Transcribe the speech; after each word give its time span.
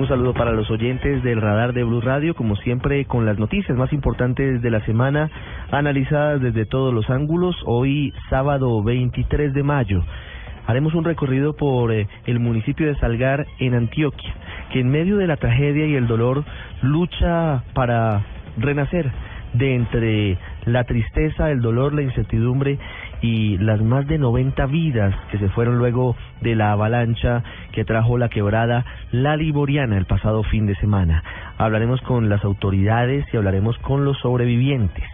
Un 0.00 0.08
saludo 0.08 0.32
para 0.32 0.52
los 0.52 0.70
oyentes 0.70 1.22
del 1.22 1.42
radar 1.42 1.74
de 1.74 1.84
Blue 1.84 2.00
Radio, 2.00 2.34
como 2.34 2.56
siempre 2.56 3.04
con 3.04 3.26
las 3.26 3.38
noticias 3.38 3.76
más 3.76 3.92
importantes 3.92 4.62
de 4.62 4.70
la 4.70 4.82
semana, 4.86 5.30
analizadas 5.70 6.40
desde 6.40 6.64
todos 6.64 6.94
los 6.94 7.10
ángulos. 7.10 7.54
Hoy, 7.66 8.14
sábado 8.30 8.82
23 8.82 9.52
de 9.52 9.62
mayo, 9.62 10.02
haremos 10.66 10.94
un 10.94 11.04
recorrido 11.04 11.54
por 11.54 11.92
eh, 11.92 12.08
el 12.24 12.40
municipio 12.40 12.86
de 12.86 12.96
Salgar, 12.96 13.46
en 13.58 13.74
Antioquia, 13.74 14.34
que 14.72 14.80
en 14.80 14.88
medio 14.88 15.18
de 15.18 15.26
la 15.26 15.36
tragedia 15.36 15.84
y 15.84 15.94
el 15.94 16.06
dolor 16.06 16.44
lucha 16.80 17.64
para 17.74 18.22
renacer 18.56 19.12
de 19.52 19.74
entre 19.74 20.38
la 20.64 20.84
tristeza, 20.84 21.50
el 21.50 21.60
dolor, 21.60 21.92
la 21.92 22.00
incertidumbre 22.00 22.78
y 23.22 23.58
las 23.58 23.80
más 23.80 24.06
de 24.06 24.18
90 24.18 24.66
vidas 24.66 25.14
que 25.30 25.38
se 25.38 25.48
fueron 25.50 25.78
luego 25.78 26.16
de 26.40 26.54
la 26.54 26.72
avalancha 26.72 27.42
que 27.72 27.84
trajo 27.84 28.18
la 28.18 28.28
quebrada 28.28 28.84
La 29.12 29.36
Liboriana 29.36 29.96
el 29.98 30.06
pasado 30.06 30.42
fin 30.44 30.66
de 30.66 30.74
semana. 30.76 31.22
Hablaremos 31.58 32.00
con 32.02 32.28
las 32.28 32.44
autoridades 32.44 33.26
y 33.32 33.36
hablaremos 33.36 33.76
con 33.78 34.04
los 34.04 34.18
sobrevivientes. 34.18 35.04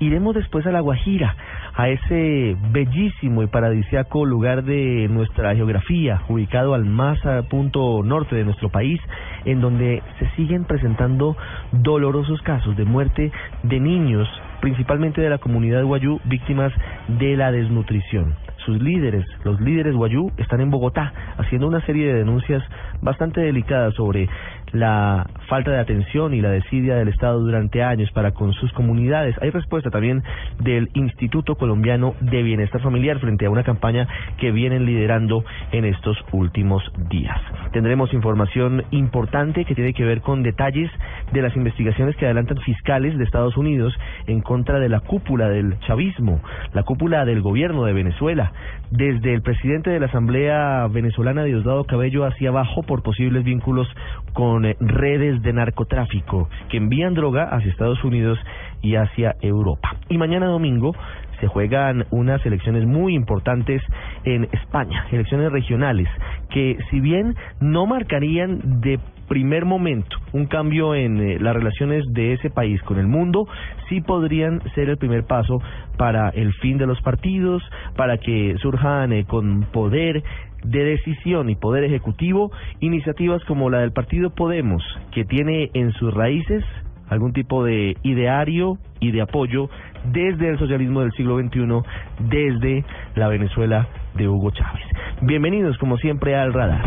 Iremos 0.00 0.34
después 0.34 0.66
a 0.66 0.72
La 0.72 0.80
Guajira, 0.80 1.36
a 1.74 1.90
ese 1.90 2.56
bellísimo 2.70 3.42
y 3.42 3.48
paradisiaco 3.48 4.24
lugar 4.24 4.64
de 4.64 5.08
nuestra 5.10 5.54
geografía, 5.54 6.22
ubicado 6.28 6.72
al 6.72 6.86
más 6.86 7.18
punto 7.50 8.02
norte 8.02 8.34
de 8.34 8.44
nuestro 8.44 8.70
país, 8.70 8.98
en 9.44 9.60
donde 9.60 10.02
se 10.18 10.28
siguen 10.36 10.64
presentando 10.64 11.36
dolorosos 11.72 12.40
casos 12.42 12.76
de 12.78 12.86
muerte 12.86 13.30
de 13.62 13.78
niños 13.78 14.26
principalmente 14.60 15.20
de 15.20 15.30
la 15.30 15.38
comunidad 15.38 15.84
guayú, 15.84 16.20
víctimas 16.24 16.72
de 17.08 17.36
la 17.36 17.50
desnutrición. 17.50 18.36
Sus 18.64 18.80
líderes, 18.80 19.24
los 19.44 19.60
líderes 19.60 19.94
guayú, 19.94 20.30
están 20.36 20.60
en 20.60 20.70
Bogotá 20.70 21.12
haciendo 21.38 21.66
una 21.66 21.80
serie 21.86 22.06
de 22.06 22.18
denuncias 22.18 22.62
bastante 23.00 23.40
delicadas 23.40 23.94
sobre 23.94 24.28
la 24.72 25.26
falta 25.48 25.70
de 25.70 25.78
atención 25.78 26.34
y 26.34 26.40
la 26.40 26.50
desidia 26.50 26.96
del 26.96 27.08
Estado 27.08 27.40
durante 27.40 27.82
años 27.82 28.10
para 28.12 28.32
con 28.32 28.52
sus 28.52 28.72
comunidades. 28.72 29.36
Hay 29.42 29.50
respuesta 29.50 29.90
también 29.90 30.22
del 30.60 30.90
Instituto 30.94 31.56
Colombiano 31.56 32.14
de 32.20 32.42
Bienestar 32.42 32.80
Familiar 32.80 33.18
frente 33.18 33.46
a 33.46 33.50
una 33.50 33.64
campaña 33.64 34.06
que 34.38 34.52
vienen 34.52 34.86
liderando 34.86 35.44
en 35.72 35.84
estos 35.84 36.16
últimos 36.32 36.82
días. 37.10 37.38
Tendremos 37.72 38.12
información 38.12 38.84
importante 38.90 39.64
que 39.64 39.74
tiene 39.74 39.92
que 39.92 40.04
ver 40.04 40.20
con 40.20 40.42
detalles 40.42 40.90
de 41.32 41.42
las 41.42 41.56
investigaciones 41.56 42.16
que 42.16 42.26
adelantan 42.26 42.58
fiscales 42.58 43.16
de 43.16 43.24
Estados 43.24 43.56
Unidos 43.56 43.94
en 44.26 44.40
contra 44.40 44.78
de 44.78 44.88
la 44.88 45.00
cúpula 45.00 45.48
del 45.48 45.78
chavismo, 45.80 46.40
la 46.72 46.82
cúpula 46.82 47.24
del 47.24 47.42
gobierno 47.42 47.84
de 47.84 47.92
Venezuela, 47.92 48.52
desde 48.90 49.34
el 49.34 49.42
presidente 49.42 49.90
de 49.90 50.00
la 50.00 50.06
Asamblea 50.06 50.86
venezolana 50.88 51.44
Diosdado 51.44 51.84
Cabello 51.84 52.24
hacia 52.24 52.50
abajo 52.50 52.82
por 52.82 53.02
posibles 53.02 53.44
vínculos 53.44 53.88
con 54.32 54.59
eh, 54.64 54.76
redes 54.80 55.42
de 55.42 55.52
narcotráfico 55.52 56.48
que 56.68 56.76
envían 56.76 57.14
droga 57.14 57.44
hacia 57.44 57.70
Estados 57.70 58.02
Unidos 58.04 58.38
y 58.82 58.96
hacia 58.96 59.36
Europa. 59.40 59.96
Y 60.08 60.18
mañana 60.18 60.46
domingo 60.46 60.94
se 61.40 61.46
juegan 61.46 62.04
unas 62.10 62.44
elecciones 62.44 62.86
muy 62.86 63.14
importantes 63.14 63.82
en 64.24 64.48
España, 64.52 65.06
elecciones 65.10 65.50
regionales, 65.50 66.08
que 66.50 66.78
si 66.90 67.00
bien 67.00 67.34
no 67.60 67.86
marcarían 67.86 68.80
de 68.80 68.98
primer 69.30 69.64
momento 69.64 70.16
un 70.32 70.46
cambio 70.46 70.94
en 70.94 71.20
eh, 71.20 71.38
las 71.38 71.54
relaciones 71.54 72.04
de 72.12 72.32
ese 72.32 72.50
país 72.50 72.82
con 72.82 72.98
el 72.98 73.06
mundo, 73.06 73.46
sí 73.88 74.00
podrían 74.00 74.60
ser 74.74 74.90
el 74.90 74.96
primer 74.96 75.24
paso 75.24 75.62
para 75.96 76.30
el 76.30 76.52
fin 76.54 76.78
de 76.78 76.86
los 76.86 77.00
partidos, 77.00 77.62
para 77.96 78.18
que 78.18 78.56
surjan 78.60 79.12
eh, 79.12 79.24
con 79.26 79.62
poder 79.72 80.24
de 80.64 80.84
decisión 80.84 81.50
y 81.50 81.56
poder 81.56 81.84
ejecutivo 81.84 82.50
iniciativas 82.80 83.44
como 83.44 83.70
la 83.70 83.80
del 83.80 83.92
partido 83.92 84.30
Podemos, 84.30 84.82
que 85.12 85.24
tiene 85.24 85.70
en 85.74 85.92
sus 85.92 86.12
raíces 86.12 86.64
algún 87.08 87.32
tipo 87.32 87.64
de 87.64 87.96
ideario 88.02 88.78
y 89.00 89.10
de 89.10 89.22
apoyo 89.22 89.68
desde 90.12 90.48
el 90.48 90.58
socialismo 90.58 91.00
del 91.00 91.12
siglo 91.12 91.38
XXI, 91.38 91.82
desde 92.20 92.84
la 93.16 93.28
Venezuela 93.28 93.88
de 94.14 94.28
Hugo 94.28 94.50
Chávez. 94.52 94.84
Bienvenidos 95.22 95.76
como 95.78 95.96
siempre 95.98 96.36
al 96.36 96.52
radar. 96.52 96.80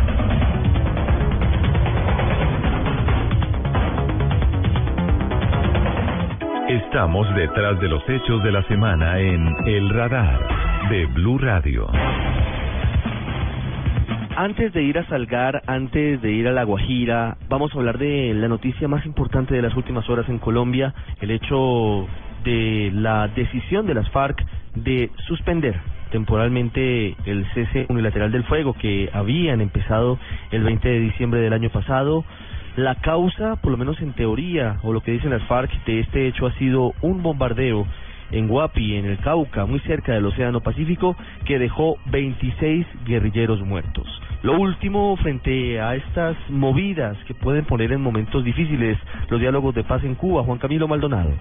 Estamos 6.69 7.27
detrás 7.35 7.79
de 7.81 7.89
los 7.89 8.01
hechos 8.09 8.43
de 8.43 8.51
la 8.51 8.63
semana 8.67 9.19
en 9.19 9.47
El 9.67 9.89
Radar 9.89 10.39
de 10.89 11.05
Blue 11.07 11.37
Radio. 11.37 11.87
Antes 14.35 14.73
de 14.73 14.81
ir 14.81 14.97
a 14.97 15.05
Salgar, 15.05 15.61
antes 15.67 16.19
de 16.19 16.31
ir 16.31 16.47
a 16.47 16.51
La 16.51 16.63
Guajira, 16.63 17.37
vamos 17.49 17.71
a 17.71 17.77
hablar 17.77 17.99
de 17.99 18.33
la 18.33 18.47
noticia 18.47 18.87
más 18.87 19.05
importante 19.05 19.53
de 19.53 19.61
las 19.61 19.75
últimas 19.75 20.09
horas 20.09 20.27
en 20.27 20.39
Colombia, 20.39 20.91
el 21.21 21.29
hecho 21.29 22.07
de 22.43 22.91
la 22.95 23.27
decisión 23.27 23.85
de 23.85 23.93
las 23.93 24.09
FARC 24.09 24.43
de 24.73 25.11
suspender 25.27 25.79
temporalmente 26.11 27.15
el 27.25 27.45
cese 27.53 27.85
unilateral 27.89 28.31
del 28.31 28.43
fuego 28.45 28.73
que 28.73 29.07
habían 29.13 29.61
empezado 29.61 30.17
el 30.49 30.63
20 30.63 30.87
de 30.87 30.99
diciembre 30.99 31.39
del 31.39 31.53
año 31.53 31.69
pasado. 31.69 32.25
La 32.75 32.95
causa, 32.95 33.57
por 33.57 33.71
lo 33.71 33.77
menos 33.77 34.01
en 34.01 34.13
teoría, 34.13 34.79
o 34.81 34.93
lo 34.93 35.01
que 35.01 35.11
dicen 35.11 35.29
las 35.29 35.43
FARC 35.43 35.71
de 35.85 35.99
este 35.99 36.27
hecho 36.27 36.47
ha 36.47 36.53
sido 36.53 36.93
un 37.01 37.21
bombardeo 37.21 37.85
en 38.31 38.47
Guapi, 38.47 38.95
en 38.95 39.05
el 39.05 39.19
Cauca, 39.19 39.65
muy 39.65 39.79
cerca 39.81 40.13
del 40.13 40.25
Océano 40.25 40.61
Pacífico, 40.61 41.15
que 41.45 41.59
dejó 41.59 41.97
26 42.07 42.87
guerrilleros 43.05 43.61
muertos. 43.61 44.07
Lo 44.43 44.59
último, 44.59 45.15
frente 45.15 45.79
a 45.79 45.95
estas 45.95 46.35
movidas 46.49 47.17
que 47.27 47.33
pueden 47.33 47.63
poner 47.63 47.93
en 47.93 48.01
momentos 48.01 48.43
difíciles 48.43 48.97
los 49.29 49.39
diálogos 49.39 49.73
de 49.73 49.85
paz 49.85 50.03
en 50.03 50.15
Cuba, 50.15 50.43
Juan 50.43 50.59
Camilo 50.59 50.85
Maldonado. 50.85 51.31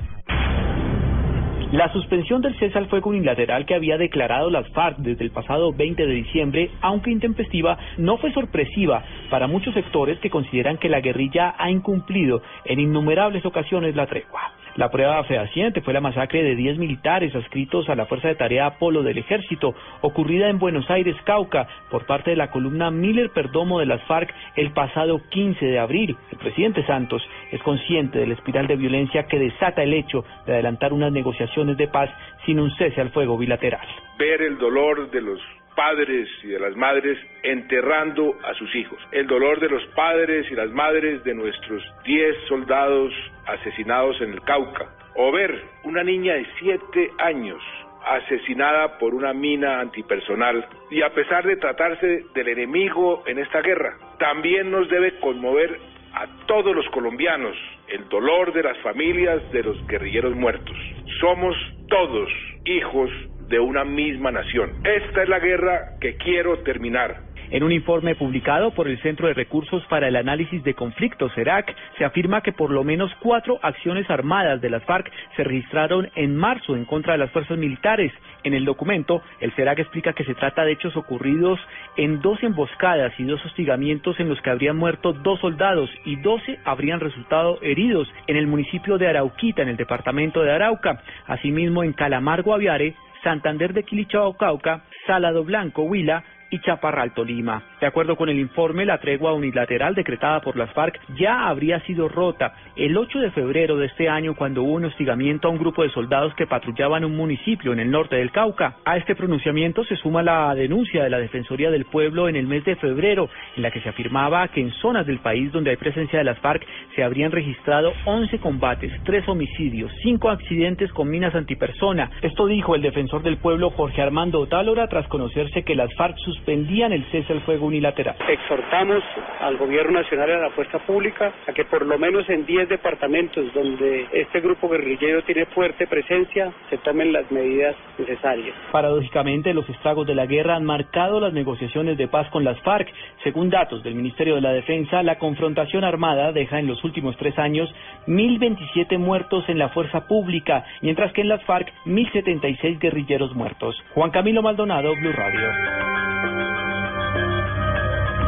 La 1.73 1.93
suspensión 1.93 2.43
del 2.43 2.57
cese 2.61 2.79
al 2.79 2.87
fuego 2.87 3.11
unilateral 3.11 3.67
que 3.67 3.75
había 3.75 3.99
declarado 3.99 4.51
las 4.51 4.69
FARC 4.69 4.99
desde 4.99 5.25
el 5.25 5.33
pasado 5.33 5.73
20 5.73 6.07
de 6.07 6.15
diciembre, 6.15 6.71
aunque 6.81 7.11
intempestiva, 7.11 7.77
no 7.99 8.19
fue 8.19 8.33
sorpresiva 8.33 9.03
para 9.31 9.49
muchos 9.49 9.75
sectores 9.75 10.21
que 10.21 10.31
consideran 10.31 10.79
que 10.79 10.89
la 10.89 11.01
guerrilla 11.01 11.57
ha 11.59 11.73
incumplido 11.73 12.41
en 12.67 12.79
innumerables 12.79 13.45
ocasiones 13.45 13.97
la 13.97 14.07
tregua. 14.07 14.53
La 14.77 14.91
prueba 14.91 15.23
fehaciente 15.25 15.83
fue 15.83 15.93
la 15.93 16.01
masacre 16.01 16.43
de 16.43 16.57
10 16.57 16.79
militares 16.79 17.35
adscritos 17.35 17.91
a 17.91 17.95
la 17.95 18.07
Fuerza 18.07 18.29
de 18.29 18.37
Tarea 18.37 18.67
Apolo 18.67 19.03
del 19.03 19.19
Ejército, 19.19 19.75
ocurrida 20.01 20.49
en 20.49 20.59
Buenos 20.59 20.89
Aires, 20.91 21.15
Cauca, 21.25 21.69
por 21.91 22.07
parte 22.07 22.31
de 22.31 22.37
la 22.37 22.51
columna 22.51 22.91
Miller 22.91 23.31
Perdomo 23.31 23.81
de 23.81 23.87
las 23.87 24.03
FARC 24.05 24.33
el 24.57 24.73
pasado 24.73 25.21
15 25.29 25.67
de 25.67 25.79
abril. 25.79 26.17
El 26.31 26.39
presidente 26.39 26.87
Santos 26.87 27.23
es 27.51 27.63
consciente 27.63 28.19
de 28.19 28.27
la 28.27 28.35
espiral 28.35 28.67
de 28.67 28.77
violencia 28.77 29.25
que 29.25 29.39
desata 29.39 29.83
el 29.83 29.93
hecho 29.93 30.25
de 30.47 30.55
adelantar 30.55 30.95
unas 30.95 31.13
negociaciones 31.13 31.77
de 31.77 31.89
paz 31.89 32.09
sin 32.47 32.59
un 32.59 32.71
cese 32.77 33.01
al 33.01 33.11
fuego 33.11 33.37
bilateral. 33.37 33.87
Ver 34.19 34.41
el 34.41 34.57
dolor 34.57 35.11
de 35.11 35.21
los 35.21 35.41
padres 35.75 36.29
y 36.43 36.49
de 36.49 36.59
las 36.59 36.77
madres 36.77 37.19
enterrando 37.43 38.39
a 38.45 38.55
sus 38.55 38.75
hijos. 38.75 38.99
El 39.11 39.27
dolor 39.27 39.61
de 39.61 39.69
los 39.69 39.85
padres 39.89 40.51
y 40.51 40.55
las 40.55 40.71
madres 40.71 41.23
de 41.25 41.35
nuestros 41.35 41.83
10 42.05 42.37
soldados 42.49 43.13
asesinados 43.47 44.21
en 44.21 44.33
el 44.33 44.41
Cauca. 44.43 44.89
O 45.15 45.31
ver 45.33 45.63
una 45.85 46.03
niña 46.03 46.35
de 46.35 46.47
7 46.59 47.11
años 47.19 47.63
asesinada 48.05 48.99
por 48.99 49.15
una 49.15 49.33
mina 49.33 49.81
antipersonal. 49.81 50.67
Y 50.91 51.03
a 51.03 51.11
pesar 51.11 51.47
de 51.47 51.57
tratarse 51.57 52.25
del 52.35 52.49
enemigo 52.49 53.23
en 53.27 53.39
esta 53.39 53.61
guerra, 53.61 53.97
también 54.19 54.71
nos 54.71 54.89
debe 54.89 55.19
conmover 55.21 55.79
a 56.15 56.27
todos 56.47 56.75
los 56.75 56.87
colombianos 56.91 57.57
el 57.89 58.09
dolor 58.09 58.53
de 58.53 58.63
las 58.63 58.79
familias 58.79 59.41
de 59.53 59.63
los 59.63 59.87
guerrilleros 59.87 60.35
muertos. 60.35 60.77
Somos 61.21 61.57
todos 61.89 62.31
hijos 62.65 63.11
de 63.49 63.61
una 63.61 63.85
misma 63.85 64.31
nación. 64.31 64.71
Esta 64.85 65.23
es 65.23 65.29
la 65.29 65.39
guerra 65.39 65.97
que 66.01 66.17
quiero 66.17 66.59
terminar. 66.61 67.33
En 67.53 67.63
un 67.63 67.71
informe 67.71 68.15
publicado 68.15 68.71
por 68.71 68.89
el 68.89 68.99
Centro 69.03 69.29
de 69.29 69.35
Recursos 69.35 69.85
para 69.91 70.09
el 70.09 70.17
Análisis 70.17 70.65
de 70.65 70.73
Conflictos, 70.73 71.35
CERAC, 71.35 71.77
se 71.99 72.05
afirma 72.07 72.41
que 72.41 72.53
por 72.53 72.71
lo 72.71 72.83
menos 72.83 73.13
cuatro 73.21 73.59
acciones 73.61 74.09
armadas 74.09 74.63
de 74.63 74.71
las 74.71 74.83
FARC 74.85 75.13
se 75.37 75.45
registraron 75.45 76.11
en 76.15 76.35
marzo 76.35 76.75
en 76.75 76.87
contra 76.87 77.13
de 77.13 77.19
las 77.19 77.31
fuerzas 77.31 77.59
militares. 77.59 78.11
En 78.43 78.55
el 78.55 78.65
documento, 78.65 79.21
el 79.39 79.53
CERAC 79.53 79.81
explica 79.81 80.15
que 80.15 80.25
se 80.25 80.35
trata 80.35 80.65
de 80.65 80.73
hechos 80.73 80.97
ocurridos 80.97 81.61
en 81.99 82.23
dos 82.23 82.43
emboscadas 82.43 83.13
y 83.19 83.25
dos 83.25 83.45
hostigamientos 83.45 84.19
en 84.19 84.31
los 84.31 84.41
que 84.41 84.49
habrían 84.49 84.79
muerto 84.79 85.13
dos 85.13 85.39
soldados 85.41 85.91
y 86.07 86.17
doce 86.17 86.59
habrían 86.65 87.01
resultado 87.01 87.59
heridos 87.61 88.11
en 88.29 88.37
el 88.37 88.47
municipio 88.47 88.97
de 88.97 89.09
Arauquita, 89.09 89.61
en 89.61 89.69
el 89.69 89.77
departamento 89.77 90.41
de 90.41 90.53
Arauca. 90.53 91.03
Asimismo, 91.27 91.85
en 91.85 91.93
Calamar, 91.93 92.41
Guaviare, 92.41 92.95
Santander 93.23 93.73
de 93.73 93.85
Quilichao, 93.85 94.35
Cauca, 94.35 94.83
Salado 95.07 95.45
Blanco, 95.45 95.83
Huila, 95.83 96.25
y 96.53 96.61
Chaparral, 96.61 97.15
Tolima. 97.15 97.63
De 97.81 97.87
acuerdo 97.87 98.15
con 98.15 98.29
el 98.29 98.39
informe, 98.39 98.85
la 98.85 98.99
tregua 98.99 99.33
unilateral 99.33 99.95
decretada 99.95 100.41
por 100.41 100.57
las 100.57 100.71
FARC 100.73 101.01
ya 101.17 101.49
habría 101.49 101.81
sido 101.81 102.09
rota 102.09 102.55
el 102.77 102.97
8 102.97 103.21
de 103.21 103.31
febrero 103.31 103.77
de 103.79 103.87
este 103.87 104.09
año 104.09 104.35
cuando 104.35 104.63
hubo 104.63 104.75
un 104.75 104.85
hostigamiento 104.85 105.49
a 105.49 105.51
un 105.51 105.59
grupo 105.59 105.83
de 105.83 105.91
soldados 105.91 106.35
que 106.35 106.47
patrullaban 106.47 107.05
un 107.05 107.17
municipio 107.17 107.73
en 107.73 107.81
el 107.81 107.91
norte 107.91 108.17
del 108.17 108.31
Cauca. 108.31 108.77
A 108.85 108.99
este 108.99 109.17
pronunciamiento 109.17 109.83
se 109.85 109.97
suma 109.97 110.23
la 110.23 110.55
denuncia 110.55 111.03
de 111.03 111.11
la 111.11 111.19
Defensoría 111.19 111.71
del 111.71 111.87
Pueblo 111.87 112.29
en 112.29 112.37
el 112.37 112.47
mes 112.47 112.65
de 112.65 112.77
febrero, 112.77 113.31
en 113.57 113.63
la 113.63 113.71
que 113.71 113.81
se 113.81 113.89
afirmaba 113.89 114.47
que 114.49 114.61
en 114.61 114.73
zonas 114.73 115.07
del 115.07 115.21
país 115.21 115.51
donde 115.53 115.71
hay 115.71 115.77
presencia 115.77 116.19
de 116.19 116.25
las 116.25 116.39
FARC 116.39 116.67
se 116.95 117.03
habrían 117.03 117.33
registrado 117.33 117.95
11 118.05 118.39
combates, 118.41 118.93
3 119.05 119.27
homicidios, 119.29 119.91
5 120.03 120.29
accidentes 120.29 120.93
con 120.93 121.09
minas 121.09 121.35
antipersona. 121.35 122.11
Esto 122.21 122.47
dijo 122.47 122.75
el 122.75 122.83
defensor 122.83 123.23
del 123.23 123.39
pueblo 123.39 123.71
Jorge 123.71 124.03
Armando 124.03 124.41
Otálora 124.41 124.89
tras 124.89 125.09
conocerse 125.09 125.63
que 125.63 125.75
las 125.75 125.93
FARC 125.95 126.19
suspendían 126.43 126.93
el 126.93 127.05
cese 127.11 127.33
al 127.33 127.41
fuego 127.43 127.67
unilateral. 127.67 128.17
Exhortamos 128.29 129.03
al 129.41 129.57
gobierno 129.57 130.01
nacional 130.01 130.29
y 130.29 130.33
a 130.33 130.39
la 130.39 130.51
fuerza 130.51 130.81
pública 130.81 131.33
a 131.47 131.53
que 131.53 131.65
por 131.65 131.87
lo 131.87 131.99
menos 131.99 132.29
en 132.29 132.45
10 132.45 132.69
departamentos 132.69 133.53
donde 133.55 134.07
este 134.13 134.41
grupo 134.41 134.69
guerrillero 134.69 135.23
tiene 135.23 135.47
fuerte 135.47 135.87
presencia 135.87 136.53
se 136.69 136.79
tomen 136.79 137.13
las 137.13 137.31
medidas 137.31 137.77
necesarias. 137.97 138.57
Paradójicamente, 138.73 139.55
los 139.55 139.69
estragos 139.69 140.07
de 140.07 140.17
la 140.17 140.27
guerra 140.27 140.57
han 140.57 140.65
marcado 140.65 141.21
las 141.21 141.33
negociaciones 141.33 141.97
de 141.97 142.09
paz 142.09 142.29
con 142.31 142.43
las 142.43 142.61
FARC. 142.63 142.89
Según 143.23 143.49
datos 143.49 143.85
del 143.85 143.95
Ministerio 143.95 144.35
de 144.35 144.41
la 144.41 144.53
Defensa, 144.53 145.03
la 145.03 145.19
confrontación 145.19 145.85
armada 145.85 146.33
deja 146.33 146.59
en 146.59 146.67
los 146.67 146.83
últimos 146.83 147.17
tres 147.19 147.39
años 147.39 147.73
1.027 148.09 148.99
muertos 148.99 149.49
en 149.49 149.59
la 149.59 149.69
fuerza 149.69 150.09
pública, 150.09 150.65
mientras 150.81 151.13
que 151.13 151.21
en 151.21 151.29
las 151.29 151.45
FARC 151.45 151.73
1.076 151.87 152.81
guerrilleros 152.81 153.35
muertos. 153.35 153.81
Juan 153.95 154.11
Camilo 154.11 154.43
Maldonado, 154.43 154.93
Blue 154.97 155.13
Radio. 155.13 156.32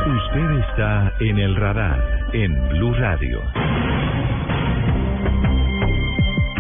Usted 0.07 0.51
está 0.69 1.13
en 1.21 1.39
el 1.39 1.57
radar 1.57 2.31
en 2.33 2.69
Blue 2.71 2.95
Radio. 2.95 3.41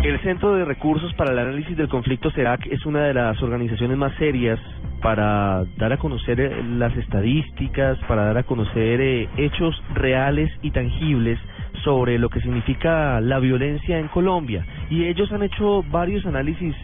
El 0.02 0.20
Centro 0.20 0.54
de 0.54 0.64
Recursos 0.64 1.12
para 1.14 1.32
el 1.32 1.38
Análisis 1.38 1.76
del 1.76 1.88
Conflicto 1.88 2.30
CERAC 2.30 2.66
es 2.66 2.84
una 2.84 3.04
de 3.04 3.14
las 3.14 3.42
organizaciones 3.42 3.96
más 3.96 4.14
serias 4.16 4.60
para 5.04 5.64
dar 5.76 5.92
a 5.92 5.98
conocer 5.98 6.40
eh, 6.40 6.62
las 6.62 6.96
estadísticas, 6.96 7.98
para 8.08 8.24
dar 8.24 8.38
a 8.38 8.42
conocer 8.42 9.00
eh, 9.00 9.28
hechos 9.36 9.74
reales 9.92 10.50
y 10.62 10.70
tangibles 10.70 11.38
sobre 11.84 12.18
lo 12.18 12.30
que 12.30 12.40
significa 12.40 13.20
la 13.20 13.38
violencia 13.38 13.98
en 13.98 14.08
Colombia. 14.08 14.64
Y 14.88 15.04
ellos 15.04 15.30
han 15.32 15.42
hecho 15.42 15.82
varios 15.90 16.24
análisis 16.24 16.74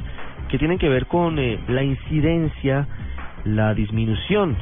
que 0.49 0.59
tienen 0.59 0.79
que 0.79 0.89
ver 0.89 1.07
con 1.07 1.39
eh, 1.39 1.59
la 1.69 1.83
incidencia, 1.83 2.87
la 3.45 3.75
disminución 3.75 4.57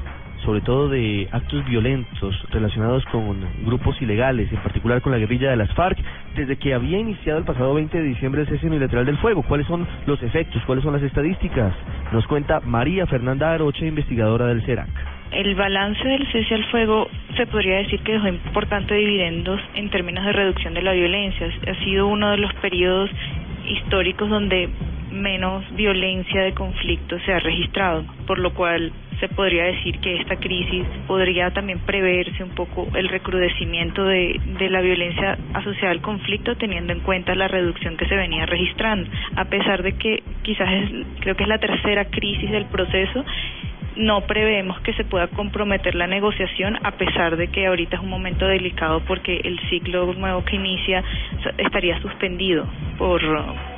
sobre 0.45 0.61
todo 0.61 0.89
de 0.89 1.29
actos 1.33 1.65
violentos 1.67 2.35
relacionados 2.51 3.05
con 3.07 3.45
grupos 3.65 4.01
ilegales, 4.01 4.51
en 4.53 4.59
particular 4.59 5.03
con 5.03 5.13
la 5.13 5.19
guerrilla 5.19 5.51
de 5.51 5.57
las 5.57 5.73
FARC, 5.75 5.99
desde 6.37 6.57
que 6.57 6.75
había 6.75 6.99
iniciado 6.99 7.39
el 7.39 7.45
pasado 7.45 7.75
20 7.75 7.99
de 7.99 8.05
diciembre 8.05 8.43
el 8.43 8.49
cese 8.49 8.67
unilateral 8.67 9.07
del 9.07 9.19
fuego. 9.19 9.43
¿Cuáles 9.43 9.67
son 9.67 9.87
los 10.07 10.23
efectos? 10.23 10.63
¿Cuáles 10.65 10.85
son 10.85 10.93
las 10.93 11.03
estadísticas? 11.03 11.75
Nos 12.13 12.27
cuenta 12.27 12.61
María 12.61 13.07
Fernanda 13.07 13.53
Aroche, 13.53 13.87
investigadora 13.87 14.47
del 14.47 14.63
CERAC. 14.63 14.89
El 15.33 15.55
balance 15.55 16.09
del 16.09 16.27
cese 16.33 16.55
al 16.55 16.65
fuego 16.71 17.09
se 17.37 17.47
podría 17.47 17.79
decir 17.79 18.01
que 18.01 18.13
dejó 18.13 18.29
importantes 18.29 18.97
dividendos 18.97 19.61
en 19.75 19.91
términos 19.91 20.25
de 20.25 20.33
reducción 20.33 20.73
de 20.73 20.83
la 20.83 20.93
violencia. 20.93 21.49
Ha 21.67 21.85
sido 21.85 22.07
uno 22.07 22.31
de 22.31 22.39
los 22.39 22.55
periodos 22.55 23.11
históricos 23.67 24.31
donde 24.31 24.71
menos 25.11 25.65
violencia 25.75 26.43
de 26.43 26.53
conflicto 26.53 27.19
se 27.21 27.33
ha 27.33 27.39
registrado, 27.39 28.05
por 28.27 28.39
lo 28.39 28.53
cual 28.55 28.93
se 29.21 29.29
podría 29.29 29.65
decir 29.65 29.99
que 29.99 30.21
esta 30.21 30.37
crisis 30.37 30.85
podría 31.07 31.51
también 31.51 31.81
preverse 31.81 32.43
un 32.43 32.51
poco 32.51 32.87
el 32.95 33.09
recrudecimiento 33.09 34.05
de, 34.05 34.41
de 34.59 34.71
la 34.71 34.81
violencia 34.81 35.37
asociada 35.55 35.91
al 35.91 36.01
conflicto 36.01 36.57
teniendo 36.57 36.93
en 36.93 37.01
cuenta 37.01 37.35
la 37.35 37.49
reducción 37.49 37.97
que 37.97 38.07
se 38.07 38.15
venía 38.15 38.47
registrando, 38.47 39.11
a 39.37 39.45
pesar 39.47 39.83
de 39.83 39.93
que 39.93 40.23
quizás 40.43 40.69
es, 40.73 40.91
creo 41.21 41.37
que 41.37 41.43
es 41.43 41.49
la 41.49 41.59
tercera 41.59 42.05
crisis 42.07 42.51
del 42.51 42.67
proceso 42.67 43.25
no 43.99 44.23
prevemos 44.23 44.81
que 44.81 44.95
se 44.95 45.05
pueda 45.05 45.27
comprometer 45.29 45.95
la 45.95 46.07
negociación 46.07 46.79
a 46.85 46.93
pesar 46.93 47.37
de 47.37 47.49
que 47.49 47.67
ahorita 47.67 47.97
es 47.97 48.03
un 48.03 48.09
momento 48.09 48.47
delicado 48.47 49.01
porque 49.07 49.41
el 49.45 49.59
ciclo 49.69 50.15
nuevo 50.15 50.45
que 50.45 50.57
inicia 50.57 51.03
estaría 51.59 52.01
suspendido 52.01 52.67
por 52.97 53.21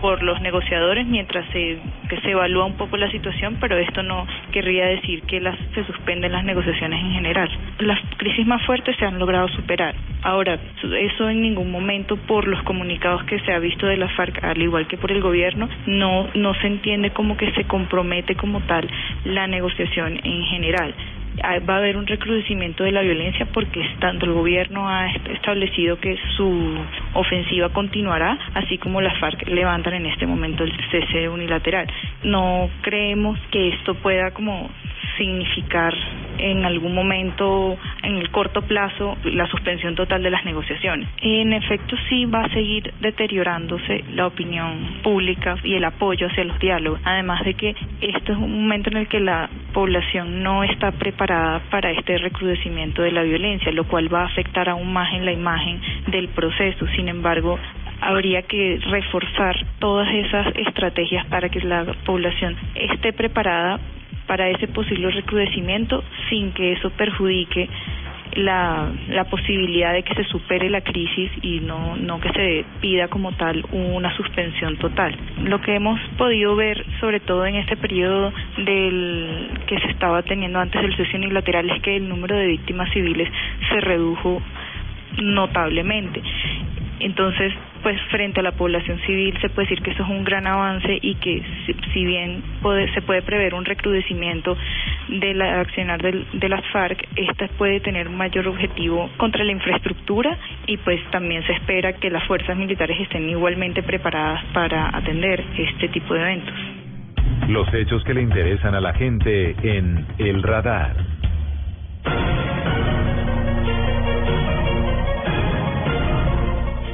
por 0.00 0.22
los 0.22 0.40
negociadores 0.40 1.06
mientras 1.06 1.46
se 1.52 1.78
se 2.22 2.30
evalúa 2.30 2.64
un 2.64 2.76
poco 2.76 2.96
la 2.96 3.10
situación, 3.10 3.56
pero 3.60 3.78
esto 3.78 4.02
no 4.02 4.26
querría 4.52 4.86
decir 4.86 5.22
que 5.22 5.40
las 5.40 5.56
se 5.74 5.84
suspenden 5.84 6.32
las 6.32 6.44
negociaciones 6.44 7.00
en 7.00 7.12
general. 7.12 7.48
Las 7.78 7.98
crisis 8.16 8.46
más 8.46 8.64
fuertes 8.66 8.96
se 8.96 9.04
han 9.04 9.18
logrado 9.18 9.48
superar. 9.48 9.94
Ahora, 10.22 10.58
eso 11.00 11.30
en 11.30 11.40
ningún 11.40 11.70
momento 11.70 12.16
por 12.16 12.46
los 12.46 12.62
comunicados 12.64 13.22
que 13.24 13.38
se 13.40 13.52
ha 13.52 13.58
visto 13.58 13.86
de 13.86 13.96
la 13.96 14.08
FARC, 14.08 14.42
al 14.42 14.60
igual 14.60 14.86
que 14.86 14.98
por 14.98 15.12
el 15.12 15.22
gobierno, 15.22 15.68
no 15.86 16.28
no 16.34 16.54
se 16.54 16.66
entiende 16.66 17.10
como 17.10 17.36
que 17.36 17.52
se 17.52 17.64
compromete 17.64 18.34
como 18.34 18.60
tal 18.62 18.88
la 19.24 19.46
negociación 19.46 20.09
en 20.24 20.44
general 20.46 20.94
va 21.68 21.74
a 21.74 21.78
haber 21.78 21.96
un 21.96 22.06
recrudecimiento 22.06 22.84
de 22.84 22.92
la 22.92 23.02
violencia 23.02 23.46
porque 23.52 23.84
tanto 23.98 24.26
el 24.26 24.32
gobierno 24.32 24.88
ha 24.88 25.10
establecido 25.10 25.98
que 25.98 26.16
su 26.36 26.78
ofensiva 27.14 27.70
continuará, 27.70 28.38
así 28.54 28.78
como 28.78 29.00
las 29.00 29.18
FARC 29.18 29.48
levantan 29.48 29.94
en 29.94 30.06
este 30.06 30.26
momento 30.26 30.64
el 30.64 30.72
cese 30.90 31.28
unilateral. 31.28 31.86
No 32.24 32.70
creemos 32.82 33.38
que 33.50 33.68
esto 33.68 33.94
pueda 33.94 34.30
como 34.32 34.70
significar 35.16 35.94
en 36.38 36.64
algún 36.64 36.94
momento, 36.94 37.76
en 38.02 38.16
el 38.16 38.30
corto 38.30 38.62
plazo, 38.62 39.18
la 39.24 39.46
suspensión 39.48 39.94
total 39.94 40.22
de 40.22 40.30
las 40.30 40.44
negociaciones. 40.46 41.08
En 41.20 41.52
efecto, 41.52 41.96
sí 42.08 42.24
va 42.24 42.44
a 42.44 42.48
seguir 42.48 42.94
deteriorándose 43.00 44.04
la 44.14 44.26
opinión 44.26 45.00
pública 45.02 45.56
y 45.62 45.74
el 45.74 45.84
apoyo 45.84 46.26
hacia 46.26 46.44
los 46.44 46.58
diálogos, 46.58 47.00
además 47.04 47.44
de 47.44 47.54
que 47.54 47.74
esto 48.00 48.32
es 48.32 48.38
un 48.38 48.62
momento 48.62 48.90
en 48.90 48.96
el 48.98 49.08
que 49.08 49.20
la 49.20 49.50
población 49.74 50.42
no 50.42 50.64
está 50.64 50.92
preparada 50.92 51.29
para 51.70 51.92
este 51.92 52.18
recrudecimiento 52.18 53.02
de 53.02 53.12
la 53.12 53.22
violencia, 53.22 53.70
lo 53.70 53.84
cual 53.84 54.12
va 54.12 54.22
a 54.22 54.26
afectar 54.26 54.68
aún 54.68 54.92
más 54.92 55.12
en 55.14 55.24
la 55.24 55.32
imagen 55.32 55.80
del 56.08 56.28
proceso. 56.28 56.86
Sin 56.96 57.08
embargo, 57.08 57.58
habría 58.00 58.42
que 58.42 58.80
reforzar 58.82 59.56
todas 59.78 60.08
esas 60.12 60.48
estrategias 60.56 61.24
para 61.26 61.48
que 61.48 61.60
la 61.60 61.84
población 62.04 62.56
esté 62.74 63.12
preparada 63.12 63.78
para 64.26 64.48
ese 64.48 64.68
posible 64.68 65.10
recrudecimiento 65.10 66.02
sin 66.28 66.52
que 66.52 66.72
eso 66.72 66.90
perjudique 66.90 67.68
la, 68.34 68.90
la 69.08 69.24
posibilidad 69.24 69.92
de 69.92 70.02
que 70.02 70.14
se 70.14 70.24
supere 70.24 70.70
la 70.70 70.80
crisis 70.80 71.30
y 71.42 71.60
no, 71.60 71.96
no 71.96 72.20
que 72.20 72.30
se 72.30 72.64
pida 72.80 73.08
como 73.08 73.32
tal 73.32 73.64
una 73.72 74.14
suspensión 74.16 74.76
total. 74.76 75.16
Lo 75.44 75.60
que 75.60 75.74
hemos 75.74 76.00
podido 76.16 76.56
ver, 76.56 76.84
sobre 77.00 77.20
todo 77.20 77.46
en 77.46 77.56
este 77.56 77.76
periodo 77.76 78.32
del 78.58 79.50
que 79.66 79.78
se 79.80 79.88
estaba 79.88 80.22
teniendo 80.22 80.60
antes 80.60 80.80
del 80.80 80.96
cese 80.96 81.16
unilateral, 81.16 81.68
es 81.70 81.82
que 81.82 81.96
el 81.96 82.08
número 82.08 82.36
de 82.36 82.46
víctimas 82.46 82.90
civiles 82.92 83.28
se 83.68 83.80
redujo 83.80 84.42
notablemente. 85.20 86.22
Entonces, 87.00 87.52
pues 87.82 88.00
frente 88.10 88.40
a 88.40 88.42
la 88.42 88.52
población 88.52 88.98
civil 89.06 89.36
se 89.40 89.48
puede 89.48 89.68
decir 89.68 89.82
que 89.82 89.90
eso 89.92 90.02
es 90.02 90.08
un 90.10 90.22
gran 90.22 90.46
avance 90.46 90.98
y 91.00 91.14
que 91.14 91.42
si, 91.92 92.04
bien 92.04 92.42
se 92.94 93.02
puede 93.02 93.22
prever 93.22 93.54
un 93.54 93.64
recrudecimiento 93.64 94.56
de 95.18 95.34
la 95.34 95.60
accionar 95.60 96.00
de 96.00 96.48
las 96.48 96.64
FARC, 96.72 97.08
esta 97.16 97.48
puede 97.58 97.80
tener 97.80 98.08
un 98.08 98.16
mayor 98.16 98.46
objetivo 98.48 99.10
contra 99.16 99.44
la 99.44 99.52
infraestructura 99.52 100.38
y 100.66 100.76
pues 100.78 101.00
también 101.10 101.44
se 101.46 101.52
espera 101.52 101.94
que 101.94 102.10
las 102.10 102.24
fuerzas 102.24 102.56
militares 102.56 102.98
estén 103.00 103.28
igualmente 103.28 103.82
preparadas 103.82 104.44
para 104.52 104.96
atender 104.96 105.44
este 105.56 105.88
tipo 105.88 106.14
de 106.14 106.20
eventos. 106.20 106.54
Los 107.48 107.72
hechos 107.74 108.04
que 108.04 108.14
le 108.14 108.22
interesan 108.22 108.74
a 108.74 108.80
la 108.80 108.94
gente 108.94 109.56
en 109.62 110.06
El 110.18 110.42
Radar. 110.42 110.94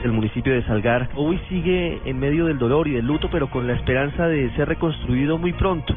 el 0.07 0.13
municipio 0.13 0.55
de 0.55 0.63
Salgar, 0.63 1.11
hoy 1.17 1.39
sigue 1.49 2.01
en 2.05 2.19
medio 2.19 2.47
del 2.47 2.59
dolor 2.59 2.87
y 2.87 2.93
del 2.93 3.05
luto, 3.05 3.29
pero 3.31 3.51
con 3.51 3.67
la 3.67 3.75
esperanza 3.75 4.29
de 4.29 4.51
ser 4.55 4.69
reconstruido 4.69 5.37
muy 5.37 5.53
pronto. 5.53 5.95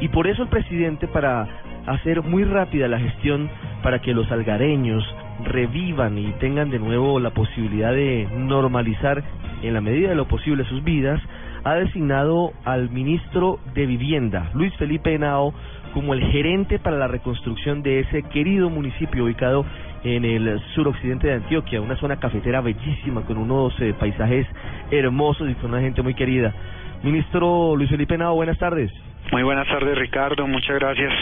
Y 0.00 0.08
por 0.08 0.26
eso 0.26 0.42
el 0.42 0.48
presidente, 0.48 1.08
para 1.08 1.46
hacer 1.86 2.22
muy 2.22 2.44
rápida 2.44 2.88
la 2.88 3.00
gestión 3.00 3.50
para 3.82 4.00
que 4.00 4.14
los 4.14 4.28
salgareños 4.28 5.04
revivan 5.44 6.18
y 6.18 6.32
tengan 6.40 6.70
de 6.70 6.78
nuevo 6.78 7.20
la 7.20 7.30
posibilidad 7.30 7.92
de 7.92 8.28
normalizar 8.36 9.22
en 9.62 9.74
la 9.74 9.80
medida 9.80 10.10
de 10.10 10.14
lo 10.14 10.28
posible 10.28 10.64
sus 10.64 10.84
vidas, 10.84 11.20
ha 11.64 11.74
designado 11.74 12.52
al 12.64 12.90
ministro 12.90 13.58
de 13.74 13.86
Vivienda, 13.86 14.50
Luis 14.54 14.74
Felipe 14.76 15.14
Henao, 15.14 15.52
como 15.92 16.14
el 16.14 16.22
gerente 16.30 16.78
para 16.78 16.96
la 16.96 17.08
reconstrucción 17.08 17.82
de 17.82 18.00
ese 18.00 18.22
querido 18.24 18.70
municipio 18.70 19.24
ubicado 19.24 19.64
en 20.04 20.24
el 20.24 20.60
suroccidente 20.74 21.26
de 21.26 21.34
Antioquia, 21.34 21.80
una 21.80 21.96
zona 21.96 22.20
cafetera 22.20 22.60
bellísima 22.60 23.22
con 23.22 23.38
unos 23.38 23.74
eh, 23.80 23.94
paisajes 23.98 24.46
hermosos 24.90 25.50
y 25.50 25.54
con 25.54 25.72
una 25.72 25.80
gente 25.80 26.02
muy 26.02 26.14
querida. 26.14 26.54
Ministro 27.02 27.74
Luis 27.74 27.90
Felipe 27.90 28.14
Henao, 28.14 28.34
buenas 28.34 28.58
tardes. 28.58 28.92
Muy 29.30 29.42
buenas 29.42 29.68
tardes, 29.68 29.96
Ricardo. 29.98 30.46
Muchas 30.46 30.78
gracias 30.78 31.12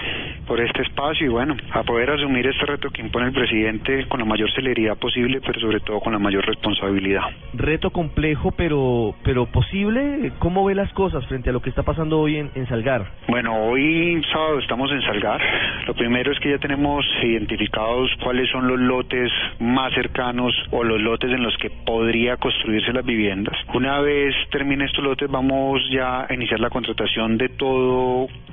por 0.47 0.61
este 0.61 0.83
espacio 0.83 1.27
y 1.27 1.29
bueno, 1.29 1.57
a 1.73 1.83
poder 1.83 2.09
asumir 2.11 2.47
este 2.47 2.65
reto 2.65 2.89
que 2.91 3.03
impone 3.03 3.27
el 3.27 3.33
presidente 3.33 4.07
con 4.07 4.21
la 4.21 4.25
mayor 4.25 4.49
celeridad 4.53 4.97
posible, 4.97 5.41
pero 5.45 5.59
sobre 5.59 5.81
todo 5.81 5.99
con 5.99 6.13
la 6.13 6.21
mayor 6.21 6.47
responsabilidad. 6.47 7.23
Reto 7.53 7.91
complejo, 7.91 8.53
pero 8.53 9.17
pero 9.25 9.47
posible. 9.47 10.31
¿Cómo 10.39 10.65
ve 10.65 10.77
las 10.77 10.93
cosas 10.93 11.27
frente 11.27 11.51
a 11.51 11.53
lo 11.53 11.61
que 11.61 11.71
está 11.71 11.83
pasando 11.83 12.21
hoy 12.21 12.37
en, 12.37 12.51
en 12.55 12.69
Salgar? 12.69 13.07
Bueno, 13.27 13.57
hoy 13.65 14.23
sábado 14.33 14.61
estamos 14.61 14.89
en 14.93 15.03
Salgar. 15.03 15.41
Lo 15.89 15.95
primero 15.95 16.31
es 16.31 16.39
que 16.39 16.51
ya 16.51 16.59
tenemos 16.59 17.05
identificados 17.25 18.09
cuáles 18.23 18.49
son 18.51 18.69
los 18.69 18.79
lotes 18.79 19.33
más 19.59 19.93
cercanos 19.95 20.55
o 20.71 20.85
los 20.85 21.01
lotes 21.01 21.33
en 21.33 21.43
los 21.43 21.57
que 21.57 21.71
podría 21.71 22.37
construirse 22.37 22.93
las 22.93 23.05
viviendas. 23.05 23.57
Una 23.75 24.01
vez 24.01 24.33
termine 24.53 24.85
estos 24.85 25.03
lotes, 25.03 25.29
vamos 25.29 25.83
ya 25.91 26.25
a 26.29 26.33
iniciar 26.33 26.61
la 26.61 26.71
contratación 26.71 27.37
de 27.37 27.49
todo 27.49 27.96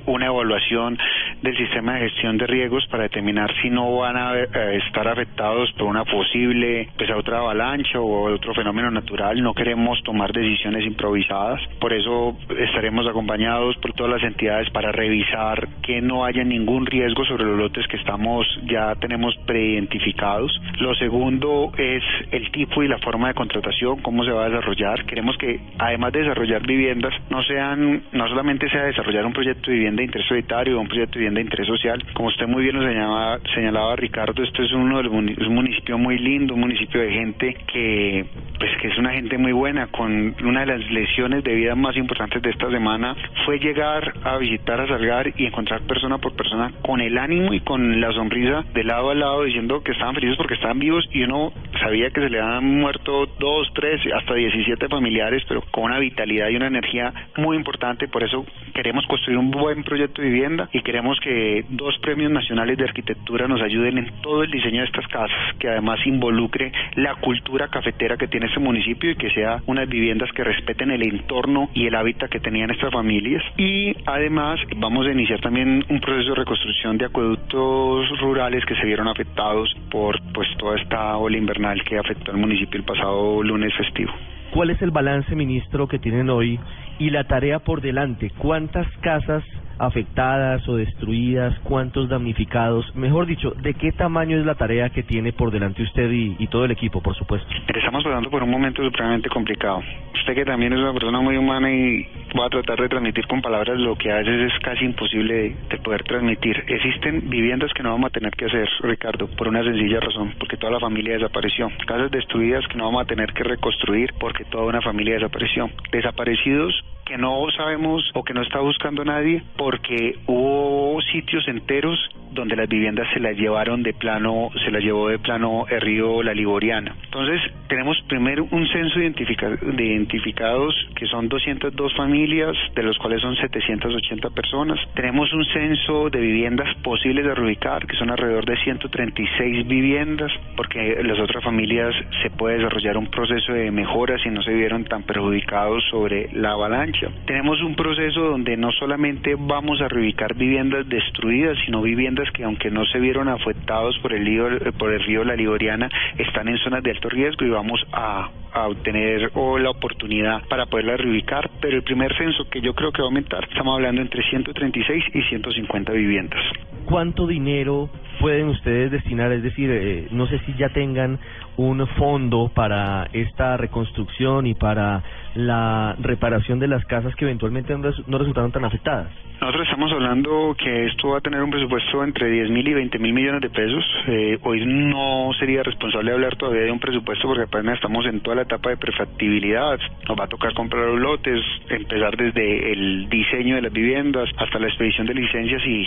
una 0.05 0.25
evaluación 0.25 0.97
del 1.41 1.57
sistema 1.57 1.95
de 1.95 2.09
gestión 2.09 2.37
de 2.37 2.47
riesgos 2.47 2.85
para 2.87 3.03
determinar 3.03 3.51
si 3.61 3.69
no 3.69 3.97
van 3.97 4.17
a 4.17 4.37
eh, 4.37 4.79
estar 4.85 5.07
afectados 5.07 5.71
por 5.73 5.87
una 5.87 6.05
posible, 6.05 6.89
pues 6.97 7.09
otra 7.11 7.39
avalancha 7.39 7.99
o 7.99 8.31
otro 8.33 8.53
fenómeno 8.53 8.91
natural. 8.91 9.41
No 9.41 9.53
queremos 9.53 10.01
tomar 10.03 10.31
decisiones 10.31 10.85
improvisadas. 10.85 11.59
Por 11.79 11.93
eso 11.93 12.37
estaremos 12.57 13.07
acompañados 13.07 13.75
por 13.77 13.93
todas 13.93 14.13
las 14.13 14.23
entidades 14.23 14.69
para 14.71 14.91
revisar 14.91 15.67
que 15.81 16.01
no 16.01 16.25
haya 16.25 16.43
ningún 16.43 16.85
riesgo 16.85 17.25
sobre 17.25 17.43
los 17.43 17.57
lotes 17.57 17.87
que 17.87 17.97
estamos 17.97 18.47
ya 18.69 18.95
tenemos 18.95 19.35
preidentificados. 19.45 20.51
Lo 20.79 20.95
segundo 20.95 21.71
es 21.77 22.03
el 22.31 22.51
tipo 22.51 22.83
y 22.83 22.87
la 22.87 22.99
forma 22.99 23.27
de 23.29 23.33
contratación, 23.33 24.01
cómo 24.01 24.23
se 24.23 24.31
va 24.31 24.45
a 24.45 24.49
desarrollar. 24.49 25.05
Queremos 25.05 25.37
que 25.37 25.59
además 25.77 26.13
de 26.13 26.19
desarrollar 26.19 26.65
viviendas, 26.65 27.13
no 27.29 27.43
sean, 27.43 28.03
no 28.11 28.27
solamente 28.27 28.69
sea 28.69 28.83
desarrollar 28.83 29.25
un 29.25 29.32
proyecto 29.33 29.69
de 29.69 29.77
vivienda 29.77 30.01
de 30.01 30.05
interés 30.05 30.27
solitario 30.27 30.79
un 30.79 30.87
proyecto 30.87 31.13
de 31.13 31.19
vivienda 31.19 31.39
de 31.39 31.45
interés 31.45 31.67
social. 31.67 32.03
Como 32.13 32.29
usted 32.29 32.47
muy 32.47 32.63
bien 32.63 32.75
lo 32.75 32.87
señalaba, 32.87 33.39
señalaba 33.53 33.95
Ricardo, 33.95 34.43
esto 34.43 34.63
es 34.63 34.71
uno 34.71 34.97
de 34.97 35.03
los 35.03 35.13
un 35.13 35.55
municipio 35.55 35.97
muy 35.97 36.17
lindo, 36.17 36.53
un 36.53 36.61
municipio 36.61 37.01
de 37.01 37.11
gente 37.11 37.57
que 37.71 38.25
pues 38.57 38.71
que 38.81 38.87
es 38.87 38.97
una 38.97 39.11
gente 39.11 39.37
muy 39.37 39.51
buena, 39.51 39.87
con 39.87 40.35
una 40.43 40.61
de 40.61 40.65
las 40.65 40.91
lesiones 40.91 41.43
de 41.43 41.53
vida 41.53 41.75
más 41.75 41.95
importantes 41.97 42.41
de 42.41 42.49
esta 42.49 42.69
semana 42.69 43.15
fue 43.45 43.59
llegar 43.59 44.13
a 44.23 44.37
visitar 44.37 44.79
a 44.79 44.87
Salgar 44.87 45.33
y 45.35 45.45
encontrar 45.45 45.81
persona 45.81 46.17
por 46.17 46.35
persona 46.35 46.71
con 46.81 47.01
el 47.01 47.17
ánimo 47.17 47.53
y 47.53 47.59
con 47.61 47.99
la 47.99 48.11
sonrisa 48.11 48.63
de 48.73 48.83
lado 48.83 49.09
a 49.09 49.15
lado 49.15 49.43
diciendo 49.43 49.81
que 49.83 49.91
estaban 49.91 50.15
felices 50.15 50.37
porque 50.37 50.55
estaban 50.55 50.79
vivos 50.79 51.07
y 51.11 51.23
uno 51.23 51.51
sabía 51.81 52.09
que 52.09 52.21
se 52.21 52.29
le 52.29 52.39
habían 52.39 52.79
muerto 52.79 53.25
dos, 53.39 53.67
tres, 53.73 54.01
hasta 54.13 54.33
17 54.33 54.87
familiares, 54.87 55.43
pero 55.47 55.61
con 55.71 55.85
una 55.85 55.99
vitalidad 55.99 56.49
y 56.49 56.55
una 56.55 56.67
energía 56.67 57.13
muy 57.37 57.57
importante, 57.57 58.07
por 58.07 58.23
eso 58.23 58.45
queremos 58.73 59.05
construir 59.07 59.22
un 59.27 59.51
buen 59.51 59.83
proyecto 59.83 60.21
de 60.21 60.29
vivienda 60.29 60.69
y 60.71 60.81
queremos 60.81 61.19
que 61.19 61.65
dos 61.69 61.97
premios 61.99 62.31
nacionales 62.31 62.77
de 62.77 62.83
arquitectura 62.83 63.47
nos 63.47 63.61
ayuden 63.61 63.97
en 63.97 64.21
todo 64.21 64.43
el 64.43 64.51
diseño 64.51 64.81
de 64.81 64.87
estas 64.87 65.07
casas, 65.07 65.55
que 65.59 65.69
además 65.69 65.99
involucre 66.05 66.71
la 66.95 67.15
cultura 67.15 67.67
cafetera 67.69 68.17
que 68.17 68.27
tiene 68.27 68.47
este 68.47 68.59
municipio 68.59 69.11
y 69.11 69.15
que 69.15 69.29
sea 69.31 69.61
unas 69.65 69.87
viviendas 69.87 70.31
que 70.33 70.43
respeten 70.43 70.91
el 70.91 71.03
entorno 71.03 71.69
y 71.73 71.87
el 71.87 71.95
hábitat 71.95 72.29
que 72.29 72.39
tenían 72.39 72.71
estas 72.71 72.91
familias. 72.91 73.43
Y 73.57 73.95
además 74.05 74.59
vamos 74.77 75.07
a 75.07 75.11
iniciar 75.11 75.39
también 75.41 75.83
un 75.89 75.99
proceso 75.99 76.29
de 76.29 76.35
reconstrucción 76.35 76.97
de 76.97 77.05
acueductos 77.05 78.09
rurales 78.19 78.65
que 78.65 78.75
se 78.75 78.85
vieron 78.85 79.07
afectados 79.07 79.73
por 79.89 80.19
pues 80.33 80.47
toda 80.57 80.77
esta 80.79 81.17
ola 81.17 81.37
invernal 81.37 81.83
que 81.83 81.97
afectó 81.97 82.31
al 82.31 82.37
municipio 82.37 82.79
el 82.79 82.85
pasado 82.85 83.41
lunes 83.43 83.73
festivo. 83.75 84.13
¿Cuál 84.53 84.69
es 84.69 84.79
el 84.83 84.91
balance, 84.91 85.35
ministro, 85.35 85.87
que 85.87 85.97
tienen 85.97 86.29
hoy 86.29 86.59
y 86.99 87.09
la 87.09 87.23
tarea 87.23 87.57
por 87.59 87.81
delante? 87.81 88.31
¿Cuántas 88.37 88.85
casas 89.01 89.43
afectadas 89.77 90.67
o 90.67 90.75
destruidas, 90.75 91.57
cuántos 91.63 92.09
damnificados, 92.09 92.85
mejor 92.95 93.25
dicho, 93.25 93.51
¿de 93.51 93.73
qué 93.73 93.91
tamaño 93.91 94.37
es 94.37 94.45
la 94.45 94.55
tarea 94.55 94.89
que 94.89 95.03
tiene 95.03 95.33
por 95.33 95.51
delante 95.51 95.83
usted 95.83 96.09
y, 96.11 96.47
todo 96.47 96.65
el 96.65 96.71
equipo, 96.71 97.01
por 97.01 97.15
supuesto? 97.15 97.47
Estamos 97.73 98.03
pasando 98.03 98.29
por 98.29 98.43
un 98.43 98.49
momento 98.49 98.83
supremamente 98.83 99.29
complicado. 99.29 99.81
Usted 100.13 100.35
que 100.35 100.45
también 100.45 100.73
es 100.73 100.79
una 100.79 100.93
persona 100.93 101.19
muy 101.19 101.35
humana 101.35 101.71
y 101.71 102.07
va 102.37 102.45
a 102.45 102.49
tratar 102.49 102.79
de 102.79 102.89
transmitir 102.89 103.27
con 103.27 103.41
palabras 103.41 103.77
lo 103.79 103.95
que 103.95 104.11
a 104.11 104.17
veces 104.17 104.53
es 104.53 104.59
casi 104.59 104.85
imposible 104.85 105.55
de, 105.69 105.77
poder 105.77 106.03
transmitir. 106.03 106.63
Existen 106.67 107.29
viviendas 107.29 107.73
que 107.73 107.83
no 107.83 107.91
vamos 107.91 108.07
a 108.07 108.13
tener 108.13 108.31
que 108.31 108.45
hacer, 108.45 108.69
Ricardo, 108.81 109.27
por 109.27 109.47
una 109.47 109.63
sencilla 109.63 109.99
razón, 109.99 110.33
porque 110.39 110.57
toda 110.57 110.73
la 110.73 110.79
familia 110.79 111.13
desapareció. 111.13 111.69
Casas 111.85 112.11
destruidas 112.11 112.65
que 112.67 112.77
no 112.77 112.85
vamos 112.85 113.01
a 113.03 113.05
tener 113.05 113.33
que 113.33 113.43
reconstruir 113.43 114.13
porque 114.19 114.45
toda 114.45 114.65
una 114.65 114.81
familia 114.81 115.15
desapareció. 115.15 115.69
Desaparecidos 115.91 116.73
que 117.05 117.17
no 117.17 117.45
sabemos 117.55 118.09
o 118.13 118.23
que 118.23 118.33
no 118.33 118.41
está 118.41 118.59
buscando 118.59 119.03
nadie 119.03 119.43
porque 119.57 120.19
hubo 120.27 121.01
sitios 121.11 121.47
enteros 121.47 121.99
donde 122.33 122.55
las 122.55 122.69
viviendas 122.69 123.07
se 123.13 123.19
las 123.19 123.35
llevaron 123.37 123.83
de 123.83 123.93
plano, 123.93 124.49
se 124.63 124.71
las 124.71 124.81
llevó 124.81 125.09
de 125.09 125.19
plano 125.19 125.65
el 125.69 125.81
río 125.81 126.23
La 126.23 126.33
Liboriana. 126.33 126.95
Entonces, 127.05 127.41
tenemos 127.67 127.97
primero 128.07 128.47
un 128.51 128.67
censo 128.67 128.99
de 128.99 129.85
identificados 129.85 130.75
que 130.95 131.07
son 131.07 131.29
202 131.29 131.93
familias, 131.95 132.55
de 132.75 132.83
los 132.83 132.97
cuales 132.97 133.21
son 133.21 133.35
780 133.35 134.29
personas. 134.31 134.79
Tenemos 134.95 135.31
un 135.33 135.45
censo 135.45 136.09
de 136.09 136.19
viviendas 136.19 136.67
posibles 136.83 137.25
de 137.25 137.33
reubicar, 137.33 137.85
que 137.87 137.95
son 137.95 138.09
alrededor 138.09 138.45
de 138.45 138.57
136 138.57 139.67
viviendas, 139.67 140.31
porque 140.55 141.01
las 141.03 141.19
otras 141.19 141.43
familias 141.43 141.93
se 142.21 142.29
puede 142.29 142.57
desarrollar 142.57 142.97
un 142.97 143.07
proceso 143.07 143.53
de 143.53 143.71
mejora 143.71 144.17
si 144.19 144.29
no 144.29 144.41
se 144.41 144.53
vieron 144.53 144.83
tan 144.85 145.03
perjudicados 145.03 145.83
sobre 145.89 146.29
la 146.33 146.51
avalancha 146.51 147.09
tenemos 147.25 147.61
un 147.61 147.75
proceso 147.75 148.21
donde 148.21 148.57
no 148.57 148.71
solamente 148.71 149.35
vamos 149.37 149.81
a 149.81 149.87
reubicar 149.87 150.35
viviendas 150.35 150.87
destruidas, 150.87 151.57
sino 151.65 151.81
viviendas 151.81 152.22
que 152.31 152.43
aunque 152.43 152.71
no 152.71 152.85
se 152.85 152.99
vieron 152.99 153.27
afectados 153.27 153.97
por 153.99 154.13
el 154.13 154.25
río, 154.25 154.47
por 154.77 154.93
el 154.93 155.03
río 155.03 155.23
La 155.23 155.35
Liboriana, 155.35 155.89
están 156.17 156.47
en 156.47 156.57
zonas 156.57 156.83
de 156.83 156.91
alto 156.91 157.09
riesgo 157.09 157.45
y 157.45 157.49
vamos 157.49 157.81
a, 157.91 158.29
obtener 158.55 159.31
la 159.33 159.69
oportunidad 159.71 160.43
para 160.47 160.67
poderlas 160.67 160.99
reubicar. 160.99 161.49
Pero 161.59 161.77
el 161.77 161.83
primer 161.83 162.15
censo 162.15 162.47
que 162.49 162.61
yo 162.61 162.75
creo 162.75 162.91
que 162.91 163.01
va 163.01 163.07
a 163.07 163.09
aumentar, 163.09 163.43
estamos 163.49 163.73
hablando 163.75 164.01
entre 164.01 164.21
136 164.29 165.03
y 165.13 165.21
150 165.23 165.91
viviendas. 165.91 166.39
¿Cuánto 166.85 167.25
dinero 167.25 167.89
pueden 168.19 168.49
ustedes 168.49 168.91
destinar? 168.91 169.31
Es 169.31 169.41
decir, 169.41 169.71
eh, 169.71 170.07
no 170.11 170.27
sé 170.27 170.37
si 170.45 170.53
ya 170.53 170.69
tengan 170.69 171.17
un 171.57 171.85
fondo 171.87 172.51
para 172.53 173.07
esta 173.13 173.57
reconstrucción 173.57 174.47
y 174.47 174.53
para 174.53 175.03
la 175.35 175.95
reparación 175.99 176.59
de 176.59 176.67
las 176.67 176.85
casas 176.85 177.15
que 177.15 177.25
eventualmente 177.25 177.75
no 177.75 178.17
resultaron 178.17 178.51
tan 178.51 178.65
afectadas. 178.65 179.09
Nosotros 179.43 179.67
estamos 179.67 179.91
hablando 179.91 180.55
que 180.57 180.85
esto 180.85 181.09
va 181.09 181.17
a 181.17 181.21
tener 181.21 181.43
un 181.43 181.49
presupuesto 181.49 182.01
entre 182.01 182.31
10 182.31 182.49
mil 182.49 182.65
y 182.65 182.73
20 182.75 182.97
mil 182.99 183.11
millones 183.11 183.41
de 183.41 183.49
pesos. 183.49 183.83
Eh, 184.07 184.39
hoy 184.41 184.65
no 184.65 185.31
sería 185.37 185.63
responsable 185.63 186.13
hablar 186.13 186.37
todavía 186.37 186.61
de 186.61 186.71
un 186.71 186.79
presupuesto 186.79 187.27
porque 187.27 187.43
apenas 187.43 187.75
estamos 187.75 188.05
en 188.05 188.21
toda 188.21 188.37
la 188.37 188.43
etapa 188.43 188.69
de 188.69 188.77
prefactibilidad. 188.77 189.77
Nos 190.07 190.17
va 190.17 190.25
a 190.25 190.27
tocar 190.27 190.53
comprar 190.53 190.85
los 190.85 190.97
lotes, 190.97 191.41
empezar 191.67 192.15
desde 192.15 192.71
el 192.71 193.09
diseño 193.09 193.55
de 193.55 193.63
las 193.63 193.73
viviendas 193.73 194.29
hasta 194.37 194.59
la 194.59 194.67
expedición 194.67 195.07
de 195.07 195.15
licencias 195.15 195.61
y 195.65 195.85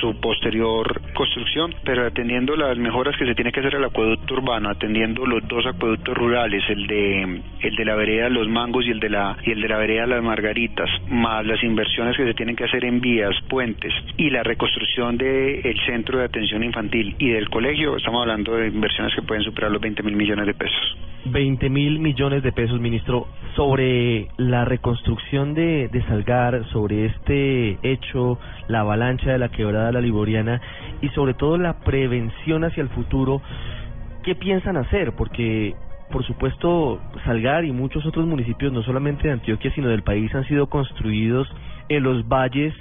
su 0.00 0.20
posterior 0.20 1.00
construcción, 1.14 1.74
pero 1.84 2.06
atendiendo 2.06 2.54
las 2.54 2.78
mejoras 2.78 3.16
que 3.16 3.26
se 3.26 3.34
tiene 3.34 3.50
que 3.50 3.60
hacer 3.60 3.74
al 3.74 3.84
acueducto 3.84 4.34
urbano, 4.34 4.68
atendiendo 4.68 5.01
los 5.10 5.46
dos 5.48 5.66
acueductos 5.66 6.16
rurales, 6.16 6.62
el 6.68 6.86
de 6.86 7.42
el 7.60 7.76
de 7.76 7.84
la 7.84 7.94
vereda 7.94 8.28
Los 8.28 8.48
Mangos 8.48 8.86
y 8.86 8.90
el 8.90 9.00
de 9.00 9.10
la 9.10 9.36
y 9.44 9.50
el 9.50 9.60
de 9.60 9.68
la 9.68 9.78
vereda 9.78 10.06
Las 10.06 10.22
Margaritas, 10.22 10.88
más 11.08 11.44
las 11.44 11.62
inversiones 11.62 12.16
que 12.16 12.24
se 12.24 12.34
tienen 12.34 12.56
que 12.56 12.64
hacer 12.64 12.84
en 12.84 13.00
vías, 13.00 13.34
puentes 13.48 13.92
y 14.16 14.30
la 14.30 14.42
reconstrucción 14.42 15.16
del 15.16 15.76
centro 15.86 16.18
de 16.18 16.26
atención 16.26 16.62
infantil 16.62 17.16
y 17.18 17.30
del 17.30 17.50
colegio, 17.50 17.96
estamos 17.96 18.22
hablando 18.22 18.54
de 18.54 18.68
inversiones 18.68 19.14
que 19.14 19.22
pueden 19.22 19.42
superar 19.42 19.70
los 19.70 19.80
20 19.80 20.02
mil 20.02 20.16
millones 20.16 20.46
de 20.46 20.54
pesos. 20.54 20.96
20 21.24 21.70
mil 21.70 22.00
millones 22.00 22.42
de 22.42 22.50
pesos, 22.52 22.80
ministro, 22.80 23.28
sobre 23.54 24.28
la 24.38 24.64
reconstrucción 24.64 25.54
de, 25.54 25.88
de 25.88 26.02
Salgar, 26.06 26.64
sobre 26.72 27.06
este 27.06 27.78
hecho, 27.82 28.38
la 28.68 28.80
avalancha 28.80 29.30
de 29.30 29.38
la 29.38 29.48
quebrada 29.48 29.92
La 29.92 30.00
Liboriana 30.00 30.60
y 31.00 31.08
sobre 31.10 31.34
todo 31.34 31.58
la 31.58 31.78
prevención 31.80 32.64
hacia 32.64 32.82
el 32.82 32.88
futuro, 32.88 33.40
¿qué 34.22 34.34
piensan 34.34 34.76
hacer? 34.76 35.12
Porque 35.12 35.74
por 36.12 36.24
supuesto, 36.26 37.00
Salgar 37.24 37.64
y 37.64 37.72
muchos 37.72 38.04
otros 38.04 38.26
municipios, 38.26 38.70
no 38.70 38.82
solamente 38.82 39.26
de 39.26 39.32
Antioquia, 39.32 39.72
sino 39.74 39.88
del 39.88 40.02
país, 40.02 40.32
han 40.34 40.44
sido 40.44 40.66
construidos 40.66 41.48
en 41.88 42.02
los 42.02 42.28
valles, 42.28 42.74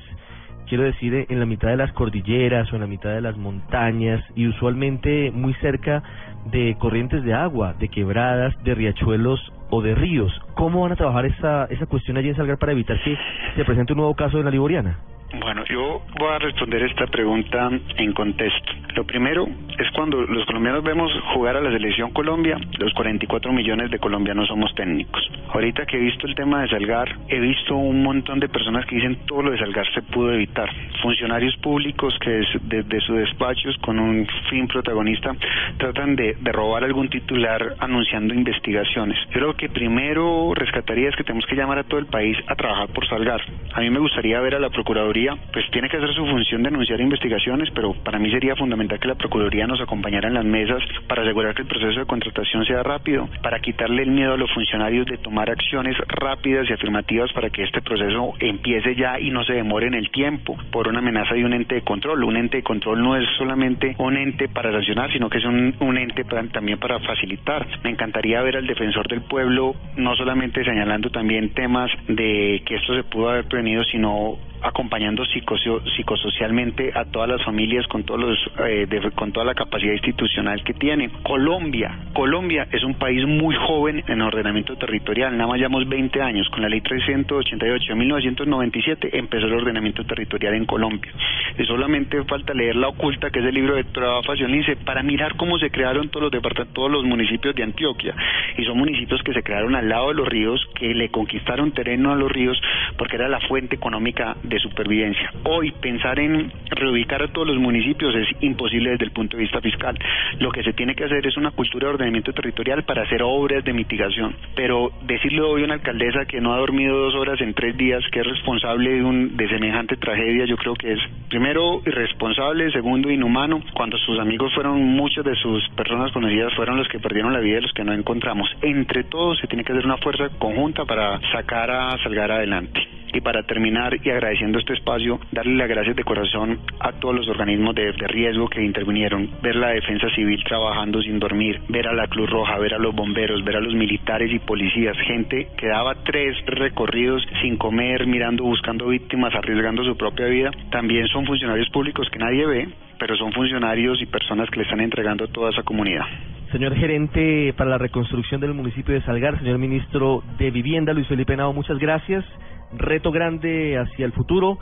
quiero 0.67 0.83
decir, 0.83 1.25
en 1.29 1.39
la 1.39 1.45
mitad 1.45 1.69
de 1.69 1.77
las 1.77 1.93
cordilleras 1.93 2.71
o 2.71 2.75
en 2.75 2.81
la 2.81 2.87
mitad 2.87 3.11
de 3.11 3.21
las 3.21 3.37
montañas 3.37 4.21
y 4.35 4.47
usualmente 4.47 5.31
muy 5.31 5.53
cerca 5.55 6.03
de 6.51 6.75
corrientes 6.77 7.23
de 7.23 7.33
agua, 7.33 7.73
de 7.79 7.87
quebradas, 7.87 8.53
de 8.63 8.75
riachuelos 8.75 9.39
o 9.69 9.81
de 9.81 9.95
ríos. 9.95 10.31
¿Cómo 10.55 10.81
van 10.81 10.91
a 10.91 10.97
trabajar 10.97 11.25
esa, 11.25 11.65
esa 11.65 11.85
cuestión 11.85 12.17
allí 12.17 12.29
en 12.29 12.35
Salgar 12.35 12.57
para 12.57 12.73
evitar 12.73 13.01
que 13.01 13.17
se 13.55 13.63
presente 13.63 13.93
un 13.93 13.97
nuevo 13.97 14.15
caso 14.15 14.37
de 14.37 14.43
la 14.43 14.51
Liboriana? 14.51 14.97
Bueno, 15.39 15.63
yo 15.69 16.01
voy 16.19 16.29
a 16.29 16.39
responder 16.39 16.83
esta 16.83 17.07
pregunta 17.07 17.69
en 17.95 18.13
contexto. 18.13 18.73
Lo 18.95 19.05
primero 19.05 19.47
es 19.79 19.89
cuando 19.95 20.21
los 20.23 20.45
colombianos 20.45 20.83
vemos 20.83 21.09
jugar 21.33 21.55
a 21.55 21.61
la 21.61 21.71
selección 21.71 22.11
Colombia, 22.11 22.57
los 22.77 22.93
44 22.93 23.53
millones 23.53 23.89
de 23.91 23.99
colombianos 23.99 24.49
somos 24.49 24.75
técnicos. 24.75 25.21
Ahorita 25.53 25.85
que 25.85 25.97
he 25.97 26.01
visto 26.01 26.27
el 26.27 26.35
tema 26.35 26.61
de 26.61 26.67
Salgar, 26.67 27.15
he 27.29 27.39
visto 27.39 27.75
un 27.75 28.03
montón 28.03 28.41
de 28.41 28.49
personas 28.49 28.85
que 28.85 28.95
dicen 28.95 29.19
todo 29.25 29.43
lo 29.43 29.51
de 29.51 29.59
Salgar 29.59 29.85
se 29.93 30.01
pudo 30.01 30.33
evitar. 30.33 30.69
Funcionarios 31.01 31.55
públicos 31.57 32.13
que 32.19 32.41
desde 32.63 32.99
sus 32.99 33.17
despachos 33.17 33.77
con 33.77 33.99
un 33.99 34.27
fin 34.49 34.67
protagonista 34.67 35.33
tratan 35.77 36.15
de, 36.17 36.35
robar 36.51 36.83
algún 36.83 37.09
titular 37.09 37.75
anunciando 37.79 38.33
investigaciones. 38.33 39.17
Yo 39.27 39.39
creo 39.39 39.53
que 39.55 39.69
primero 39.69 40.53
rescataría 40.53 41.07
es 41.07 41.15
que 41.15 41.23
tenemos 41.23 41.45
que 41.45 41.55
llamar 41.55 41.79
a 41.79 41.83
todo 41.83 41.99
el 41.99 42.07
país 42.07 42.37
a 42.47 42.55
trabajar 42.55 42.89
por 42.89 43.07
Salgar. 43.07 43.41
A 43.73 43.79
mí 43.79 43.89
me 43.89 43.99
gustaría 43.99 44.41
ver 44.41 44.55
a 44.55 44.59
la 44.59 44.69
Procuraduría 44.69 45.20
pues 45.51 45.69
tiene 45.71 45.89
que 45.89 45.97
hacer 45.97 46.13
su 46.13 46.25
función 46.25 46.63
de 46.63 46.69
anunciar 46.69 46.99
investigaciones, 46.99 47.69
pero 47.73 47.93
para 47.93 48.19
mí 48.19 48.31
sería 48.31 48.55
fundamental 48.55 48.99
que 48.99 49.07
la 49.07 49.15
Procuraduría 49.15 49.67
nos 49.67 49.81
acompañara 49.81 50.27
en 50.27 50.33
las 50.33 50.45
mesas 50.45 50.81
para 51.07 51.21
asegurar 51.23 51.53
que 51.53 51.61
el 51.61 51.67
proceso 51.67 51.99
de 51.99 52.05
contratación 52.05 52.65
sea 52.65 52.83
rápido, 52.83 53.27
para 53.43 53.59
quitarle 53.59 54.03
el 54.03 54.11
miedo 54.11 54.33
a 54.33 54.37
los 54.37 54.51
funcionarios 54.51 55.05
de 55.05 55.17
tomar 55.17 55.49
acciones 55.49 55.95
rápidas 56.07 56.69
y 56.69 56.73
afirmativas 56.73 57.31
para 57.33 57.49
que 57.49 57.63
este 57.63 57.81
proceso 57.81 58.33
empiece 58.39 58.95
ya 58.95 59.19
y 59.19 59.29
no 59.29 59.43
se 59.43 59.53
demore 59.53 59.87
en 59.87 59.93
el 59.93 60.09
tiempo 60.11 60.57
por 60.71 60.87
una 60.87 60.99
amenaza 60.99 61.35
de 61.35 61.45
un 61.45 61.53
ente 61.53 61.75
de 61.75 61.81
control. 61.81 62.23
Un 62.23 62.37
ente 62.37 62.57
de 62.57 62.63
control 62.63 63.01
no 63.01 63.15
es 63.15 63.27
solamente 63.37 63.95
un 63.99 64.17
ente 64.17 64.47
para 64.47 64.71
sancionar, 64.71 65.11
sino 65.11 65.29
que 65.29 65.37
es 65.37 65.45
un, 65.45 65.75
un 65.79 65.97
ente 65.97 66.23
también 66.51 66.79
para 66.79 66.99
facilitar. 66.99 67.67
Me 67.83 67.89
encantaría 67.89 68.41
ver 68.41 68.57
al 68.57 68.67
defensor 68.67 69.07
del 69.07 69.21
pueblo 69.21 69.75
no 69.97 70.15
solamente 70.15 70.63
señalando 70.63 71.09
también 71.09 71.53
temas 71.53 71.91
de 72.07 72.61
que 72.65 72.75
esto 72.75 72.95
se 72.95 73.03
pudo 73.03 73.29
haber 73.29 73.45
prevenido, 73.45 73.83
sino 73.83 74.37
acompañando 74.61 75.23
psicosocialmente 75.25 76.91
a 76.93 77.05
todas 77.05 77.29
las 77.29 77.43
familias 77.43 77.87
con 77.87 78.03
todos 78.03 78.19
los 78.19 78.37
eh, 78.65 78.87
con 79.15 79.31
toda 79.31 79.45
la 79.45 79.53
capacidad 79.53 79.93
institucional 79.93 80.63
que 80.63 80.73
tiene. 80.73 81.09
Colombia, 81.23 81.97
Colombia 82.13 82.67
es 82.71 82.83
un 82.83 82.95
país 82.95 83.25
muy 83.25 83.55
joven 83.55 84.03
en 84.07 84.21
ordenamiento 84.21 84.75
territorial, 84.75 85.35
nada 85.37 85.49
más 85.49 85.57
llevamos 85.57 85.87
20 85.87 86.21
años, 86.21 86.49
con 86.49 86.61
la 86.61 86.69
ley 86.69 86.81
388 86.81 87.85
de 87.89 87.95
1997 87.95 89.17
empezó 89.17 89.45
el 89.47 89.53
ordenamiento 89.53 90.03
territorial 90.03 90.55
en 90.55 90.65
Colombia. 90.65 91.11
Y 91.57 91.65
solamente 91.65 92.23
falta 92.25 92.53
leer 92.53 92.75
La 92.75 92.87
Oculta, 92.87 93.29
que 93.29 93.39
es 93.39 93.45
el 93.45 93.53
libro 93.53 93.75
de 93.75 93.83
Trabajo 93.85 94.33
dice 94.33 94.75
para 94.77 95.03
mirar 95.03 95.35
cómo 95.35 95.57
se 95.59 95.69
crearon 95.69 96.09
todos 96.09 96.23
los 96.23 96.31
departamentos, 96.31 96.73
todos 96.73 96.91
los 96.91 97.03
municipios 97.03 97.55
de 97.55 97.63
Antioquia. 97.63 98.15
Y 98.57 98.65
son 98.65 98.77
municipios 98.77 99.21
que 99.23 99.33
se 99.33 99.43
crearon 99.43 99.75
al 99.75 99.89
lado 99.89 100.09
de 100.09 100.15
los 100.15 100.27
ríos, 100.27 100.61
que 100.75 100.93
le 100.93 101.09
conquistaron 101.09 101.71
terreno 101.71 102.11
a 102.11 102.15
los 102.15 102.31
ríos 102.31 102.59
porque 102.97 103.15
era 103.15 103.27
la 103.27 103.39
fuente 103.41 103.75
económica 103.75 104.35
de 104.43 104.50
supervivencia. 104.59 105.31
Hoy 105.43 105.71
pensar 105.71 106.19
en 106.19 106.51
reubicar 106.69 107.21
a 107.23 107.27
todos 107.27 107.47
los 107.47 107.57
municipios 107.57 108.15
es 108.15 108.27
imposible 108.41 108.91
desde 108.91 109.05
el 109.05 109.11
punto 109.11 109.37
de 109.37 109.43
vista 109.43 109.61
fiscal. 109.61 109.97
Lo 110.39 110.51
que 110.51 110.63
se 110.63 110.73
tiene 110.73 110.95
que 110.95 111.05
hacer 111.05 111.25
es 111.25 111.37
una 111.37 111.51
cultura 111.51 111.87
de 111.87 111.93
ordenamiento 111.93 112.33
territorial 112.33 112.83
para 112.83 113.03
hacer 113.03 113.21
obras 113.23 113.63
de 113.63 113.73
mitigación. 113.73 114.35
Pero 114.55 114.91
decirle 115.03 115.41
hoy 115.41 115.61
a 115.61 115.65
una 115.65 115.75
alcaldesa 115.75 116.25
que 116.25 116.41
no 116.41 116.53
ha 116.53 116.57
dormido 116.57 116.97
dos 116.97 117.15
horas 117.15 117.39
en 117.41 117.53
tres 117.53 117.75
días, 117.77 118.03
que 118.11 118.19
es 118.19 118.27
responsable 118.27 118.91
de, 118.91 119.03
un, 119.03 119.37
de 119.37 119.47
semejante 119.49 119.97
tragedia, 119.97 120.45
yo 120.45 120.57
creo 120.57 120.75
que 120.75 120.93
es 120.93 120.99
primero 121.29 121.81
irresponsable, 121.85 122.71
segundo 122.71 123.09
inhumano, 123.09 123.61
cuando 123.73 123.97
sus 123.97 124.19
amigos 124.19 124.53
fueron, 124.53 124.81
muchas 124.81 125.23
de 125.25 125.35
sus 125.35 125.67
personas 125.69 126.11
conocidas 126.11 126.53
fueron 126.55 126.77
los 126.77 126.87
que 126.87 126.99
perdieron 126.99 127.33
la 127.33 127.39
vida 127.39 127.59
y 127.59 127.61
los 127.61 127.73
que 127.73 127.83
no 127.83 127.93
encontramos. 127.93 128.49
Entre 128.61 129.03
todos 129.03 129.39
se 129.39 129.47
tiene 129.47 129.63
que 129.63 129.73
hacer 129.73 129.85
una 129.85 129.97
fuerza 129.97 130.29
conjunta 130.37 130.85
para 130.85 131.19
sacar 131.31 131.69
a 131.71 131.97
Salgar 132.03 132.31
adelante. 132.31 133.00
Y 133.13 133.21
para 133.21 133.43
terminar 133.43 133.97
y 134.03 134.09
agradeciendo 134.09 134.59
este 134.59 134.73
espacio, 134.73 135.19
darle 135.31 135.55
las 135.55 135.69
gracias 135.69 135.95
de 135.95 136.03
corazón 136.03 136.59
a 136.79 136.93
todos 136.93 137.15
los 137.15 137.27
organismos 137.27 137.75
de, 137.75 137.91
riesgo 137.91 138.47
que 138.47 138.63
intervinieron, 138.63 139.29
ver 139.41 139.55
la 139.55 139.69
defensa 139.69 140.07
civil 140.15 140.43
trabajando 140.43 141.01
sin 141.01 141.19
dormir, 141.19 141.61
ver 141.69 141.87
a 141.87 141.93
la 141.93 142.07
Cruz 142.07 142.29
Roja, 142.29 142.57
ver 142.57 142.73
a 142.73 142.79
los 142.79 142.95
bomberos, 142.95 143.43
ver 143.43 143.57
a 143.57 143.61
los 143.61 143.73
militares 143.73 144.31
y 144.33 144.39
policías, 144.39 144.97
gente 145.05 145.47
que 145.57 145.67
daba 145.67 145.95
tres 146.03 146.35
recorridos 146.45 147.23
sin 147.41 147.57
comer, 147.57 148.07
mirando, 148.07 148.43
buscando 148.43 148.87
víctimas, 148.87 149.33
arriesgando 149.35 149.83
su 149.83 149.95
propia 149.95 150.25
vida, 150.27 150.51
también 150.69 151.07
son 151.07 151.25
funcionarios 151.25 151.69
públicos 151.69 152.07
que 152.09 152.19
nadie 152.19 152.45
ve, 152.45 152.67
pero 152.99 153.15
son 153.15 153.31
funcionarios 153.33 154.01
y 154.01 154.05
personas 154.05 154.49
que 154.49 154.57
le 154.57 154.63
están 154.63 154.81
entregando 154.81 155.25
a 155.25 155.27
toda 155.27 155.49
esa 155.49 155.63
comunidad. 155.63 156.05
Señor 156.51 156.75
gerente 156.75 157.53
para 157.57 157.69
la 157.69 157.77
reconstrucción 157.77 158.41
del 158.41 158.53
municipio 158.53 158.93
de 158.93 159.01
Salgar, 159.03 159.39
señor 159.39 159.57
ministro 159.57 160.23
de 160.37 160.51
Vivienda, 160.51 160.93
Luis 160.93 161.07
Felipe 161.07 161.35
Nao, 161.35 161.53
muchas 161.53 161.79
gracias 161.79 162.25
reto 162.73 163.11
grande 163.11 163.77
hacia 163.77 164.05
el 164.05 164.13
futuro, 164.13 164.57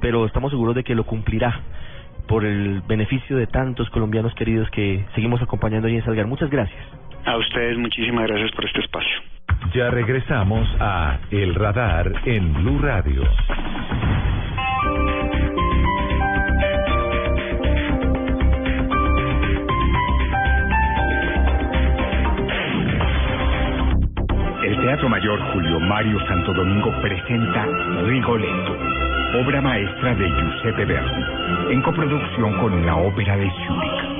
pero 0.00 0.26
estamos 0.26 0.50
seguros 0.50 0.74
de 0.74 0.84
que 0.84 0.94
lo 0.94 1.04
cumplirá 1.04 1.60
por 2.26 2.44
el 2.44 2.80
beneficio 2.82 3.36
de 3.36 3.46
tantos 3.46 3.88
colombianos 3.90 4.34
queridos 4.34 4.68
que 4.70 5.04
seguimos 5.14 5.42
acompañando 5.42 5.88
ahí 5.88 5.96
en 5.96 6.04
Salgar. 6.04 6.26
Muchas 6.26 6.50
gracias. 6.50 6.82
A 7.24 7.36
ustedes 7.36 7.78
muchísimas 7.78 8.26
gracias 8.26 8.50
por 8.52 8.64
este 8.64 8.80
espacio. 8.80 9.18
Ya 9.74 9.90
regresamos 9.90 10.68
a 10.80 11.18
El 11.30 11.54
Radar 11.54 12.12
en 12.26 12.52
Blue 12.54 12.78
Radio. 12.80 13.22
Teatro 24.84 25.08
Mayor 25.08 25.40
Julio 25.54 25.80
Mario 25.80 26.18
Santo 26.28 26.52
Domingo 26.52 26.92
presenta 27.00 27.66
Rigoletto, 28.04 28.76
obra 29.40 29.62
maestra 29.62 30.14
de 30.14 30.28
Giuseppe 30.28 30.84
Verdi, 30.84 31.72
en 31.72 31.80
coproducción 31.80 32.60
con 32.60 32.84
la 32.84 32.94
Ópera 32.94 33.34
de 33.34 33.50
Zúrich. 33.66 34.14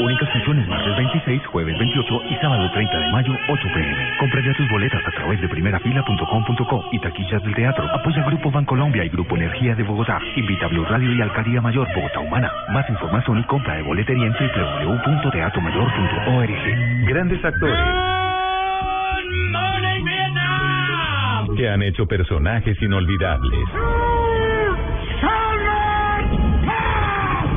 Únicas 0.00 0.30
funciones 0.30 0.66
martes 0.66 0.96
26, 0.96 1.44
jueves 1.46 1.78
28 1.78 2.22
y 2.30 2.34
sábado 2.36 2.70
30 2.72 2.98
de 2.98 3.12
mayo, 3.12 3.32
8 3.48 3.68
pm. 3.74 4.16
Compra 4.18 4.40
ya 4.40 4.54
tus 4.54 4.66
boletas 4.70 5.06
a 5.06 5.10
través 5.10 5.38
de 5.42 5.48
primerafila.com.co 5.48 6.84
y 6.92 6.98
taquillas 7.00 7.42
del 7.42 7.54
teatro. 7.54 7.84
Apoya 7.92 8.22
Grupo 8.24 8.50
Bancolombia 8.50 9.04
y 9.04 9.10
Grupo 9.10 9.36
Energía 9.36 9.74
de 9.74 9.82
Bogotá. 9.82 10.18
Invita 10.36 10.64
a 10.66 10.68
Blue 10.68 10.84
Radio 10.86 11.12
y 11.12 11.20
Alcaldía 11.20 11.60
Mayor 11.60 11.86
Bogotá 11.94 12.20
Humana. 12.20 12.50
Más 12.72 12.88
información 12.88 13.40
y 13.40 13.44
compra 13.44 13.74
de 13.76 13.82
boletería 13.82 14.24
en 14.26 14.32
www.teatromayor.org. 14.32 17.06
Grandes 17.06 17.44
actores. 17.44 17.84
Que 21.56 21.68
han 21.68 21.82
hecho 21.82 22.06
personajes 22.06 22.80
inolvidables. 22.80 23.68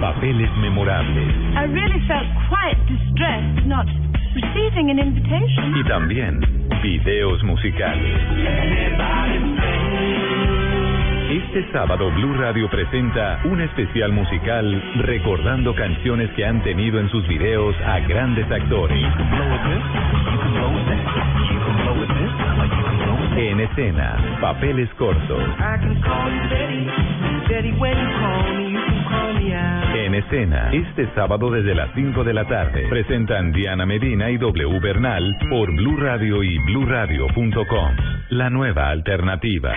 Papeles 0.04 0.52
memorables. 0.60 1.32
I 1.56 1.64
really 1.64 2.02
felt 2.12 2.28
quite 2.52 2.76
distressed 2.92 3.64
not 3.66 3.88
receiving 4.36 4.92
an 4.92 5.00
invitation. 5.00 5.80
Y 5.80 5.84
también 5.88 6.44
videos 6.84 7.42
musicales. 7.44 8.20
Este 11.32 11.72
sábado 11.72 12.12
Blue 12.12 12.34
Radio 12.34 12.70
presenta 12.70 13.40
un 13.46 13.62
especial 13.62 14.12
musical 14.12 14.84
recordando 15.08 15.74
canciones 15.74 16.30
que 16.32 16.46
han 16.46 16.62
tenido 16.64 17.00
en 17.00 17.10
sus 17.10 17.26
videos 17.30 17.74
a 17.86 18.02
grandes 18.02 18.52
actores. 18.52 19.02
En 23.38 23.60
escena, 23.62 24.18
papeles 24.42 24.90
cortos. 24.96 25.44
En 29.96 30.16
escena, 30.16 30.72
este 30.74 31.08
sábado 31.14 31.52
desde 31.52 31.76
las 31.76 31.94
5 31.94 32.24
de 32.24 32.34
la 32.34 32.46
tarde, 32.46 32.88
presentan 32.90 33.52
Diana 33.52 33.86
Medina 33.86 34.32
y 34.32 34.38
W 34.38 34.80
Bernal 34.80 35.38
por 35.50 35.72
Blue 35.76 35.98
Radio 35.98 36.42
y 36.44 36.58
BlueRadio.com. 36.60 37.96
La 38.30 38.50
nueva 38.50 38.90
alternativa. 38.90 39.76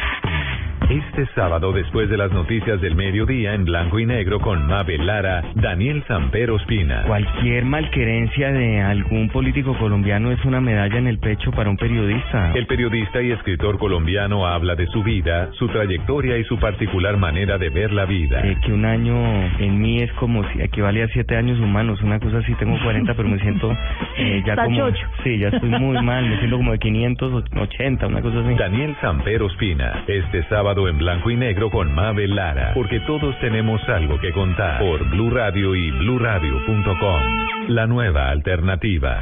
Este 0.88 1.27
sábado, 1.35 1.72
después 1.72 2.09
de 2.09 2.16
las 2.16 2.31
noticias 2.31 2.81
del 2.81 2.94
mediodía 2.94 3.55
en 3.55 3.64
blanco 3.64 3.99
y 3.99 4.07
negro 4.07 4.38
con 4.38 4.68
Mabel 4.68 5.05
Lara, 5.05 5.42
Daniel 5.57 6.05
Sampero 6.07 6.55
Espina. 6.55 7.03
Cualquier 7.09 7.64
malquerencia 7.64 8.53
de 8.53 8.83
algún 8.83 9.29
político 9.31 9.77
colombiano 9.79 10.31
es 10.31 10.44
una 10.44 10.61
medalla 10.61 10.96
en 10.96 11.09
el 11.09 11.18
pecho 11.18 11.51
para 11.51 11.70
un 11.70 11.77
periodista. 11.77 12.53
El 12.55 12.68
periodista 12.68 13.20
y 13.20 13.33
escritor 13.33 13.79
colombiano 13.79 14.46
habla 14.46 14.77
de 14.77 14.87
su 14.87 15.03
vida, 15.03 15.51
su 15.55 15.66
trayectoria 15.66 16.38
y 16.38 16.44
su 16.44 16.57
particular 16.61 17.16
manera 17.16 17.59
de 17.59 17.68
ver 17.68 17.92
la 17.92 18.05
vida. 18.05 18.46
Eh, 18.46 18.57
que 18.64 18.72
un 18.72 18.85
año 18.85 19.16
en 19.59 19.81
mí 19.81 20.03
es 20.03 20.12
como 20.12 20.49
si 20.51 20.62
equivale 20.62 21.03
a 21.03 21.09
siete 21.09 21.37
años 21.37 21.59
humanos, 21.59 22.01
una 22.01 22.20
cosa 22.20 22.38
así, 22.38 22.55
tengo 22.61 22.79
40, 22.85 23.12
pero 23.14 23.29
me 23.29 23.40
siento 23.40 23.77
eh, 24.18 24.40
ya 24.46 24.55
como... 24.55 24.77
Tachocho. 24.77 25.07
Sí, 25.25 25.37
ya 25.38 25.49
estoy 25.49 25.68
muy 25.68 26.01
mal, 26.05 26.29
me 26.29 26.38
siento 26.38 26.59
como 26.59 26.70
de 26.70 26.79
580, 26.79 28.07
una 28.07 28.22
cosa 28.22 28.38
así. 28.38 28.55
Daniel 28.55 28.96
Sampero 29.01 29.49
Espina, 29.49 30.05
este 30.07 30.44
sábado 30.44 30.76
en 30.85 30.99
blanco 30.99 31.31
y 31.31 31.37
negro 31.37 31.71
con 31.71 31.95
Mabel 31.95 32.35
Lara, 32.35 32.73
porque 32.75 33.01
todos 33.01 33.39
tenemos 33.41 33.81
algo 33.89 34.21
que 34.21 34.31
contar 34.33 34.79
por 34.79 35.09
Blue 35.09 35.31
Radio 35.31 35.75
y 35.75 35.91
bluradio.com. 35.91 37.21
La 37.69 37.87
nueva 37.87 38.29
alternativa. 38.29 39.19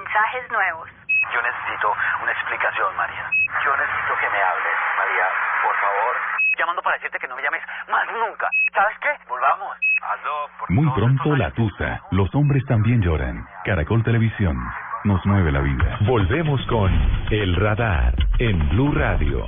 mensajes 0.11 0.51
nuevos. 0.51 0.89
Yo 1.33 1.41
necesito 1.41 1.93
una 2.21 2.31
explicación, 2.31 2.95
María. 2.97 3.31
Yo 3.63 3.71
necesito 3.77 4.13
que 4.19 4.27
me 4.27 4.41
hables, 4.43 4.77
María, 4.97 5.25
por 5.63 5.75
favor. 5.79 6.15
Llamando 6.59 6.81
para 6.81 6.95
decirte 6.97 7.19
que 7.19 7.27
no 7.27 7.35
me 7.37 7.41
llames 7.41 7.61
más 7.87 8.05
nunca. 8.11 8.49
¿Sabes 8.73 8.97
qué? 8.99 9.09
Volvamos. 9.29 9.77
Aló, 10.01 10.49
por 10.59 10.69
Muy 10.69 10.89
pronto 10.91 11.35
la 11.37 11.51
tusa. 11.51 12.01
Los 12.11 12.33
hombres 12.35 12.65
también 12.65 13.01
lloran. 13.01 13.47
Caracol 13.63 14.03
Televisión. 14.03 14.57
Nos 15.05 15.25
mueve 15.25 15.51
la 15.51 15.61
vida. 15.61 15.97
Volvemos 16.01 16.59
con 16.67 16.91
El 17.31 17.55
Radar 17.55 18.13
en 18.39 18.69
Blue 18.69 18.91
Radio. 18.91 19.45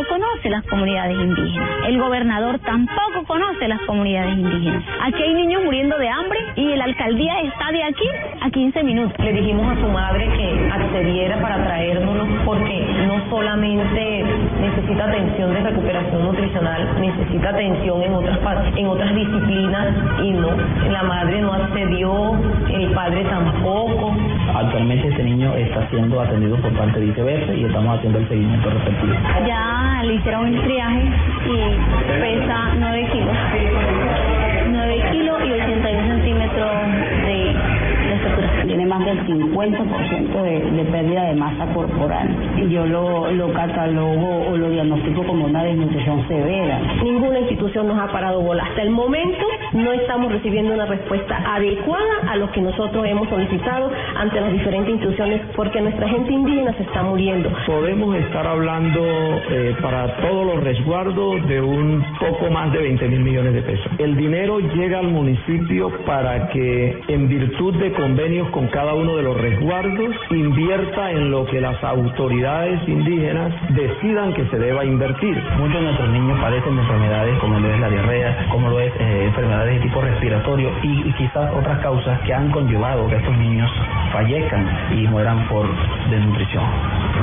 No 0.00 0.06
conoce 0.08 0.48
las 0.48 0.64
comunidades 0.64 1.16
indígenas. 1.16 1.68
El 1.86 1.98
gobernador 1.98 2.58
tampoco 2.60 3.24
conoce 3.26 3.68
las 3.68 3.80
comunidades 3.82 4.32
indígenas. 4.38 4.82
Aquí 5.02 5.22
hay 5.22 5.34
niños 5.34 5.62
muriendo 5.64 5.98
de 5.98 6.08
hambre 6.08 6.38
y 6.56 6.74
la 6.76 6.84
alcaldía 6.84 7.40
está 7.40 7.70
de 7.70 7.84
aquí 7.84 8.08
a 8.40 8.50
15 8.50 8.82
minutos. 8.82 9.18
Le 9.18 9.32
dijimos 9.32 9.66
a 9.66 9.80
su 9.80 9.88
madre 9.88 10.26
que 10.36 10.70
accediera 10.72 11.40
para 11.42 11.62
traérnoslos 11.64 12.28
porque 12.46 12.86
no 13.06 13.28
solamente 13.28 14.24
necesita 14.60 15.04
atención 15.04 15.52
de 15.52 15.60
recuperación 15.60 16.24
nutricional, 16.24 17.00
necesita 17.00 17.50
atención 17.50 18.02
en 18.02 18.14
otras 18.14 18.38
en 18.76 18.86
otras 18.86 19.14
disciplinas 19.14 19.88
y 20.22 20.30
no, 20.30 20.50
la 20.90 21.02
madre 21.02 21.40
no 21.42 21.52
accedió, 21.52 22.40
el 22.72 22.90
padre 22.92 23.24
tampoco. 23.24 24.16
Actualmente 24.54 25.08
este 25.08 25.22
niño 25.22 25.54
está 25.54 25.88
siendo 25.90 26.20
atendido 26.20 26.56
por 26.56 26.72
parte 26.76 27.00
de 27.00 27.06
ICBF 27.06 27.56
y 27.56 27.64
estamos 27.64 27.98
haciendo 27.98 28.18
el 28.18 28.28
seguimiento 28.28 28.70
respectivo. 28.70 29.14
Ya 29.46 30.02
le 30.04 30.14
hicieron 30.14 30.46
el 30.46 30.62
triaje 30.62 31.02
y 31.46 32.20
pesa 32.20 32.74
9 32.78 33.08
kilos. 33.12 33.36
9 34.70 35.02
kilos 35.12 35.40
y 35.46 35.52
81 35.52 36.08
centímetros 36.14 36.70
de, 37.26 37.54
de 38.08 38.14
estatura. 38.14 38.62
Tiene 38.66 38.86
más 38.86 39.04
del 39.04 39.26
50% 39.26 40.42
de, 40.42 40.70
de 40.70 40.84
pérdida 40.84 41.24
de 41.24 41.34
masa 41.34 41.66
corporal. 41.72 42.28
Y 42.56 42.68
yo 42.70 42.86
lo, 42.86 43.30
lo 43.30 43.52
catalogo 43.52 44.48
o 44.48 44.56
lo 44.56 44.70
diagnostico 44.70 45.24
como 45.24 45.46
una 45.46 45.64
desnutrición 45.64 46.26
severa. 46.28 46.80
Ninguna 47.02 47.40
institución 47.40 47.88
nos 47.88 47.98
ha 47.98 48.12
parado 48.12 48.40
bola. 48.40 48.64
Hasta 48.64 48.82
el 48.82 48.90
momento 48.90 49.46
no 49.72 49.92
estamos 49.92 50.32
recibiendo 50.32 50.74
una 50.74 50.86
respuesta 50.86 51.42
adecuada 51.54 52.30
a 52.30 52.36
lo 52.36 52.50
que 52.52 52.60
nosotros 52.60 53.04
hemos 53.06 53.28
solicitado 53.28 53.90
ante 54.16 54.40
las 54.40 54.52
diferentes 54.52 54.94
instituciones 54.94 55.42
porque 55.54 55.80
nuestra 55.80 56.08
gente 56.08 56.32
indígena 56.32 56.72
se 56.74 56.82
está 56.82 57.02
muriendo. 57.02 57.50
Podemos 57.66 58.16
estar 58.16 58.46
hablando 58.46 59.00
eh, 59.02 59.76
para 59.80 60.16
todos 60.16 60.46
los 60.46 60.62
resguardos 60.62 61.46
de 61.46 61.60
un 61.60 62.04
poco 62.18 62.50
más 62.50 62.72
de 62.72 62.78
20 62.78 63.08
mil 63.08 63.20
millones 63.20 63.54
de 63.54 63.62
pesos. 63.62 63.86
El 63.98 64.16
dinero 64.16 64.58
llega 64.60 64.98
al 64.98 65.08
municipio 65.08 65.90
para 66.04 66.48
que, 66.48 66.98
en 67.08 67.28
virtud 67.28 67.74
de 67.76 67.92
convenios 67.92 68.48
con 68.50 68.68
cada 68.68 68.94
uno 68.94 69.16
de 69.16 69.22
los 69.22 69.40
resguardos, 69.40 70.14
invierta 70.30 71.10
en 71.12 71.30
lo 71.30 71.46
que 71.46 71.60
las 71.60 71.82
autoridades 71.84 72.80
indígenas 72.88 73.52
decidan 73.70 74.34
que 74.34 74.44
se 74.46 74.58
deba 74.58 74.84
invertir. 74.84 75.36
Muchos 75.58 75.74
de 75.74 75.82
nuestros 75.82 76.10
niños 76.10 76.40
padecen 76.40 76.76
de 76.76 76.82
enfermedades 76.82 77.38
como 77.38 77.60
lo 77.60 77.72
es 77.72 77.80
la 77.80 77.88
diarrea, 77.88 78.46
como 78.50 78.70
lo 78.70 78.80
es 78.80 78.92
eh, 78.98 79.24
enfermedades 79.26 79.59
de 79.64 79.78
tipo 79.80 80.00
respiratorio 80.00 80.70
y, 80.82 81.08
y 81.08 81.12
quizás 81.14 81.52
otras 81.54 81.78
causas 81.80 82.20
que 82.20 82.34
han 82.34 82.50
conllevado 82.50 83.08
que 83.08 83.16
estos 83.16 83.36
niños 83.36 83.70
fallezcan 84.12 84.66
y 84.96 85.06
mueran 85.08 85.46
por 85.48 85.66
desnutrición. 86.10 86.64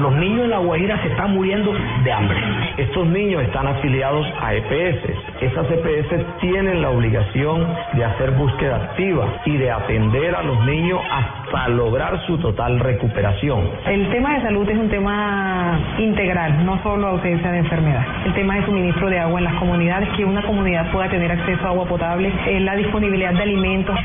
Los 0.02 0.14
niños 0.16 0.44
en 0.44 0.50
La 0.52 0.60
Guajira 0.60 1.02
se 1.02 1.10
están 1.10 1.34
muriendo 1.34 1.74
de 2.04 2.12
hambre. 2.12 2.38
Estos 2.78 3.08
niños 3.08 3.42
están 3.44 3.68
afiliados 3.68 4.28
a 4.42 4.54
EPS. 4.54 5.10
Esas 5.42 5.66
EPS 5.72 6.40
tienen 6.40 6.82
la 6.82 6.90
obligación 6.90 7.68
de 7.94 8.06
hacer 8.06 8.32
búsqueda 8.32 8.76
activa 8.76 9.26
y 9.46 9.58
de 9.58 9.72
atender 9.72 10.36
a 10.36 10.44
los 10.44 10.66
niños 10.66 11.02
hasta 11.12 11.70
lograr 11.70 12.20
su 12.28 12.38
total 12.38 12.80
recuperación. 12.80 13.70
El 13.86 14.10
tema 14.10 14.36
de 14.36 14.42
salud 14.44 14.70
es 14.70 14.78
un 14.78 14.90
tema 14.90 15.80
integral, 15.98 16.66
no 16.66 16.82
solo 16.84 17.08
ausencia 17.08 17.52
de 17.52 17.60
enfermedad. 17.60 18.06
El 18.26 18.34
tema 18.34 18.56
de 18.56 18.66
suministro 18.66 19.10
de 19.10 19.20
agua 19.20 19.40
en 19.40 19.46
las 19.46 19.56
comunidades, 19.56 20.10
que 20.16 20.26
una 20.26 20.44
comunidad 20.44 20.92
pueda 20.92 21.10
tener 21.10 21.32
acceso 21.32 21.66
a 21.66 21.70
agua 21.70 21.86
potable, 21.86 22.27
eh, 22.48 22.60
la 22.60 22.76
disponibilidad 22.76 23.34
de 23.34 23.42
alimentos. 23.42 23.96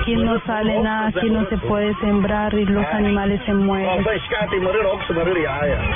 Aquí 0.00 0.16
no 0.16 0.40
sale 0.40 0.78
nada, 0.80 1.08
aquí 1.08 1.30
no 1.30 1.48
se 1.48 1.58
puede 1.58 1.94
sembrar 1.96 2.54
y 2.54 2.64
los 2.64 2.86
animales 2.86 3.40
se 3.46 3.54
mueren. 3.54 4.04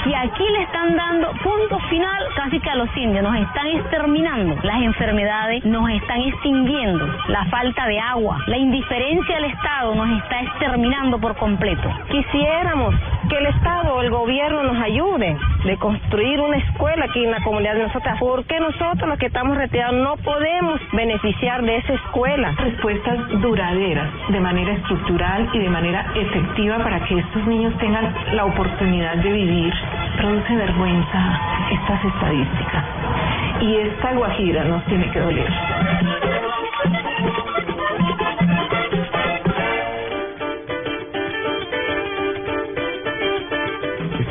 Y 0.06 0.14
aquí 0.14 0.44
le 0.52 0.62
están 0.62 0.96
dando 0.96 1.32
punto 1.42 1.78
final 1.90 2.24
casi 2.36 2.60
que 2.60 2.70
a 2.70 2.76
los 2.76 2.96
indios, 2.96 3.22
nos 3.22 3.36
están 3.36 3.66
exterminando. 3.68 4.56
Las 4.62 4.82
enfermedades 4.82 5.64
nos 5.64 5.88
están 5.90 6.20
extinguiendo. 6.22 7.06
La 7.28 7.44
falta 7.46 7.86
de 7.86 7.98
agua, 7.98 8.38
la 8.46 8.56
indiferencia 8.56 9.36
del 9.36 9.44
Estado 9.46 9.94
nos 9.94 10.22
está 10.22 10.40
exterminando 10.42 11.18
por 11.18 11.36
completo. 11.36 11.88
Quisiéramos 12.10 12.94
que 13.28 13.38
el 13.38 13.46
Estado 13.46 13.94
o 13.94 14.02
el 14.02 14.10
gobierno 14.10 14.62
nos 14.62 14.82
ayude 14.82 15.36
de 15.64 15.76
construir 15.78 16.40
una 16.40 16.56
escuela 16.66 17.04
aquí 17.04 17.24
en 17.24 17.30
la 17.30 17.42
comunidad 17.42 17.74
de 17.74 17.84
nosotras, 17.84 18.16
porque 18.20 18.60
nosotros 18.60 19.08
los 19.08 19.18
que 19.18 19.26
estamos 19.26 19.56
retirados 19.56 19.96
no 19.96 20.16
podemos 20.16 20.80
beneficiar 20.92 21.62
de 21.62 21.76
esa 21.76 21.94
escuela. 21.94 22.52
Respuestas 22.58 23.40
duraderas, 23.40 24.08
de 24.28 24.40
manera 24.40 24.72
estructural 24.72 25.48
y 25.52 25.58
de 25.58 25.68
manera 25.68 26.06
efectiva 26.14 26.78
para 26.78 27.00
que 27.04 27.18
estos 27.18 27.46
niños 27.46 27.76
tengan 27.78 28.14
la 28.32 28.44
oportunidad 28.44 29.16
de 29.16 29.32
vivir. 29.32 29.72
Produce 30.16 30.56
vergüenza 30.56 31.40
estas 31.70 32.04
estadísticas. 32.04 32.84
Y 33.60 33.76
esta 33.76 34.12
guajira 34.12 34.64
nos 34.64 34.84
tiene 34.84 35.10
que 35.10 35.20
doler. 35.20 36.25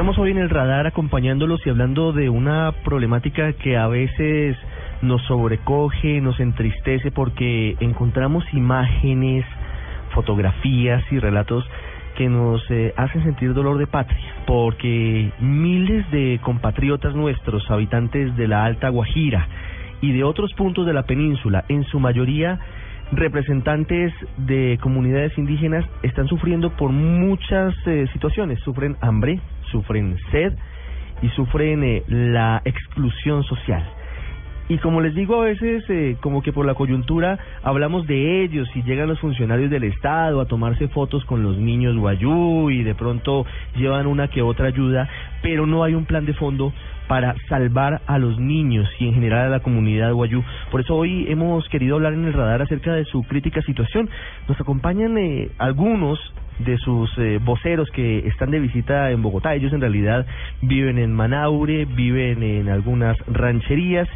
Estamos 0.05 0.23
hoy 0.23 0.29
en 0.29 0.37
el 0.37 0.51
radar 0.51 0.85
acompañándolos 0.85 1.65
y 1.65 1.71
hablando 1.71 2.13
de 2.13 2.29
una 2.29 2.71
problemática 2.83 3.53
que 3.53 3.75
a 3.75 3.87
veces 3.87 4.55
nos 5.01 5.19
sobrecoge, 5.23 6.21
nos 6.21 6.39
entristece 6.39 7.09
porque 7.09 7.75
encontramos 7.79 8.45
imágenes, 8.53 9.45
fotografías 10.13 11.03
y 11.11 11.17
relatos 11.17 11.67
que 12.15 12.29
nos 12.29 12.61
eh, 12.69 12.93
hacen 12.95 13.23
sentir 13.23 13.55
dolor 13.55 13.79
de 13.79 13.87
patria, 13.87 14.35
porque 14.45 15.31
miles 15.39 16.11
de 16.11 16.39
compatriotas 16.43 17.15
nuestros, 17.15 17.71
habitantes 17.71 18.35
de 18.37 18.47
la 18.47 18.63
Alta 18.63 18.89
Guajira 18.89 19.47
y 20.01 20.11
de 20.11 20.23
otros 20.23 20.53
puntos 20.53 20.85
de 20.85 20.93
la 20.93 21.07
península, 21.07 21.65
en 21.67 21.83
su 21.83 21.99
mayoría 21.99 22.59
representantes 23.15 24.13
de 24.37 24.77
comunidades 24.81 25.37
indígenas, 25.37 25.85
están 26.03 26.27
sufriendo 26.27 26.71
por 26.71 26.91
muchas 26.91 27.75
eh, 27.85 28.07
situaciones, 28.13 28.59
sufren 28.59 28.95
hambre, 29.01 29.39
sufren 29.71 30.17
sed 30.31 30.53
y 31.21 31.29
sufren 31.29 31.83
eh, 31.83 32.03
la 32.07 32.61
exclusión 32.65 33.43
social. 33.43 33.83
Y 34.67 34.79
como 34.79 34.99
les 34.99 35.13
digo, 35.13 35.41
a 35.41 35.45
veces, 35.45 35.83
eh, 35.89 36.17
como 36.21 36.41
que 36.41 36.51
por 36.51 36.65
la 36.65 36.73
coyuntura, 36.73 37.37
hablamos 37.61 38.07
de 38.07 38.43
ellos 38.43 38.67
y 38.73 38.81
llegan 38.81 39.07
los 39.07 39.19
funcionarios 39.19 39.69
del 39.69 39.83
Estado 39.83 40.41
a 40.41 40.47
tomarse 40.47 40.87
fotos 40.87 41.23
con 41.25 41.43
los 41.43 41.57
niños 41.57 41.95
guayú 41.95 42.71
y 42.71 42.81
de 42.81 42.95
pronto 42.95 43.45
llevan 43.75 44.07
una 44.07 44.27
que 44.27 44.41
otra 44.41 44.67
ayuda, 44.67 45.07
pero 45.43 45.67
no 45.67 45.83
hay 45.83 45.93
un 45.93 46.05
plan 46.05 46.25
de 46.25 46.33
fondo 46.33 46.73
para 47.07 47.35
salvar 47.49 48.01
a 48.07 48.17
los 48.17 48.39
niños 48.39 48.89
y 48.99 49.07
en 49.07 49.13
general 49.13 49.47
a 49.47 49.49
la 49.49 49.59
comunidad 49.59 50.13
guayú. 50.13 50.43
Por 50.71 50.81
eso 50.81 50.95
hoy 50.95 51.25
hemos 51.29 51.67
querido 51.69 51.95
hablar 51.95 52.13
en 52.13 52.25
el 52.25 52.33
radar 52.33 52.61
acerca 52.61 52.93
de 52.93 53.05
su 53.05 53.23
crítica 53.23 53.61
situación. 53.61 54.09
Nos 54.47 54.59
acompañan 54.59 55.17
eh, 55.17 55.49
algunos 55.57 56.19
de 56.59 56.77
sus 56.77 57.09
eh, 57.17 57.39
voceros 57.43 57.89
que 57.91 58.19
están 58.27 58.51
de 58.51 58.59
visita 58.59 59.11
en 59.11 59.21
Bogotá. 59.21 59.55
Ellos 59.55 59.73
en 59.73 59.81
realidad 59.81 60.25
viven 60.61 60.97
en 60.97 61.13
Manaure, 61.13 61.85
viven 61.85 62.43
en 62.43 62.69
algunas 62.69 63.17
rancherías 63.27 64.07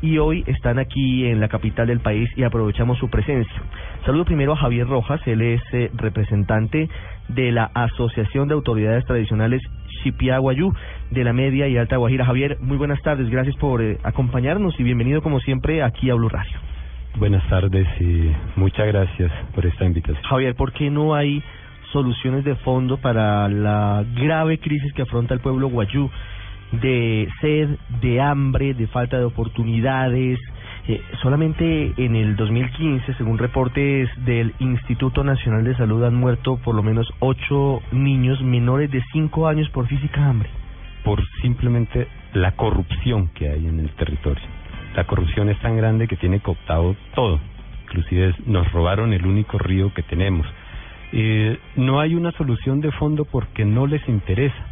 y 0.00 0.18
hoy 0.18 0.44
están 0.46 0.78
aquí 0.78 1.26
en 1.26 1.40
la 1.40 1.48
capital 1.48 1.88
del 1.88 2.00
país 2.00 2.30
y 2.36 2.44
aprovechamos 2.44 2.98
su 2.98 3.10
presencia. 3.10 3.62
Saludo 4.04 4.24
primero 4.24 4.52
a 4.52 4.56
Javier 4.56 4.86
Rojas, 4.86 5.20
él 5.26 5.42
es 5.42 5.62
eh, 5.72 5.90
representante 5.94 6.88
de 7.28 7.52
la 7.52 7.70
Asociación 7.74 8.48
de 8.48 8.54
Autoridades 8.54 9.04
Tradicionales 9.04 9.62
Chipiaguayú 10.02 10.72
de 11.10 11.24
la 11.24 11.32
Media 11.32 11.68
y 11.68 11.76
Alta 11.76 11.96
Guajira. 11.96 12.24
Javier, 12.24 12.58
muy 12.60 12.76
buenas 12.76 13.00
tardes, 13.02 13.28
gracias 13.30 13.56
por 13.56 13.82
eh, 13.82 13.98
acompañarnos 14.02 14.78
y 14.78 14.82
bienvenido 14.82 15.22
como 15.22 15.40
siempre 15.40 15.82
aquí 15.82 16.10
a 16.10 16.14
Blue 16.14 16.28
Radio. 16.28 16.58
Buenas 17.16 17.46
tardes 17.48 17.86
y 18.00 18.30
muchas 18.56 18.86
gracias 18.86 19.32
por 19.54 19.66
esta 19.66 19.84
invitación. 19.84 20.22
Javier, 20.24 20.54
¿por 20.54 20.72
qué 20.72 20.90
no 20.90 21.14
hay 21.14 21.42
soluciones 21.92 22.44
de 22.44 22.54
fondo 22.56 22.98
para 22.98 23.48
la 23.48 24.04
grave 24.14 24.58
crisis 24.58 24.92
que 24.92 25.02
afronta 25.02 25.34
el 25.34 25.40
pueblo 25.40 25.68
guayú 25.68 26.10
de 26.72 27.28
sed, 27.40 27.70
de 28.02 28.20
hambre, 28.20 28.74
de 28.74 28.86
falta 28.88 29.18
de 29.18 29.24
oportunidades. 29.24 30.38
Eh, 30.88 31.02
solamente 31.20 31.92
en 31.98 32.16
el 32.16 32.34
2015, 32.34 33.12
según 33.18 33.36
reportes 33.36 34.08
del 34.24 34.54
Instituto 34.58 35.22
Nacional 35.22 35.62
de 35.62 35.76
Salud, 35.76 36.02
han 36.02 36.14
muerto 36.14 36.56
por 36.64 36.74
lo 36.74 36.82
menos 36.82 37.06
ocho 37.18 37.82
niños 37.92 38.40
menores 38.40 38.90
de 38.90 39.04
cinco 39.12 39.48
años 39.48 39.68
por 39.68 39.86
física 39.86 40.26
hambre. 40.26 40.48
Por 41.04 41.22
simplemente 41.42 42.08
la 42.32 42.52
corrupción 42.52 43.28
que 43.34 43.50
hay 43.50 43.66
en 43.66 43.80
el 43.80 43.90
territorio. 43.96 44.42
La 44.96 45.06
corrupción 45.06 45.50
es 45.50 45.58
tan 45.60 45.76
grande 45.76 46.08
que 46.08 46.16
tiene 46.16 46.40
cooptado 46.40 46.96
todo. 47.14 47.38
Inclusive 47.84 48.34
nos 48.46 48.72
robaron 48.72 49.12
el 49.12 49.26
único 49.26 49.58
río 49.58 49.92
que 49.92 50.02
tenemos. 50.02 50.46
Eh, 51.12 51.58
no 51.76 52.00
hay 52.00 52.14
una 52.14 52.32
solución 52.32 52.80
de 52.80 52.92
fondo 52.92 53.26
porque 53.26 53.66
no 53.66 53.86
les 53.86 54.06
interesa. 54.08 54.66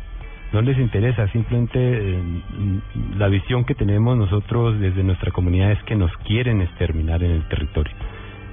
No 0.56 0.62
les 0.62 0.78
interesa, 0.78 1.28
simplemente 1.32 1.78
eh, 1.78 2.18
la 3.18 3.28
visión 3.28 3.66
que 3.66 3.74
tenemos 3.74 4.16
nosotros 4.16 4.80
desde 4.80 5.02
nuestra 5.02 5.30
comunidad 5.30 5.72
es 5.72 5.82
que 5.82 5.96
nos 5.96 6.10
quieren 6.24 6.62
exterminar 6.62 7.22
en 7.22 7.32
el 7.32 7.46
territorio. 7.46 7.94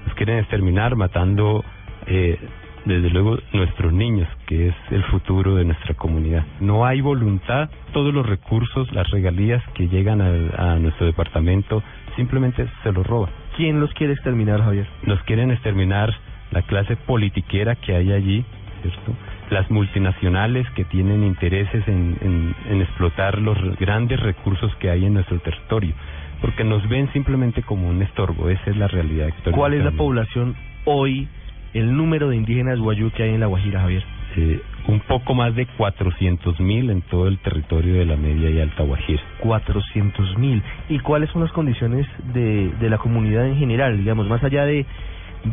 Nos 0.06 0.13
quieren 0.16 0.39
exterminar 0.39 0.98
matando, 0.98 1.63
eh, 2.06 2.38
desde 2.84 3.10
luego, 3.10 3.38
nuestros 3.54 3.94
niños, 3.94 4.28
que 4.48 4.68
es 4.68 4.76
el 4.92 5.02
futuro 5.04 5.56
de 5.56 5.63
nuestra 5.63 5.94
comunidad. 5.94 6.46
No 6.60 6.86
hay 6.86 7.00
voluntad, 7.00 7.70
todos 7.94 8.13
los 8.13 8.26
recursos, 8.26 8.92
las 8.92 9.10
regalías 9.10 9.63
que 9.74 9.88
llegan 9.88 10.20
a, 10.20 10.74
a 10.74 10.80
nuestro 10.80 11.06
departamento, 11.06 11.82
simplemente 12.18 12.68
se 12.84 12.92
los 12.92 13.08
roban. 13.08 13.32
¿Quién 13.56 13.80
los 13.80 13.94
quiere 13.94 14.12
exterminar, 14.12 14.62
Javier? 14.62 14.88
Nos 15.04 15.24
quieren 15.24 15.52
exterminar 15.52 16.13
la 16.52 16.63
clase 16.63 16.98
politiquera 16.98 17.76
que 17.76 17.96
hay 17.96 18.12
allí, 18.12 18.44
¿cierto? 18.82 19.13
Las 19.49 19.69
multinacionales 19.69 20.69
que 20.71 20.86
tienen 20.86 21.23
intereses 21.23 21.88
en, 21.88 22.17
en, 22.21 22.56
en, 22.69 22.82
explotar 22.82 23.39
los 23.39 23.58
grandes 23.77 24.19
recursos 24.19 24.73
que 24.77 24.89
hay 24.89 25.06
en 25.06 25.13
nuestro 25.13 25.39
territorio, 25.39 25.93
porque 26.41 26.63
nos 26.63 26.88
ven 26.89 27.12
simplemente 27.13 27.62
como 27.62 27.88
un 27.88 28.01
estorbo, 28.01 28.49
esa 28.49 28.69
es 28.69 28.77
la 28.77 28.88
realidad. 28.88 29.29
¿Cuál 29.51 29.73
es 29.73 29.84
la 29.84 29.91
población 29.91 30.56
hoy, 30.86 31.27
el 31.73 31.95
número 31.95 32.29
de 32.29 32.38
indígenas 32.38 32.79
guayú 32.79 33.12
que 33.12 33.23
hay 33.23 33.34
en 33.34 33.39
la 33.39 33.47
Guajira, 33.47 33.82
Javier? 33.82 34.03
Eh, 34.36 34.62
un 34.88 34.99
poco 35.01 35.36
más 35.36 35.56
de 35.56 35.65
400 35.65 36.60
mil 36.60 36.89
en 36.89 37.01
todo 37.03 37.27
el 37.27 37.38
territorio 37.38 37.93
de 37.93 38.06
la 38.06 38.17
media 38.17 38.49
y 38.49 38.60
alta 38.60 38.84
Guajira. 38.84 39.21
400 39.39 40.38
mil. 40.38 40.62
¿Y 40.89 40.99
cuáles 40.99 41.29
son 41.29 41.43
las 41.43 41.51
condiciones 41.51 42.08
de, 42.34 42.69
de 42.79 42.89
la 42.89 42.97
comunidad 42.97 43.45
en 43.45 43.58
general? 43.58 43.97
Digamos, 43.97 44.27
más 44.27 44.43
allá 44.43 44.65
de 44.65 44.86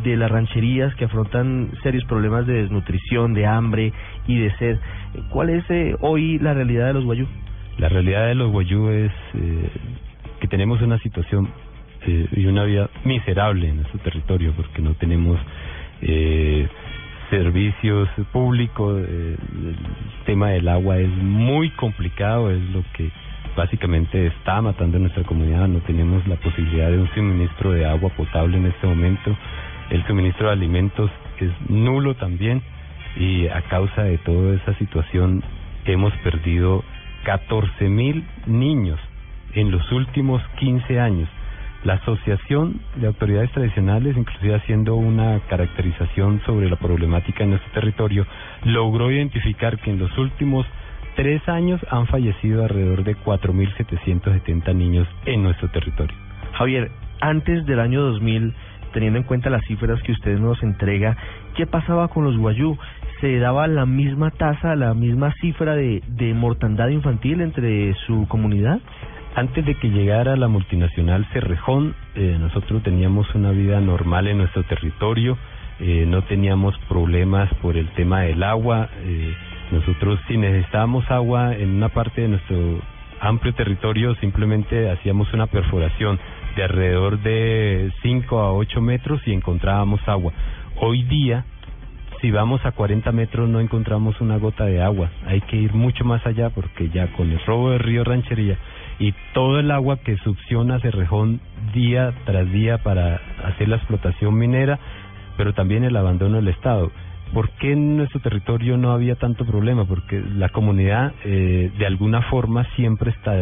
de 0.04 0.16
las 0.16 0.30
rancherías 0.30 0.94
que 0.94 1.04
afrontan 1.04 1.70
serios 1.82 2.04
problemas 2.04 2.46
de 2.46 2.62
desnutrición, 2.62 3.34
de 3.34 3.46
hambre 3.46 3.92
y 4.26 4.38
de 4.38 4.56
sed. 4.56 4.78
¿Cuál 5.30 5.50
es 5.50 5.64
eh, 5.70 5.96
hoy 6.00 6.38
la 6.38 6.54
realidad 6.54 6.86
de 6.86 6.94
los 6.94 7.04
guayú? 7.04 7.26
La 7.78 7.88
realidad 7.88 8.26
de 8.26 8.34
los 8.34 8.50
guayú 8.50 8.88
es 8.88 9.12
eh, 9.34 9.70
que 10.40 10.48
tenemos 10.48 10.80
una 10.82 10.98
situación 10.98 11.48
eh, 12.06 12.26
y 12.32 12.46
una 12.46 12.64
vida 12.64 12.88
miserable 13.04 13.68
en 13.68 13.76
nuestro 13.76 14.00
territorio 14.00 14.52
porque 14.56 14.80
no 14.80 14.94
tenemos 14.94 15.38
eh, 16.00 16.66
servicios 17.28 18.08
públicos, 18.32 19.02
eh, 19.06 19.36
el 19.38 19.76
tema 20.24 20.50
del 20.50 20.66
agua 20.68 20.98
es 20.98 21.08
muy 21.08 21.70
complicado, 21.70 22.50
es 22.50 22.60
lo 22.70 22.82
que 22.94 23.10
básicamente 23.56 24.26
está 24.26 24.62
matando 24.62 24.96
a 24.96 25.00
nuestra 25.00 25.24
comunidad, 25.24 25.68
no 25.68 25.80
tenemos 25.80 26.26
la 26.26 26.36
posibilidad 26.36 26.90
de 26.90 26.98
un 26.98 27.08
suministro 27.14 27.72
de 27.72 27.86
agua 27.86 28.10
potable 28.10 28.56
en 28.56 28.66
este 28.66 28.86
momento, 28.86 29.36
el 29.90 30.06
suministro 30.06 30.46
de 30.46 30.52
alimentos 30.52 31.10
es 31.38 31.50
nulo 31.68 32.14
también 32.14 32.62
y 33.16 33.48
a 33.48 33.62
causa 33.62 34.04
de 34.04 34.18
toda 34.18 34.54
esa 34.54 34.74
situación 34.74 35.42
hemos 35.84 36.12
perdido 36.18 36.84
14 37.24 37.88
mil 37.88 38.24
niños 38.46 38.98
en 39.54 39.70
los 39.70 39.90
últimos 39.92 40.42
15 40.58 41.00
años. 41.00 41.28
La 41.82 41.94
Asociación 41.94 42.80
de 42.96 43.06
Autoridades 43.06 43.50
Tradicionales, 43.52 44.16
inclusive 44.16 44.54
haciendo 44.54 44.96
una 44.96 45.40
caracterización 45.48 46.42
sobre 46.44 46.68
la 46.68 46.76
problemática 46.76 47.42
en 47.42 47.50
nuestro 47.50 47.72
territorio, 47.72 48.26
logró 48.64 49.10
identificar 49.10 49.78
que 49.78 49.90
en 49.90 49.98
los 49.98 50.16
últimos 50.18 50.66
tres 51.16 51.46
años 51.48 51.80
han 51.90 52.06
fallecido 52.06 52.62
alrededor 52.62 53.02
de 53.02 53.16
4.770 53.16 54.74
niños 54.74 55.08
en 55.24 55.42
nuestro 55.42 55.68
territorio. 55.70 56.16
Javier, 56.52 56.90
antes 57.20 57.64
del 57.64 57.80
año 57.80 58.02
2000, 58.02 58.54
teniendo 58.92 59.18
en 59.18 59.24
cuenta 59.24 59.50
las 59.50 59.64
cifras 59.66 60.02
que 60.02 60.12
usted 60.12 60.38
nos 60.38 60.62
entrega, 60.62 61.16
¿qué 61.56 61.66
pasaba 61.66 62.08
con 62.08 62.24
los 62.24 62.36
guayú? 62.36 62.76
¿Se 63.20 63.38
daba 63.38 63.66
la 63.66 63.86
misma 63.86 64.30
tasa, 64.30 64.74
la 64.76 64.94
misma 64.94 65.32
cifra 65.40 65.74
de, 65.74 66.02
mortandad 66.34 66.88
infantil 66.88 67.40
entre 67.40 67.94
su 68.06 68.26
comunidad? 68.28 68.80
Antes 69.34 69.64
de 69.64 69.74
que 69.76 69.90
llegara 69.90 70.36
la 70.36 70.48
multinacional 70.48 71.26
Cerrejón, 71.32 71.94
eh, 72.14 72.36
nosotros 72.40 72.82
teníamos 72.82 73.32
una 73.34 73.52
vida 73.52 73.80
normal 73.80 74.26
en 74.26 74.38
nuestro 74.38 74.64
territorio, 74.64 75.38
eh, 75.78 76.04
no 76.06 76.22
teníamos 76.22 76.76
problemas 76.88 77.52
por 77.62 77.76
el 77.76 77.88
tema 77.90 78.22
del 78.22 78.42
agua. 78.42 78.88
Eh, 79.04 79.34
nosotros 79.70 80.18
si 80.26 80.36
necesitábamos 80.36 81.08
agua 81.10 81.54
en 81.54 81.70
una 81.70 81.90
parte 81.90 82.22
de 82.22 82.28
nuestro 82.28 82.80
amplio 83.20 83.54
territorio, 83.54 84.14
simplemente 84.16 84.90
hacíamos 84.90 85.32
una 85.32 85.46
perforación 85.46 86.18
de 86.60 86.64
alrededor 86.64 87.22
de 87.22 87.90
5 88.02 88.38
a 88.38 88.52
8 88.52 88.82
metros 88.82 89.22
y 89.24 89.32
encontrábamos 89.32 90.06
agua. 90.06 90.34
Hoy 90.76 91.04
día, 91.04 91.46
si 92.20 92.30
vamos 92.30 92.60
a 92.66 92.72
40 92.72 93.10
metros 93.12 93.48
no 93.48 93.60
encontramos 93.60 94.20
una 94.20 94.36
gota 94.36 94.66
de 94.66 94.82
agua. 94.82 95.10
Hay 95.26 95.40
que 95.40 95.56
ir 95.56 95.72
mucho 95.72 96.04
más 96.04 96.26
allá 96.26 96.50
porque 96.50 96.90
ya 96.90 97.06
con 97.14 97.30
el 97.30 97.40
robo 97.46 97.70
del 97.70 97.78
río 97.78 98.04
Ranchería 98.04 98.58
y 98.98 99.14
todo 99.32 99.58
el 99.58 99.70
agua 99.70 100.00
que 100.04 100.18
succiona 100.18 100.80
Cerrejón 100.80 101.40
día 101.72 102.12
tras 102.26 102.52
día 102.52 102.76
para 102.78 103.22
hacer 103.42 103.66
la 103.68 103.76
explotación 103.76 104.34
minera, 104.34 104.78
pero 105.38 105.54
también 105.54 105.84
el 105.84 105.96
abandono 105.96 106.36
del 106.36 106.48
Estado. 106.48 106.92
¿Por 107.32 107.48
qué 107.52 107.72
en 107.72 107.96
nuestro 107.96 108.20
territorio 108.20 108.76
no 108.76 108.92
había 108.92 109.14
tanto 109.14 109.46
problema? 109.46 109.86
Porque 109.86 110.20
la 110.20 110.50
comunidad 110.50 111.14
eh, 111.24 111.70
de 111.78 111.86
alguna 111.86 112.20
forma 112.22 112.66
siempre 112.74 113.12
está, 113.12 113.32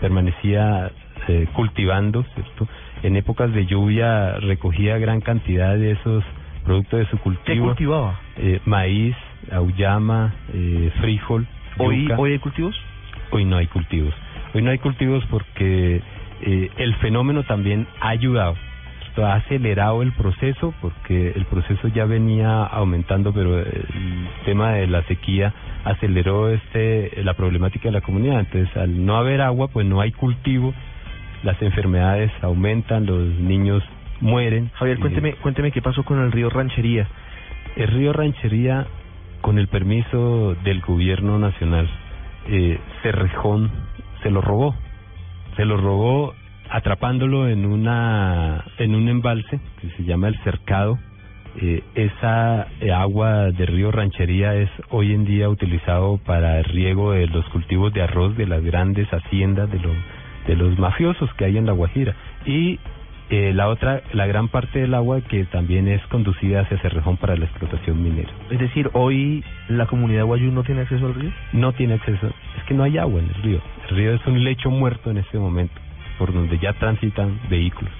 permanecía 0.00 0.92
eh, 1.30 1.46
cultivando, 1.52 2.24
¿cierto? 2.34 2.66
En 3.02 3.16
épocas 3.16 3.52
de 3.52 3.64
lluvia 3.66 4.32
recogía 4.40 4.98
gran 4.98 5.20
cantidad 5.20 5.76
de 5.76 5.92
esos 5.92 6.24
productos 6.64 7.00
de 7.00 7.06
su 7.06 7.18
cultivo. 7.18 7.44
¿Qué 7.44 7.60
cultivaba? 7.60 8.20
Eh, 8.36 8.60
maíz, 8.64 9.14
auyama, 9.52 10.34
eh, 10.52 10.90
frijol. 11.00 11.46
¿Hoy, 11.78 12.02
yuca. 12.02 12.18
¿Hoy 12.18 12.32
hay 12.32 12.38
cultivos? 12.38 12.76
Hoy 13.30 13.44
no 13.44 13.56
hay 13.56 13.66
cultivos. 13.68 14.14
Hoy 14.54 14.62
no 14.62 14.70
hay 14.70 14.78
cultivos 14.78 15.24
porque 15.30 16.02
eh, 16.42 16.70
el 16.76 16.94
fenómeno 16.96 17.44
también 17.44 17.86
ha 18.00 18.08
ayudado. 18.08 18.56
Esto 19.06 19.24
ha 19.24 19.34
acelerado 19.34 20.02
el 20.02 20.12
proceso 20.12 20.74
porque 20.80 21.32
el 21.34 21.44
proceso 21.46 21.88
ya 21.88 22.04
venía 22.04 22.64
aumentando, 22.64 23.32
pero 23.32 23.58
el 23.58 24.28
tema 24.44 24.72
de 24.72 24.86
la 24.86 25.02
sequía 25.04 25.52
aceleró 25.84 26.48
este 26.50 27.22
la 27.22 27.34
problemática 27.34 27.88
de 27.88 27.92
la 27.92 28.00
comunidad. 28.00 28.40
Entonces, 28.40 28.76
al 28.76 29.04
no 29.04 29.16
haber 29.16 29.40
agua, 29.40 29.68
pues 29.68 29.86
no 29.86 30.00
hay 30.00 30.12
cultivo, 30.12 30.74
las 31.42 31.60
enfermedades 31.62 32.30
aumentan, 32.42 33.06
los 33.06 33.26
niños 33.40 33.82
mueren. 34.20 34.70
Javier, 34.74 34.98
cuénteme, 34.98 35.34
cuénteme 35.34 35.72
qué 35.72 35.82
pasó 35.82 36.02
con 36.04 36.20
el 36.20 36.32
río 36.32 36.50
Ranchería. 36.50 37.06
el 37.76 37.88
río 37.88 38.12
Ranchería, 38.12 38.86
con 39.40 39.58
el 39.58 39.68
permiso 39.68 40.54
del 40.64 40.80
gobierno 40.80 41.38
nacional, 41.38 41.88
eh, 42.48 42.78
Cerrejón 43.02 43.70
se 44.22 44.30
lo 44.30 44.40
robó. 44.40 44.74
Se 45.56 45.64
lo 45.64 45.76
robó 45.76 46.34
atrapándolo 46.70 47.48
en 47.48 47.66
una 47.66 48.64
en 48.78 48.94
un 48.94 49.08
embalse 49.08 49.60
que 49.80 49.90
se 49.96 50.04
llama 50.04 50.28
el 50.28 50.38
Cercado. 50.42 50.98
Eh, 51.60 51.82
esa 51.96 52.68
eh, 52.80 52.92
agua 52.92 53.50
de 53.50 53.66
río 53.66 53.90
Ranchería 53.90 54.54
es 54.54 54.70
hoy 54.90 55.12
en 55.12 55.24
día 55.24 55.48
utilizado 55.48 56.18
para 56.18 56.58
el 56.58 56.64
riego 56.64 57.12
de 57.12 57.26
los 57.26 57.44
cultivos 57.48 57.92
de 57.92 58.02
arroz 58.02 58.36
de 58.36 58.46
las 58.46 58.62
grandes 58.62 59.08
haciendas 59.08 59.68
de 59.70 59.80
los 59.80 59.96
de 60.50 60.56
los 60.56 60.76
mafiosos 60.80 61.32
que 61.34 61.44
hay 61.44 61.56
en 61.56 61.66
la 61.66 61.72
Guajira 61.72 62.12
y 62.44 62.80
eh, 63.30 63.52
la 63.54 63.68
otra 63.68 64.02
la 64.12 64.26
gran 64.26 64.48
parte 64.48 64.80
del 64.80 64.92
agua 64.94 65.20
que 65.20 65.44
también 65.44 65.86
es 65.86 66.04
conducida 66.08 66.62
hacia 66.62 66.78
Cerrejón 66.78 67.16
para 67.18 67.36
la 67.36 67.44
explotación 67.44 68.02
minera. 68.02 68.32
Es 68.50 68.58
decir, 68.58 68.90
hoy 68.92 69.44
la 69.68 69.86
comunidad 69.86 70.24
guayú 70.24 70.50
no 70.50 70.64
tiene 70.64 70.80
acceso 70.80 71.06
al 71.06 71.14
río. 71.14 71.30
No 71.52 71.72
tiene 71.72 71.94
acceso, 71.94 72.26
es 72.26 72.64
que 72.64 72.74
no 72.74 72.82
hay 72.82 72.98
agua 72.98 73.20
en 73.20 73.28
el 73.28 73.42
río. 73.42 73.60
El 73.88 73.96
río 73.96 74.14
es 74.14 74.26
un 74.26 74.42
lecho 74.42 74.70
muerto 74.70 75.12
en 75.12 75.18
este 75.18 75.38
momento, 75.38 75.80
por 76.18 76.32
donde 76.32 76.58
ya 76.58 76.72
transitan 76.72 77.38
vehículos. 77.48 77.92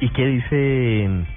¿Y 0.00 0.08
qué 0.08 0.26
dicen 0.26 1.28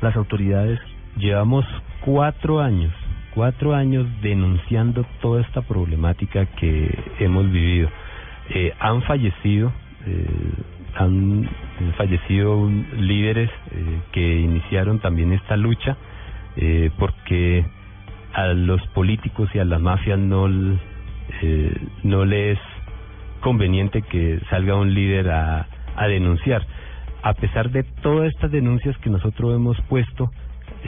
las 0.00 0.14
autoridades? 0.14 0.78
Llevamos 1.16 1.64
cuatro 2.04 2.60
años, 2.60 2.92
cuatro 3.34 3.74
años 3.74 4.06
denunciando 4.22 5.04
toda 5.20 5.40
esta 5.40 5.62
problemática 5.62 6.46
que 6.46 6.96
hemos 7.18 7.50
vivido. 7.50 7.88
Eh, 8.50 8.72
han 8.78 9.02
fallecido, 9.02 9.72
han 10.96 11.48
fallecido 11.96 12.70
líderes 12.96 13.50
eh, 13.72 14.00
que 14.12 14.38
iniciaron 14.40 15.00
también 15.00 15.32
esta 15.32 15.56
lucha, 15.56 15.96
eh, 16.56 16.90
porque 16.98 17.64
a 18.32 18.48
los 18.48 18.84
políticos 18.88 19.48
y 19.54 19.58
a 19.58 19.64
las 19.64 19.80
mafias 19.80 20.18
no, 20.18 20.48
eh, 21.42 21.76
no 22.02 22.24
les 22.24 22.58
es 22.58 22.64
conveniente 23.40 24.02
que 24.02 24.40
salga 24.48 24.74
un 24.74 24.94
líder 24.94 25.30
a, 25.30 25.66
denunciar. 26.08 26.66
A 27.22 27.34
pesar 27.34 27.70
de 27.70 27.84
todas 28.02 28.32
estas 28.32 28.50
denuncias 28.50 28.96
que 28.98 29.10
nosotros 29.10 29.54
hemos 29.54 29.80
puesto 29.82 30.30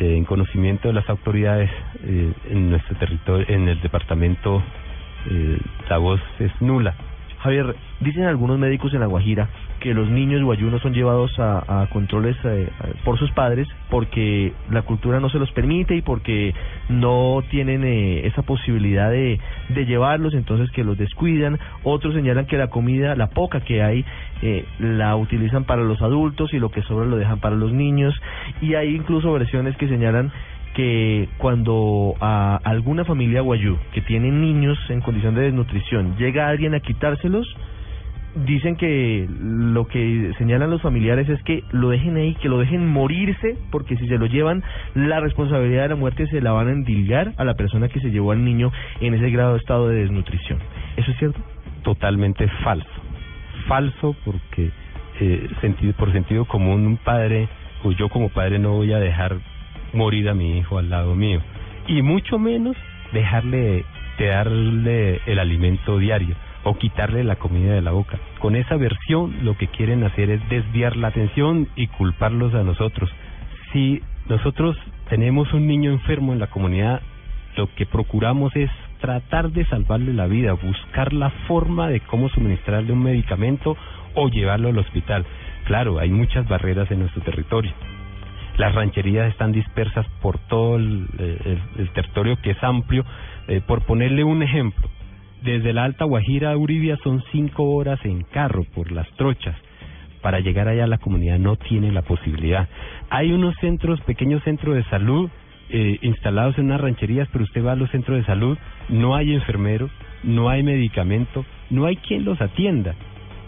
eh, 0.00 0.16
en 0.16 0.24
conocimiento 0.24 0.88
de 0.88 0.94
las 0.94 1.08
autoridades 1.08 1.70
eh, 2.02 2.32
en 2.50 2.70
nuestro 2.70 2.96
territorio, 2.96 3.46
en 3.48 3.68
el 3.68 3.80
departamento, 3.80 4.62
eh, 5.30 5.58
la 5.88 5.98
voz 5.98 6.20
es 6.40 6.50
nula. 6.60 6.94
Javier, 7.46 7.76
dicen 8.00 8.24
algunos 8.24 8.58
médicos 8.58 8.92
en 8.92 9.00
La 9.00 9.06
Guajira 9.06 9.48
que 9.80 9.94
los 9.94 10.08
niños 10.08 10.42
guayunos 10.42 10.82
son 10.82 10.94
llevados 10.94 11.38
a, 11.38 11.82
a 11.82 11.86
controles 11.88 12.36
eh, 12.44 12.68
por 13.04 13.18
sus 13.18 13.30
padres 13.32 13.68
porque 13.88 14.52
la 14.70 14.82
cultura 14.82 15.20
no 15.20 15.28
se 15.28 15.38
los 15.38 15.52
permite 15.52 15.94
y 15.94 16.02
porque 16.02 16.54
no 16.88 17.42
tienen 17.50 17.84
eh, 17.84 18.26
esa 18.26 18.42
posibilidad 18.42 19.10
de, 19.10 19.38
de 19.68 19.86
llevarlos, 19.86 20.34
entonces 20.34 20.70
que 20.72 20.82
los 20.82 20.98
descuidan. 20.98 21.58
Otros 21.84 22.14
señalan 22.14 22.46
que 22.46 22.56
la 22.56 22.68
comida, 22.68 23.14
la 23.14 23.28
poca 23.28 23.60
que 23.60 23.82
hay, 23.82 24.04
eh, 24.42 24.64
la 24.78 25.14
utilizan 25.14 25.64
para 25.64 25.82
los 25.82 26.02
adultos 26.02 26.52
y 26.52 26.58
lo 26.58 26.70
que 26.70 26.82
sobra 26.82 27.06
lo 27.06 27.16
dejan 27.16 27.38
para 27.38 27.54
los 27.54 27.72
niños. 27.72 28.14
Y 28.60 28.74
hay 28.74 28.94
incluso 28.94 29.32
versiones 29.32 29.76
que 29.76 29.88
señalan 29.88 30.32
que 30.76 31.30
cuando 31.38 32.14
a 32.20 32.60
alguna 32.62 33.06
familia 33.06 33.40
guayú 33.40 33.78
que 33.94 34.02
tiene 34.02 34.30
niños 34.30 34.78
en 34.90 35.00
condición 35.00 35.34
de 35.34 35.44
desnutrición 35.44 36.16
llega 36.18 36.48
alguien 36.48 36.74
a 36.74 36.80
quitárselos, 36.80 37.46
dicen 38.44 38.76
que 38.76 39.26
lo 39.40 39.86
que 39.86 40.34
señalan 40.36 40.70
los 40.70 40.82
familiares 40.82 41.30
es 41.30 41.42
que 41.44 41.64
lo 41.72 41.88
dejen 41.88 42.18
ahí, 42.18 42.34
que 42.34 42.50
lo 42.50 42.58
dejen 42.58 42.86
morirse, 42.86 43.56
porque 43.70 43.96
si 43.96 44.06
se 44.06 44.18
lo 44.18 44.26
llevan, 44.26 44.62
la 44.94 45.18
responsabilidad 45.20 45.84
de 45.84 45.88
la 45.88 45.96
muerte 45.96 46.26
se 46.26 46.42
la 46.42 46.52
van 46.52 46.68
a 46.68 46.72
endilgar 46.72 47.32
a 47.38 47.44
la 47.44 47.54
persona 47.54 47.88
que 47.88 48.00
se 48.00 48.10
llevó 48.10 48.32
al 48.32 48.44
niño 48.44 48.70
en 49.00 49.14
ese 49.14 49.30
grado 49.30 49.54
de 49.54 49.60
estado 49.60 49.88
de 49.88 50.02
desnutrición. 50.02 50.58
¿Eso 50.98 51.10
es 51.10 51.16
cierto? 51.16 51.40
Totalmente 51.84 52.46
falso. 52.62 52.86
Falso 53.66 54.14
porque 54.26 54.70
eh, 55.20 55.48
sentido, 55.62 55.94
por 55.94 56.12
sentido 56.12 56.44
común 56.44 56.86
un 56.86 56.98
padre, 56.98 57.48
o 57.82 57.92
yo 57.92 58.10
como 58.10 58.28
padre 58.28 58.58
no 58.58 58.72
voy 58.72 58.92
a 58.92 58.98
dejar 58.98 59.38
morir 59.92 60.28
a 60.28 60.34
mi 60.34 60.58
hijo 60.58 60.78
al 60.78 60.90
lado 60.90 61.14
mío. 61.14 61.40
Y 61.86 62.02
mucho 62.02 62.38
menos 62.38 62.76
dejarle 63.12 63.84
de 64.18 64.26
darle 64.26 65.20
el 65.26 65.38
alimento 65.38 65.98
diario 65.98 66.36
o 66.64 66.76
quitarle 66.76 67.22
la 67.22 67.36
comida 67.36 67.74
de 67.74 67.82
la 67.82 67.92
boca. 67.92 68.18
Con 68.40 68.56
esa 68.56 68.76
versión 68.76 69.44
lo 69.44 69.56
que 69.56 69.68
quieren 69.68 70.02
hacer 70.04 70.30
es 70.30 70.48
desviar 70.48 70.96
la 70.96 71.08
atención 71.08 71.68
y 71.76 71.86
culparlos 71.86 72.54
a 72.54 72.64
nosotros. 72.64 73.10
Si 73.72 74.02
nosotros 74.28 74.76
tenemos 75.08 75.52
un 75.52 75.66
niño 75.66 75.92
enfermo 75.92 76.32
en 76.32 76.40
la 76.40 76.48
comunidad, 76.48 77.02
lo 77.56 77.72
que 77.74 77.86
procuramos 77.86 78.54
es 78.56 78.70
tratar 79.00 79.50
de 79.50 79.64
salvarle 79.66 80.12
la 80.12 80.26
vida, 80.26 80.52
buscar 80.54 81.12
la 81.12 81.30
forma 81.46 81.88
de 81.88 82.00
cómo 82.00 82.28
suministrarle 82.30 82.92
un 82.92 83.02
medicamento 83.02 83.76
o 84.14 84.28
llevarlo 84.28 84.70
al 84.70 84.78
hospital. 84.78 85.24
Claro, 85.64 85.98
hay 85.98 86.10
muchas 86.10 86.48
barreras 86.48 86.90
en 86.90 87.00
nuestro 87.00 87.22
territorio. 87.22 87.72
Las 88.58 88.74
rancherías 88.74 89.28
están 89.28 89.52
dispersas 89.52 90.06
por 90.22 90.38
todo 90.38 90.76
el, 90.76 91.06
territorio 91.94 92.40
que 92.40 92.52
es 92.52 92.62
amplio. 92.62 93.04
Eh, 93.48 93.60
por 93.66 93.84
ponerle 93.84 94.24
un 94.24 94.42
ejemplo, 94.42 94.88
desde 95.42 95.72
la 95.72 95.84
Alta 95.84 96.04
Guajira 96.04 96.52
a 96.52 96.56
Uribia 96.56 96.96
son 97.04 97.22
cinco 97.32 97.64
horas 97.64 98.00
en 98.04 98.22
carro 98.22 98.64
por 98.74 98.90
las 98.90 99.08
trochas. 99.12 99.56
Para 100.22 100.40
llegar 100.40 100.68
allá 100.68 100.86
la 100.86 100.98
comunidad 100.98 101.38
no 101.38 101.56
tiene 101.56 101.92
la 101.92 102.02
posibilidad. 102.02 102.68
Hay 103.10 103.32
unos 103.32 103.54
centros, 103.60 104.00
pequeños 104.00 104.42
centros 104.42 104.74
de 104.74 104.84
salud 104.84 105.30
eh, 105.68 105.98
instalados 106.02 106.56
en 106.58 106.66
unas 106.66 106.80
rancherías, 106.80 107.28
pero 107.32 107.44
usted 107.44 107.64
va 107.64 107.72
a 107.72 107.76
los 107.76 107.90
centros 107.90 108.18
de 108.18 108.24
salud, 108.24 108.56
no 108.88 109.16
hay 109.16 109.34
enfermeros, 109.34 109.90
no 110.22 110.48
hay 110.48 110.62
medicamento, 110.62 111.44
no 111.70 111.86
hay 111.86 111.96
quien 111.96 112.24
los 112.24 112.40
atienda. 112.40 112.94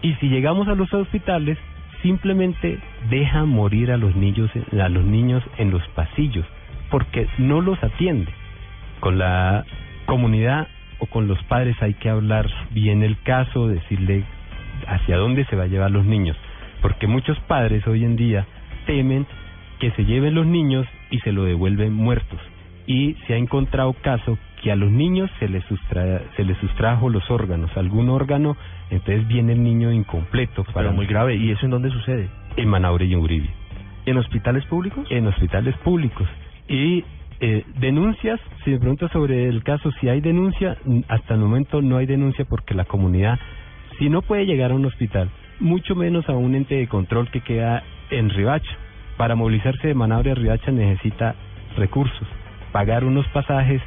Y 0.03 0.15
si 0.15 0.29
llegamos 0.29 0.69
a 0.69 0.75
los 0.75 0.93
hospitales, 0.93 1.59
simplemente 2.03 2.79
dejan 3.11 3.49
morir 3.49 3.91
a 3.91 3.97
los 3.97 4.15
niños, 4.17 4.51
a 4.73 4.89
los 4.89 5.05
niños 5.05 5.43
en 5.57 5.71
los 5.71 5.87
pasillos, 5.89 6.47
porque 6.91 7.29
no 7.39 7.61
los 7.61 7.83
atiende. 7.83 8.33
Con 9.01 9.19
la 9.19 9.65
comunidad 10.07 10.69
o 10.99 11.07
con 11.07 11.29
los 11.29 11.43
padres 11.45 11.77
hay 11.81 11.95
que 11.95 12.09
hablar 12.09 12.49
bien 12.71 13.03
el 13.03 13.21
caso, 13.23 13.69
decirle 13.69 14.25
hacia 14.87 15.17
dónde 15.17 15.45
se 15.47 15.57
va 15.57 15.65
a 15.65 15.69
llevar 15.69 15.91
los 15.91 16.05
niños, 16.05 16.37
porque 16.83 17.07
muchos 17.07 17.39
padres 17.41 17.87
hoy 17.87 18.05
en 18.05 18.17
día 18.17 18.47
temen 18.87 19.27
que 19.81 19.91
se 19.93 20.05
lleven 20.05 20.35
los 20.35 20.47
niños 20.47 20.87
y 21.11 21.21
se 21.21 21.33
lo 21.33 21.45
devuelven 21.45 21.93
muertos. 21.93 22.41
Y 22.87 23.15
se 23.27 23.35
ha 23.35 23.37
encontrado 23.37 23.93
caso 23.93 24.39
que 24.63 24.73
a 24.73 24.77
los 24.77 24.91
niños 24.91 25.31
se 25.39 25.49
les, 25.49 25.65
sustra- 25.67 26.21
se 26.37 26.45
les 26.45 26.57
sustrajo 26.59 27.09
los 27.11 27.31
órganos, 27.31 27.71
algún 27.77 28.09
órgano, 28.09 28.57
entonces 28.91 29.27
viene 29.29 29.53
el 29.53 29.63
niño 29.63 29.93
incompleto. 29.93 30.65
Pero 30.75 30.93
muy 30.93 31.07
grave. 31.07 31.37
¿Y 31.37 31.51
eso 31.51 31.65
en 31.67 31.71
dónde 31.71 31.91
sucede? 31.91 32.29
En 32.57 32.69
Manaure 32.69 33.05
y 33.07 33.13
en 33.13 33.21
Uribe. 33.21 33.49
¿En 34.07 34.17
hospitales 34.19 34.65
públicos? 34.67 35.07
En 35.11 35.27
hospitales 35.27 35.77
públicos. 35.79 36.27
Y 36.69 37.05
eh, 37.41 37.65
denuncias, 37.79 38.41
si 38.65 38.71
me 38.71 38.79
preguntas 38.79 39.11
sobre 39.13 39.49
el 39.49 39.63
caso, 39.63 39.91
si 40.01 40.09
hay 40.09 40.21
denuncia, 40.21 40.77
hasta 41.09 41.35
el 41.35 41.41
momento 41.41 41.81
no 41.83 41.97
hay 41.99 42.07
denuncia 42.07 42.45
porque 42.45 42.75
la 42.75 42.85
comunidad, 42.85 43.39
si 43.99 44.09
no 44.09 44.23
puede 44.23 44.45
llegar 44.47 44.73
a 44.73 44.75
un 44.75 44.87
hospital, 44.87 45.31
mucho 45.61 45.95
menos 45.95 46.29
a 46.29 46.33
un 46.33 46.55
ente 46.55 46.75
de 46.77 46.89
control 46.89 47.31
que 47.31 47.41
queda 47.43 47.83
en 48.11 48.31
Ribacha. 48.31 48.71
Para 49.17 49.35
movilizarse 49.35 49.89
de 49.89 49.95
Manaure 49.95 50.33
a 50.33 50.35
Ribacha 50.35 50.71
necesita 50.73 51.35
recursos. 51.77 52.27
pagar 52.73 53.05
unos 53.05 53.27
pasajes, 53.29 53.81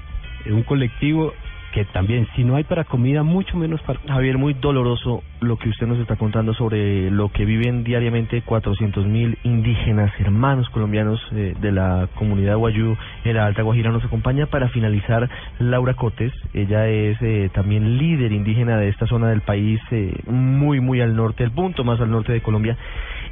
un 0.47 0.63
colectivo 0.63 1.33
que 1.71 1.85
también 1.85 2.27
si 2.35 2.43
no 2.43 2.55
hay 2.55 2.63
para 2.63 2.83
comida, 2.83 3.23
mucho 3.23 3.57
menos 3.57 3.81
para... 3.81 3.99
Javier, 4.07 4.37
muy 4.37 4.53
doloroso 4.53 5.23
lo 5.39 5.57
que 5.57 5.69
usted 5.69 5.87
nos 5.87 5.99
está 5.99 6.17
contando 6.17 6.53
sobre 6.53 7.09
lo 7.09 7.29
que 7.29 7.45
viven 7.45 7.83
diariamente 7.83 8.41
400 8.41 9.05
mil 9.05 9.37
indígenas, 9.43 10.11
hermanos 10.19 10.69
colombianos 10.69 11.19
eh, 11.31 11.55
de 11.59 11.71
la 11.71 12.09
comunidad 12.15 12.57
Guayú 12.57 12.97
en 13.23 13.35
la 13.35 13.45
Alta 13.45 13.63
Guajira. 13.63 13.91
Nos 13.91 14.03
acompaña 14.03 14.47
para 14.47 14.69
finalizar 14.69 15.29
Laura 15.59 15.93
Cotes. 15.93 16.33
Ella 16.53 16.87
es 16.87 17.17
eh, 17.21 17.49
también 17.53 17.97
líder 17.97 18.31
indígena 18.33 18.77
de 18.77 18.89
esta 18.89 19.07
zona 19.07 19.29
del 19.29 19.41
país, 19.41 19.79
eh, 19.91 20.13
muy, 20.27 20.79
muy 20.79 21.01
al 21.01 21.15
norte, 21.15 21.43
el 21.43 21.51
punto 21.51 21.83
más 21.83 21.99
al 22.01 22.11
norte 22.11 22.33
de 22.33 22.41
Colombia. 22.41 22.77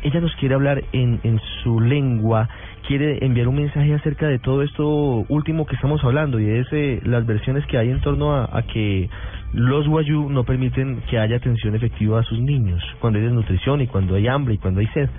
Ella 0.02 0.22
nos 0.22 0.34
quiere 0.38 0.56
hablar 0.56 0.84
en, 0.94 1.20
en 1.24 1.42
su 1.62 1.82
lengua, 1.82 2.48
quiere 2.88 3.24
enviar 3.26 3.48
un 3.48 3.56
mensaje 3.56 3.94
acerca 3.94 4.28
de 4.28 4.40
todo 4.40 4.64
esto 4.64 5.26
último 5.28 5.66
que 5.66 5.76
estamos 5.76 6.04
hablando 6.04 6.40
y 6.40 6.50
es 6.50 6.68
eh, 6.72 7.00
las 7.04 7.26
versiones 7.26 7.66
que 7.68 7.78
hay 7.78 7.90
en 7.90 8.02
torno 8.02 8.34
a, 8.34 8.50
a 8.52 8.64
que 8.64 9.10
los 9.54 9.88
guayú 9.88 10.30
no 10.30 10.44
permiten 10.44 11.02
que 11.10 11.18
haya 11.18 11.38
atención 11.38 11.76
efectiva 11.76 12.20
a 12.20 12.24
sus 12.24 12.40
niños 12.40 12.84
cuando 13.00 13.20
hay 13.20 13.26
desnutrición 13.26 13.82
y 13.82 13.88
cuando 13.88 14.16
hay 14.16 14.28
hambre 14.28 14.56
y 14.56 14.58
cuando 14.58 14.80
hay 14.80 14.88
sed. 14.88 15.10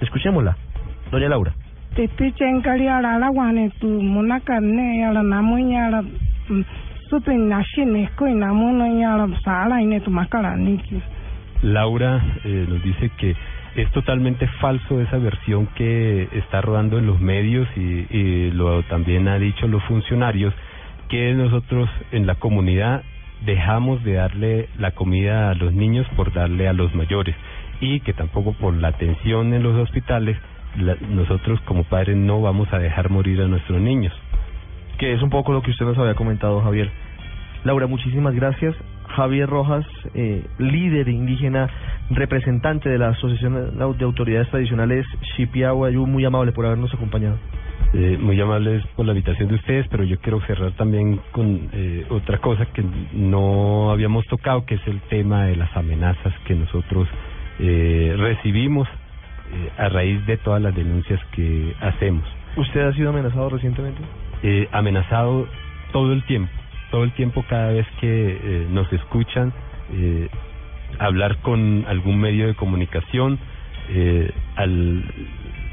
Escuchémosla, 0.00 0.56
doña 1.10 1.28
Laura. 1.28 1.54
Laura 11.62 12.22
eh, 12.44 12.66
nos 12.68 12.82
dice 12.82 13.10
que 13.18 13.36
es 13.76 13.90
totalmente 13.92 14.46
falso 14.60 15.00
esa 15.00 15.18
versión 15.18 15.66
que 15.74 16.28
está 16.32 16.60
rodando 16.60 16.98
en 16.98 17.06
los 17.06 17.20
medios 17.20 17.66
y, 17.76 18.06
y 18.10 18.50
lo 18.52 18.82
también 18.84 19.28
ha 19.28 19.38
dicho 19.38 19.66
los 19.66 19.82
funcionarios 19.84 20.52
que 21.08 21.32
nosotros 21.34 21.88
en 22.10 22.26
la 22.26 22.34
comunidad 22.34 23.02
dejamos 23.46 24.04
de 24.04 24.14
darle 24.14 24.68
la 24.78 24.92
comida 24.92 25.50
a 25.50 25.54
los 25.54 25.72
niños 25.72 26.06
por 26.16 26.32
darle 26.32 26.68
a 26.68 26.72
los 26.72 26.94
mayores 26.94 27.34
y 27.80 28.00
que 28.00 28.12
tampoco 28.12 28.52
por 28.52 28.74
la 28.74 28.88
atención 28.88 29.52
en 29.54 29.62
los 29.62 29.74
hospitales 29.76 30.36
la- 30.76 30.96
nosotros 31.08 31.60
como 31.62 31.84
padres 31.84 32.16
no 32.16 32.40
vamos 32.40 32.72
a 32.72 32.78
dejar 32.78 33.10
morir 33.10 33.40
a 33.42 33.46
nuestros 33.48 33.80
niños. 33.80 34.12
que 34.98 35.12
es 35.12 35.22
un 35.22 35.30
poco 35.30 35.52
lo 35.52 35.62
que 35.62 35.72
usted 35.72 35.84
nos 35.84 35.98
había 35.98 36.14
comentado, 36.14 36.60
Javier. 36.60 36.88
Laura, 37.64 37.88
muchísimas 37.88 38.34
gracias. 38.36 38.76
Javier 39.16 39.48
Rojas, 39.48 39.84
eh, 40.14 40.44
líder 40.58 41.08
indígena, 41.08 41.68
representante 42.14 42.88
de 42.88 42.98
la 42.98 43.08
Asociación 43.08 43.78
de 43.78 44.04
Autoridades 44.04 44.48
Tradicionales 44.50 45.06
Shipiaguayú, 45.36 46.06
muy 46.06 46.24
amable 46.24 46.52
por 46.52 46.66
habernos 46.66 46.92
acompañado. 46.94 47.38
Eh, 47.94 48.16
muy 48.18 48.40
amables 48.40 48.86
por 48.96 49.04
la 49.04 49.12
invitación 49.12 49.48
de 49.48 49.56
ustedes, 49.56 49.86
pero 49.88 50.04
yo 50.04 50.18
quiero 50.18 50.40
cerrar 50.46 50.72
también 50.72 51.20
con 51.30 51.68
eh, 51.72 52.06
otra 52.08 52.38
cosa 52.38 52.64
que 52.66 52.82
no 53.12 53.90
habíamos 53.90 54.26
tocado, 54.26 54.64
que 54.64 54.76
es 54.76 54.86
el 54.86 55.00
tema 55.02 55.44
de 55.44 55.56
las 55.56 55.76
amenazas 55.76 56.32
que 56.46 56.54
nosotros 56.54 57.06
eh, 57.58 58.14
recibimos 58.16 58.88
eh, 59.52 59.70
a 59.76 59.90
raíz 59.90 60.24
de 60.26 60.38
todas 60.38 60.62
las 60.62 60.74
denuncias 60.74 61.20
que 61.32 61.74
hacemos. 61.80 62.24
¿Usted 62.56 62.80
ha 62.80 62.92
sido 62.94 63.10
amenazado 63.10 63.50
recientemente? 63.50 64.00
Eh, 64.42 64.68
amenazado 64.72 65.46
todo 65.92 66.12
el 66.12 66.24
tiempo, 66.24 66.50
todo 66.90 67.04
el 67.04 67.12
tiempo 67.12 67.44
cada 67.48 67.72
vez 67.72 67.86
que 68.00 68.40
eh, 68.42 68.66
nos 68.70 68.92
escuchan, 68.92 69.52
eh, 69.92 70.28
hablar 70.98 71.38
con 71.38 71.84
algún 71.88 72.18
medio 72.18 72.46
de 72.46 72.54
comunicación, 72.54 73.38
eh, 73.88 74.30
al 74.56 75.04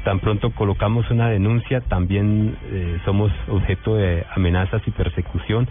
tan 0.04 0.20
pronto 0.20 0.50
colocamos 0.50 1.10
una 1.10 1.28
denuncia, 1.28 1.80
también 1.82 2.56
eh, 2.70 2.98
somos 3.04 3.32
objeto 3.48 3.96
de 3.96 4.24
amenazas 4.34 4.82
y 4.86 4.90
persecución. 4.90 5.68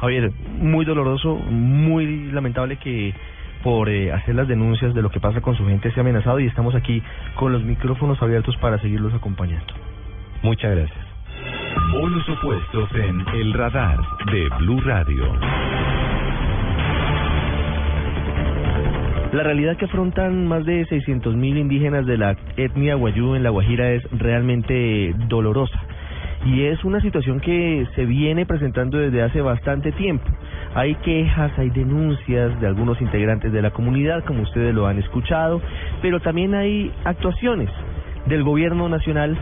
Javier, 0.00 0.32
muy 0.58 0.84
doloroso, 0.84 1.36
muy 1.36 2.30
lamentable 2.32 2.76
que 2.76 3.14
por 3.62 3.88
eh, 3.90 4.12
hacer 4.12 4.34
las 4.34 4.48
denuncias 4.48 4.94
de 4.94 5.02
lo 5.02 5.10
que 5.10 5.20
pasa 5.20 5.40
con 5.40 5.54
su 5.54 5.66
gente 5.66 5.92
sea 5.92 6.00
amenazado 6.00 6.40
y 6.40 6.46
estamos 6.46 6.74
aquí 6.74 7.02
con 7.34 7.52
los 7.52 7.62
micrófonos 7.62 8.20
abiertos 8.22 8.56
para 8.56 8.78
seguirlos 8.78 9.12
acompañando. 9.14 9.74
Muchas 10.42 10.74
gracias. 10.74 11.06
Polos 11.92 12.28
opuestos 12.28 12.88
en 12.94 13.20
El 13.34 13.52
Radar 13.52 13.98
de 14.32 14.48
Blue 14.58 14.80
Radio. 14.80 16.09
La 19.32 19.44
realidad 19.44 19.76
que 19.76 19.84
afrontan 19.84 20.48
más 20.48 20.64
de 20.64 20.84
600.000 20.88 21.36
mil 21.36 21.56
indígenas 21.56 22.04
de 22.04 22.18
la 22.18 22.36
etnia 22.56 22.96
Guayú 22.96 23.36
en 23.36 23.44
La 23.44 23.50
Guajira 23.50 23.92
es 23.92 24.02
realmente 24.10 25.14
dolorosa. 25.28 25.80
Y 26.46 26.64
es 26.64 26.82
una 26.82 27.00
situación 27.00 27.38
que 27.38 27.86
se 27.94 28.06
viene 28.06 28.44
presentando 28.44 28.98
desde 28.98 29.22
hace 29.22 29.40
bastante 29.40 29.92
tiempo. 29.92 30.24
Hay 30.74 30.96
quejas, 30.96 31.56
hay 31.58 31.70
denuncias 31.70 32.60
de 32.60 32.66
algunos 32.66 33.00
integrantes 33.00 33.52
de 33.52 33.62
la 33.62 33.70
comunidad, 33.70 34.24
como 34.24 34.42
ustedes 34.42 34.74
lo 34.74 34.88
han 34.88 34.98
escuchado, 34.98 35.62
pero 36.02 36.18
también 36.18 36.56
hay 36.56 36.90
actuaciones 37.04 37.70
del 38.26 38.42
gobierno 38.42 38.88
nacional 38.88 39.38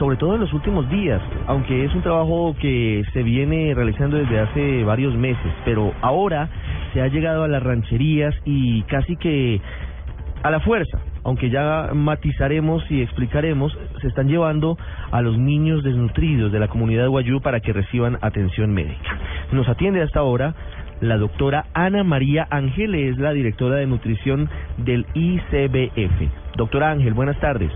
sobre 0.00 0.16
todo 0.16 0.34
en 0.34 0.40
los 0.40 0.52
últimos 0.54 0.88
días, 0.88 1.20
aunque 1.46 1.84
es 1.84 1.94
un 1.94 2.00
trabajo 2.00 2.56
que 2.58 3.04
se 3.12 3.22
viene 3.22 3.74
realizando 3.74 4.16
desde 4.16 4.40
hace 4.40 4.82
varios 4.82 5.14
meses, 5.14 5.52
pero 5.66 5.92
ahora 6.00 6.48
se 6.94 7.02
ha 7.02 7.08
llegado 7.08 7.44
a 7.44 7.48
las 7.48 7.62
rancherías 7.62 8.34
y 8.46 8.80
casi 8.84 9.16
que 9.16 9.60
a 10.42 10.50
la 10.50 10.60
fuerza, 10.60 11.00
aunque 11.22 11.50
ya 11.50 11.90
matizaremos 11.92 12.82
y 12.90 13.02
explicaremos, 13.02 13.76
se 14.00 14.08
están 14.08 14.28
llevando 14.28 14.78
a 15.10 15.20
los 15.20 15.36
niños 15.36 15.84
desnutridos 15.84 16.50
de 16.50 16.60
la 16.60 16.68
comunidad 16.68 17.06
Guayú 17.08 17.42
para 17.42 17.60
que 17.60 17.74
reciban 17.74 18.16
atención 18.22 18.72
médica. 18.72 19.18
Nos 19.52 19.68
atiende 19.68 20.00
hasta 20.00 20.20
ahora 20.20 20.54
la 21.02 21.18
doctora 21.18 21.66
Ana 21.74 22.04
María 22.04 22.46
Ángel, 22.50 22.94
es 22.94 23.18
la 23.18 23.32
directora 23.32 23.76
de 23.76 23.86
nutrición 23.86 24.48
del 24.78 25.04
ICBF. 25.12 26.49
Doctora 26.60 26.90
Ángel, 26.90 27.14
buenas 27.14 27.40
tardes. 27.40 27.72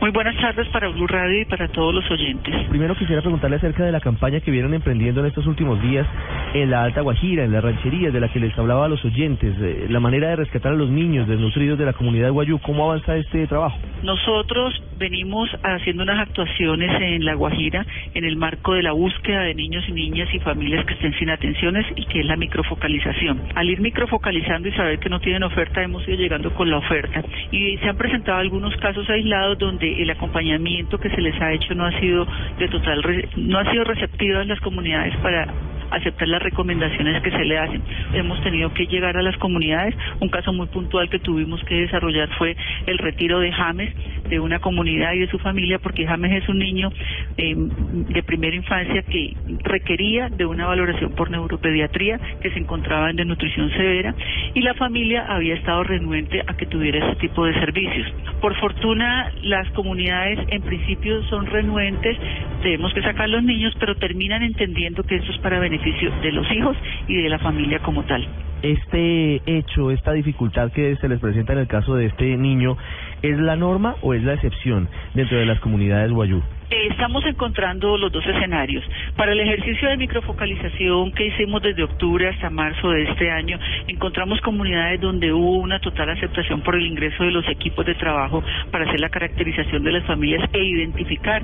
Muy 0.00 0.12
buenas 0.12 0.36
tardes 0.36 0.66
para 0.68 0.88
Blue 0.88 1.08
Radio 1.08 1.40
y 1.40 1.44
para 1.46 1.66
todos 1.66 1.92
los 1.92 2.08
oyentes. 2.10 2.54
Primero 2.68 2.94
quisiera 2.94 3.20
preguntarle 3.20 3.56
acerca 3.56 3.84
de 3.84 3.90
la 3.90 4.00
campaña 4.00 4.40
que 4.40 4.52
vieron 4.52 4.72
emprendiendo 4.72 5.20
en 5.20 5.26
estos 5.26 5.46
últimos 5.46 5.82
días 5.82 6.06
en 6.54 6.70
la 6.70 6.84
Alta 6.84 7.00
Guajira, 7.00 7.44
en 7.44 7.52
las 7.52 7.62
rancherías 7.62 8.12
de 8.12 8.20
la 8.20 8.28
que 8.28 8.38
les 8.38 8.56
hablaba 8.56 8.86
a 8.86 8.88
los 8.88 9.04
oyentes, 9.04 9.54
eh, 9.60 9.86
la 9.90 9.98
manera 9.98 10.28
de 10.28 10.36
rescatar 10.36 10.72
a 10.72 10.76
los 10.76 10.88
niños 10.88 11.26
desnutridos 11.26 11.76
de 11.76 11.86
la 11.86 11.92
comunidad 11.92 12.30
Guayú. 12.30 12.60
¿Cómo 12.60 12.84
avanza 12.84 13.16
este 13.16 13.46
trabajo? 13.48 13.76
Nosotros 14.02 14.80
venimos 14.96 15.50
haciendo 15.62 16.04
unas 16.04 16.20
actuaciones 16.20 16.90
en 17.02 17.24
La 17.24 17.34
Guajira 17.34 17.84
en 18.14 18.24
el 18.24 18.36
marco 18.36 18.74
de 18.74 18.82
la 18.82 18.92
búsqueda 18.92 19.42
de 19.42 19.54
niños 19.54 19.84
y 19.88 19.92
niñas 19.92 20.28
y 20.32 20.38
familias 20.38 20.86
que 20.86 20.94
estén 20.94 21.12
sin 21.18 21.30
atenciones 21.30 21.84
y 21.96 22.06
que 22.06 22.20
es 22.20 22.26
la 22.26 22.36
microfocalización. 22.36 23.40
Al 23.54 23.68
ir 23.68 23.80
microfocalizando 23.80 24.68
y 24.68 24.72
saber 24.72 24.98
que 24.98 25.10
no 25.10 25.20
tienen 25.20 25.42
oferta, 25.42 25.82
hemos 25.82 26.06
ido 26.08 26.16
llegando 26.16 26.54
con 26.54 26.70
la 26.70 26.78
oferta. 26.78 27.22
Y 27.50 27.76
se 27.78 27.88
han 27.88 27.96
presentado 27.96 28.19
algunos 28.28 28.76
casos 28.76 29.08
aislados 29.08 29.58
donde 29.58 30.02
el 30.02 30.10
acompañamiento 30.10 30.98
que 30.98 31.10
se 31.10 31.20
les 31.20 31.40
ha 31.40 31.52
hecho 31.52 31.74
no 31.74 31.86
ha 31.86 32.00
sido 32.00 32.26
de 32.58 32.68
total, 32.68 33.02
no 33.36 33.58
ha 33.58 33.70
sido 33.70 33.84
receptivo 33.84 34.40
en 34.40 34.48
las 34.48 34.60
comunidades 34.60 35.16
para 35.18 35.46
aceptar 35.90 36.28
las 36.28 36.42
recomendaciones 36.42 37.22
que 37.22 37.30
se 37.30 37.44
le 37.44 37.58
hacen. 37.58 37.82
Hemos 38.14 38.40
tenido 38.42 38.72
que 38.72 38.86
llegar 38.86 39.16
a 39.16 39.22
las 39.22 39.36
comunidades. 39.38 39.94
Un 40.20 40.28
caso 40.28 40.52
muy 40.52 40.66
puntual 40.66 41.08
que 41.10 41.18
tuvimos 41.18 41.62
que 41.64 41.74
desarrollar 41.74 42.28
fue 42.38 42.56
el 42.86 42.98
retiro 42.98 43.40
de 43.40 43.52
James 43.52 43.92
de 44.30 44.40
una 44.40 44.60
comunidad 44.60 45.12
y 45.12 45.20
de 45.20 45.28
su 45.28 45.38
familia, 45.38 45.78
porque 45.78 46.06
James 46.06 46.42
es 46.42 46.48
un 46.48 46.58
niño 46.58 46.90
eh, 47.36 47.54
de 47.56 48.22
primera 48.22 48.56
infancia 48.56 49.02
que 49.02 49.36
requería 49.64 50.28
de 50.28 50.46
una 50.46 50.66
valoración 50.66 51.12
por 51.12 51.30
neuropediatría, 51.30 52.18
que 52.40 52.50
se 52.50 52.58
encontraba 52.58 53.10
en 53.10 53.16
desnutrición 53.16 53.70
severa 53.70 54.14
y 54.54 54.62
la 54.62 54.74
familia 54.74 55.26
había 55.28 55.54
estado 55.54 55.84
renuente 55.84 56.42
a 56.46 56.54
que 56.54 56.66
tuviera 56.66 57.06
ese 57.06 57.16
tipo 57.20 57.44
de 57.44 57.54
servicios. 57.54 58.06
Por 58.40 58.54
fortuna, 58.60 59.32
las 59.42 59.68
comunidades 59.70 60.38
en 60.48 60.62
principio 60.62 61.22
son 61.24 61.46
renuentes, 61.46 62.16
tenemos 62.62 62.92
que 62.94 63.02
sacar 63.02 63.28
los 63.28 63.42
niños, 63.42 63.74
pero 63.78 63.96
terminan 63.96 64.42
entendiendo 64.42 65.02
que 65.02 65.16
esto 65.16 65.32
es 65.32 65.38
para 65.38 65.58
beneficio 65.58 66.10
de 66.22 66.32
los 66.32 66.50
hijos 66.52 66.76
y 67.08 67.16
de 67.16 67.28
la 67.28 67.38
familia 67.38 67.80
como 67.80 68.04
tal. 68.04 68.26
Este 68.62 69.40
hecho, 69.46 69.90
esta 69.90 70.12
dificultad 70.12 70.70
que 70.70 70.94
se 70.96 71.08
les 71.08 71.18
presenta 71.18 71.54
en 71.54 71.60
el 71.60 71.66
caso 71.66 71.94
de 71.94 72.06
este 72.06 72.36
niño, 72.36 72.76
¿es 73.22 73.38
la 73.38 73.56
norma 73.56 73.96
o 74.02 74.14
es 74.14 74.22
la 74.22 74.34
excepción 74.34 74.88
dentro 75.14 75.38
de 75.38 75.46
las 75.46 75.60
comunidades 75.60 76.10
Guayú? 76.10 76.42
Eh, 76.70 76.86
Estamos 77.00 77.24
encontrando 77.24 77.98
los 77.98 78.12
dos 78.12 78.24
escenarios. 78.26 78.84
Para 79.16 79.32
el 79.32 79.40
ejercicio 79.40 79.88
de 79.88 79.96
microfocalización 79.96 81.12
que 81.12 81.26
hicimos 81.26 81.62
desde 81.62 81.82
octubre 81.82 82.28
hasta 82.28 82.50
marzo 82.50 82.90
de 82.90 83.04
este 83.04 83.30
año, 83.30 83.58
encontramos 83.88 84.40
comunidades 84.42 85.00
donde 85.00 85.32
hubo 85.32 85.56
una 85.56 85.80
total 85.80 86.10
aceptación 86.10 86.60
por 86.60 86.76
el 86.76 86.86
ingreso 86.86 87.24
de 87.24 87.32
los 87.32 87.48
equipos 87.48 87.84
de 87.86 87.94
trabajo 87.94 88.44
para 88.70 88.84
hacer 88.84 89.00
la 89.00 89.08
caracterización 89.08 89.82
de 89.82 89.92
las 89.92 90.04
familias 90.04 90.48
e 90.52 90.62
identificar 90.62 91.42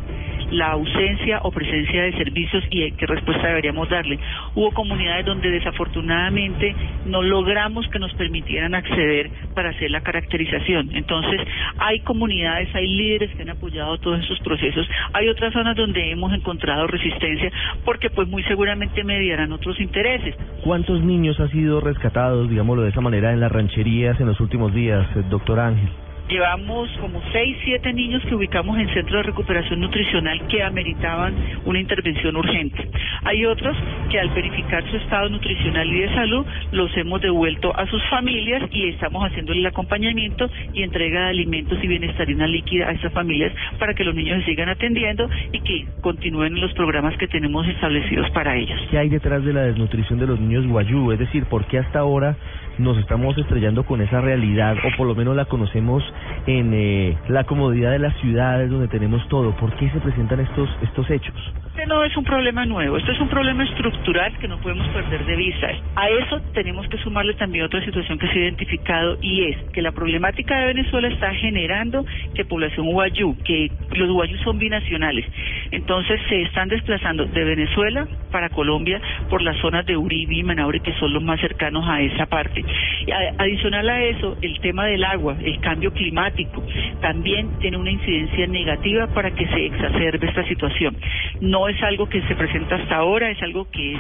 la 0.51 0.73
ausencia 0.73 1.41
o 1.43 1.51
presencia 1.51 2.03
de 2.05 2.13
servicios 2.13 2.63
y 2.71 2.93
qué 2.93 3.07
respuesta 3.07 3.49
deberíamos 3.49 3.89
darle. 3.89 4.19
Hubo 4.55 4.71
comunidades 4.73 5.27
donde 5.27 5.51
desafortunadamente 5.51 6.75
no 7.07 7.23
logramos 7.23 7.89
que 7.89 7.99
nos 7.99 8.13
permitieran 8.15 8.75
acceder 8.75 9.31
para 9.55 9.71
hacer 9.71 9.91
la 9.91 10.03
caracterización. 10.03 10.95
Entonces, 10.95 11.41
hay 11.79 12.01
comunidades, 12.01 12.73
hay 12.75 12.87
líderes 12.87 13.35
que 13.35 13.43
han 13.43 13.51
apoyado 13.51 13.99
todos 13.99 14.21
esos 14.21 14.39
procesos. 14.41 14.87
Hay 15.17 15.31
otras 15.31 15.51
zonas 15.55 15.75
donde 15.75 16.11
hemos 16.11 16.31
encontrado 16.35 16.87
resistencia 16.87 17.51
porque 17.87 18.11
pues 18.11 18.29
muy 18.29 18.43
seguramente 18.43 19.03
mediarán 19.03 19.51
otros 19.51 19.81
intereses. 19.81 20.35
¿Cuántos 20.63 21.01
niños 21.03 21.41
han 21.41 21.51
sido 21.51 21.81
rescatados, 21.81 22.51
digámoslo 22.51 22.83
de 22.83 22.91
esa 22.91 23.01
manera, 23.01 23.33
en 23.33 23.41
las 23.41 23.51
rancherías 23.51 24.21
en 24.21 24.27
los 24.27 24.39
últimos 24.41 24.75
días, 24.75 25.07
eh, 25.17 25.23
doctor 25.31 25.59
Ángel? 25.59 25.89
Llevamos 26.29 26.91
como 27.01 27.23
seis, 27.31 27.57
siete 27.65 27.93
niños 27.93 28.21
que 28.25 28.35
ubicamos 28.35 28.77
en 28.79 28.93
centros 28.93 29.23
de 29.23 29.23
recuperación 29.23 29.81
nutricional 29.81 30.45
que 30.49 30.61
ameritaban 30.61 31.35
una 31.65 31.79
intervención 31.79 32.35
urgente. 32.37 32.89
Hay 33.23 33.45
otros 33.45 33.77
que 34.11 34.19
al 34.19 34.31
verificar 34.31 34.83
su 34.91 34.97
estado 34.97 35.29
nutricional 35.29 35.89
y 35.89 36.01
de 36.01 36.15
salud 36.15 36.45
los 36.73 36.97
hemos 36.97 37.21
devuelto 37.21 37.77
a 37.79 37.87
sus 37.87 38.03
familias 38.11 38.63
y 38.73 38.89
estamos 38.89 39.23
haciéndole 39.25 39.61
el 39.61 39.67
acompañamiento 39.67 40.51
y 40.73 40.83
entrega 40.83 41.23
de 41.23 41.31
alimentos 41.31 41.79
y 41.83 41.87
bienestarina 41.87 42.49
líquida 42.49 42.89
a 42.89 42.93
esas 42.93 43.13
familias 43.13 43.53
para 43.79 43.95
que 43.95 44.03
los 44.03 44.15
niños 44.15 44.41
se 44.41 44.47
sigan 44.47 44.69
atendiendo 44.69 45.31
y 45.53 45.61
que 45.61 45.87
continúen 46.01 46.55
en 46.55 46.61
los 46.61 46.73
programas 46.75 47.17
que 47.19 47.29
tenemos 47.29 47.69
establecidos 47.69 48.29
para 48.31 48.57
ellos. 48.57 48.81
¿Qué 48.91 48.99
hay 48.99 49.09
detrás 49.09 49.45
de 49.45 49.53
la 49.53 49.63
desnutrición 49.63 50.19
de 50.19 50.27
los 50.27 50.41
niños 50.41 50.67
guayú? 50.67 51.13
Es 51.13 51.21
decir, 51.21 51.45
¿por 51.45 51.67
qué 51.67 51.79
hasta 51.79 52.01
ahora 52.01 52.37
nos 52.79 52.99
estamos 52.99 53.37
estrellando 53.39 53.85
con 53.85 54.01
esa 54.01 54.21
realidad 54.21 54.77
o 54.85 54.97
por 54.97 55.07
lo 55.07 55.15
menos 55.15 55.37
la 55.37 55.47
conocemos 55.47 56.03
en 56.47 56.73
eh, 56.75 57.17
la 57.29 57.45
comodidad 57.45 57.91
de 57.91 57.99
las 57.99 58.17
ciudades 58.17 58.71
donde 58.71 58.89
tenemos 58.89 59.27
todo. 59.29 59.53
¿Por 59.57 59.75
qué 59.77 59.91
se 59.91 60.01
presentan 60.01 60.41
estos 60.41 60.69
estos 60.83 61.11
hechos? 61.11 61.53
No 61.87 62.03
es 62.03 62.17
un 62.17 62.25
problema 62.25 62.67
nuevo, 62.67 62.97
esto 62.97 63.13
es 63.13 63.21
un 63.21 63.29
problema 63.29 63.63
estructural 63.63 64.37
que 64.39 64.49
no 64.49 64.59
podemos 64.59 64.89
perder 64.89 65.25
de 65.25 65.37
vista. 65.37 65.69
A 65.95 66.09
eso 66.09 66.41
tenemos 66.53 66.89
que 66.89 66.99
sumarle 66.99 67.35
también 67.35 67.65
otra 67.65 67.85
situación 67.85 68.19
que 68.19 68.27
se 68.27 68.33
ha 68.33 68.43
identificado 68.43 69.19
y 69.23 69.45
es 69.45 69.57
que 69.73 69.83
la 69.83 69.93
problemática 69.93 70.59
de 70.59 70.67
Venezuela 70.67 71.07
está 71.07 71.33
generando 71.35 72.05
que 72.35 72.45
población 72.45 72.87
guayú, 72.91 73.37
que 73.45 73.71
los 73.95 74.11
guayú 74.11 74.37
son 74.39 74.59
binacionales, 74.59 75.25
entonces 75.71 76.21
se 76.29 76.43
están 76.43 76.69
desplazando 76.69 77.25
de 77.25 77.45
Venezuela 77.45 78.09
para 78.33 78.49
Colombia 78.49 79.01
por 79.31 79.41
las 79.41 79.57
zonas 79.59 79.87
de 79.87 79.97
Uribe 79.97 80.35
y 80.35 80.43
Manaure 80.43 80.81
que 80.81 80.93
son 80.95 81.13
los 81.15 81.23
más 81.23 81.41
cercanos 81.41 81.85
a 81.89 82.01
esa 82.01 82.27
parte. 82.27 82.65
Y 83.07 83.13
adicional 83.13 83.89
a 83.89 84.03
eso, 84.03 84.37
el 84.43 84.59
tema 84.59 84.87
del 84.87 85.05
agua, 85.05 85.37
el 85.41 85.61
cambio 85.61 85.93
climático, 85.93 86.65
también 87.01 87.49
tiene 87.61 87.77
una 87.77 87.93
incidencia 87.93 88.49
negativa 88.49 89.07
para 89.07 89.31
que 89.31 89.47
se 89.47 89.67
exacerbe 89.67 90.27
esta 90.27 90.45
situación. 90.49 90.97
No 91.41 91.69
es 91.77 91.83
algo 91.83 92.09
que 92.09 92.23
se 92.23 92.35
presenta 92.35 92.77
hasta 92.77 92.97
ahora, 92.97 93.31
es 93.31 93.43
algo 93.43 93.69
que 93.71 93.93
es 93.93 93.99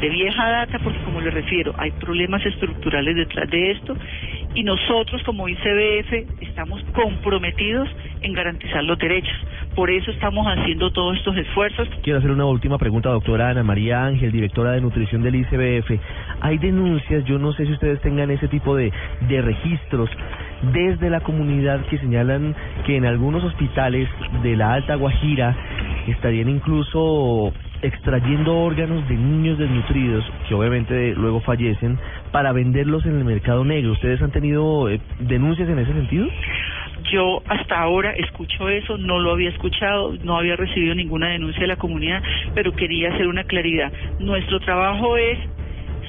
de 0.00 0.08
vieja 0.10 0.50
data, 0.50 0.78
porque 0.82 0.98
como 1.00 1.20
le 1.20 1.30
refiero, 1.30 1.74
hay 1.78 1.90
problemas 1.92 2.44
estructurales 2.44 3.16
detrás 3.16 3.48
de 3.50 3.70
esto 3.70 3.96
y 4.54 4.62
nosotros 4.62 5.22
como 5.24 5.48
ICBF 5.48 6.42
estamos 6.42 6.82
comprometidos 6.92 7.88
en 8.20 8.32
garantizar 8.34 8.84
los 8.84 8.98
derechos. 8.98 9.34
Por 9.74 9.90
eso 9.90 10.10
estamos 10.10 10.46
haciendo 10.46 10.92
todos 10.92 11.16
estos 11.16 11.36
esfuerzos. 11.36 11.88
Quiero 12.02 12.18
hacer 12.18 12.30
una 12.30 12.44
última 12.44 12.78
pregunta, 12.78 13.08
doctora 13.08 13.48
Ana 13.48 13.64
María 13.64 14.04
Ángel, 14.04 14.30
directora 14.30 14.72
de 14.72 14.80
nutrición 14.80 15.22
del 15.22 15.36
ICBF. 15.36 15.98
Hay 16.40 16.58
denuncias, 16.58 17.24
yo 17.24 17.38
no 17.38 17.52
sé 17.54 17.66
si 17.66 17.72
ustedes 17.72 18.00
tengan 18.02 18.30
ese 18.30 18.48
tipo 18.48 18.76
de, 18.76 18.92
de 19.28 19.42
registros 19.42 20.10
desde 20.72 21.10
la 21.10 21.20
comunidad 21.20 21.84
que 21.86 21.98
señalan 21.98 22.54
que 22.86 22.96
en 22.96 23.06
algunos 23.06 23.42
hospitales 23.44 24.08
de 24.42 24.56
la 24.56 24.74
Alta 24.74 24.94
Guajira 24.94 25.56
estarían 26.12 26.48
incluso 26.48 27.52
extrayendo 27.82 28.56
órganos 28.56 29.06
de 29.08 29.14
niños 29.14 29.58
desnutridos 29.58 30.24
que 30.48 30.54
obviamente 30.54 31.14
luego 31.14 31.40
fallecen 31.40 31.98
para 32.32 32.52
venderlos 32.52 33.04
en 33.04 33.18
el 33.18 33.24
mercado 33.24 33.64
negro. 33.64 33.92
¿Ustedes 33.92 34.22
han 34.22 34.30
tenido 34.30 34.88
eh, 34.88 35.00
denuncias 35.20 35.68
en 35.68 35.78
ese 35.78 35.92
sentido? 35.92 36.26
Yo 37.12 37.42
hasta 37.46 37.78
ahora 37.78 38.12
escucho 38.12 38.68
eso, 38.68 38.96
no 38.96 39.18
lo 39.18 39.32
había 39.32 39.50
escuchado, 39.50 40.14
no 40.22 40.38
había 40.38 40.56
recibido 40.56 40.94
ninguna 40.94 41.28
denuncia 41.28 41.60
de 41.60 41.66
la 41.66 41.76
comunidad, 41.76 42.22
pero 42.54 42.72
quería 42.72 43.12
hacer 43.12 43.26
una 43.26 43.44
claridad. 43.44 43.92
Nuestro 44.20 44.58
trabajo 44.60 45.16
es 45.18 45.38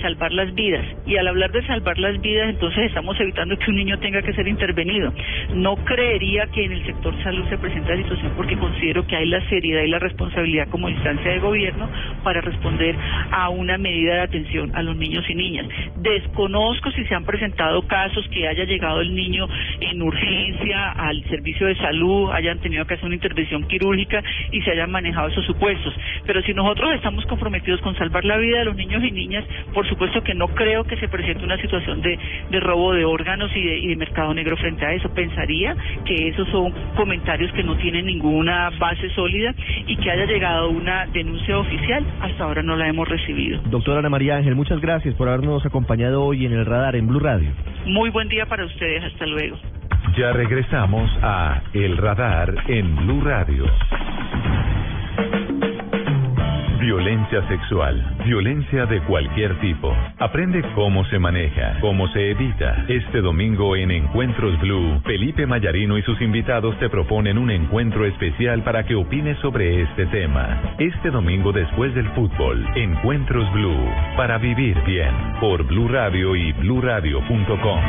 salvar 0.01 0.31
las 0.31 0.53
vidas. 0.53 0.85
Y 1.05 1.17
al 1.17 1.27
hablar 1.27 1.51
de 1.51 1.65
salvar 1.65 1.97
las 1.97 2.19
vidas, 2.21 2.49
entonces 2.49 2.85
estamos 2.85 3.19
evitando 3.19 3.57
que 3.57 3.69
un 3.69 3.77
niño 3.77 3.99
tenga 3.99 4.21
que 4.21 4.33
ser 4.33 4.47
intervenido. 4.47 5.13
No 5.53 5.75
creería 5.77 6.47
que 6.47 6.65
en 6.65 6.71
el 6.73 6.85
sector 6.85 7.13
salud 7.23 7.45
se 7.49 7.57
presente 7.57 7.95
la 7.95 8.01
situación 8.01 8.33
porque 8.35 8.57
considero 8.57 9.05
que 9.07 9.15
hay 9.15 9.25
la 9.27 9.41
seriedad 9.49 9.81
y 9.83 9.87
la 9.87 9.99
responsabilidad 9.99 10.67
como 10.69 10.89
instancia 10.89 11.31
de 11.31 11.39
gobierno 11.39 11.89
para 12.23 12.41
responder 12.41 12.95
a 13.31 13.49
una 13.49 13.77
medida 13.77 14.15
de 14.15 14.21
atención 14.21 14.71
a 14.75 14.83
los 14.83 14.95
niños 14.95 15.25
y 15.29 15.35
niñas. 15.35 15.67
Desconozco 15.97 16.91
si 16.91 17.05
se 17.05 17.15
han 17.15 17.25
presentado 17.25 17.81
casos 17.87 18.27
que 18.29 18.47
haya 18.47 18.63
llegado 18.65 19.01
el 19.01 19.13
niño 19.13 19.47
en 19.79 20.01
urgencia 20.01 20.91
al 20.91 21.23
servicio 21.25 21.67
de 21.67 21.75
salud, 21.75 22.31
hayan 22.31 22.59
tenido 22.59 22.85
que 22.85 22.95
hacer 22.95 23.05
una 23.05 23.15
intervención 23.15 23.67
quirúrgica 23.67 24.23
y 24.51 24.61
se 24.61 24.71
hayan 24.71 24.91
manejado 24.91 25.29
esos 25.29 25.45
supuestos. 25.45 25.93
Pero 26.25 26.41
si 26.43 26.53
nosotros 26.53 26.93
estamos 26.93 27.25
comprometidos 27.25 27.81
con 27.81 27.95
salvar 27.97 28.25
la 28.25 28.37
vida 28.37 28.59
de 28.59 28.65
los 28.65 28.75
niños 28.75 29.03
y 29.03 29.11
niñas, 29.11 29.45
por 29.73 29.84
supuesto 29.86 30.21
que 30.23 30.33
no 30.33 30.47
creo 30.49 30.83
que 30.83 30.97
se 30.97 31.07
presente 31.07 31.43
una 31.43 31.57
situación 31.57 32.01
de, 32.01 32.17
de 32.49 32.59
robo 32.59 32.93
de 32.93 33.05
órganos 33.05 33.51
y 33.55 33.61
de, 33.61 33.77
y 33.77 33.88
de 33.88 33.95
mercado 33.95 34.33
negro 34.33 34.57
frente 34.57 34.86
a 34.86 34.93
eso. 34.93 35.09
Pensaría 35.13 35.75
que 36.05 36.27
esos 36.29 36.47
son 36.49 36.73
comentarios 36.95 37.51
que 37.53 37.63
no 37.63 37.75
tienen 37.77 38.05
ninguna 38.05 38.71
base 38.79 39.09
sólida 39.11 39.53
y 39.88 39.95
que 39.97 40.11
haya 40.11 40.25
llegado 40.25 40.69
una 40.69 41.05
denuncia 41.07 41.57
oficial, 41.57 42.05
hasta 42.21 42.43
ahora 42.43 42.63
no 42.63 42.75
la 42.75 42.88
hemos 42.88 43.07
recibido. 43.07 43.61
Doctora 43.65 43.99
Ana 43.99 44.09
María 44.09 44.38
Ángel, 44.38 44.55
muchas 44.55 44.79
gracias 44.79 45.15
por 45.15 45.27
habernos 45.27 45.65
acompañado 45.65 46.23
hoy 46.23 46.45
en 46.45 46.53
el 46.53 46.65
radar 46.65 46.95
en 46.95 47.07
Blue 47.07 47.19
Radio. 47.19 47.49
Muy 47.86 48.09
buen 48.09 48.27
día 48.27 48.45
para 48.45 48.65
ustedes, 48.65 49.03
hasta 49.03 49.25
luego. 49.25 49.57
Ya 50.17 50.31
regresamos 50.31 51.11
a 51.21 51.61
El 51.73 51.97
Radar 51.97 52.53
en 52.67 52.95
Blue 52.95 53.21
Radio. 53.21 53.65
Violencia 56.86 57.41
sexual, 57.47 58.15
violencia 58.23 58.86
de 58.86 59.01
cualquier 59.05 59.59
tipo. 59.59 59.91
Aprende 60.19 60.61
cómo 60.75 61.03
se 61.05 61.17
maneja, 61.17 61.79
cómo 61.81 62.07
se 62.09 62.29
evita. 62.29 62.86
Este 62.88 63.21
domingo 63.21 63.75
en 63.75 63.89
Encuentros 63.89 64.59
Blue, 64.59 65.01
Felipe 65.03 65.47
Mayarino 65.47 65.97
y 65.97 66.03
sus 66.03 66.21
invitados 66.21 66.77
te 66.77 66.88
proponen 66.88 67.39
un 67.39 67.49
encuentro 67.49 68.05
especial 68.05 68.61
para 68.61 68.86
que 68.86 68.93
opines 68.93 69.36
sobre 69.39 69.81
este 69.81 70.05
tema. 70.05 70.75
Este 70.77 71.09
domingo 71.09 71.51
después 71.51 71.95
del 71.95 72.07
fútbol, 72.09 72.63
Encuentros 72.75 73.51
Blue, 73.53 73.89
para 74.15 74.38
vivir 74.38 74.79
bien, 74.86 75.11
por 75.39 75.65
Blue 75.65 75.88
Radio 75.88 76.36
y 76.36 76.51
bluradio.com. 76.51 77.81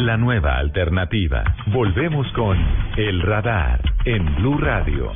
La 0.00 0.16
nueva 0.16 0.56
alternativa. 0.58 1.44
Volvemos 1.66 2.26
con 2.32 2.58
El 2.96 3.22
Radar 3.22 3.80
en 4.04 4.34
Blue 4.34 4.58
Radio. 4.58 5.12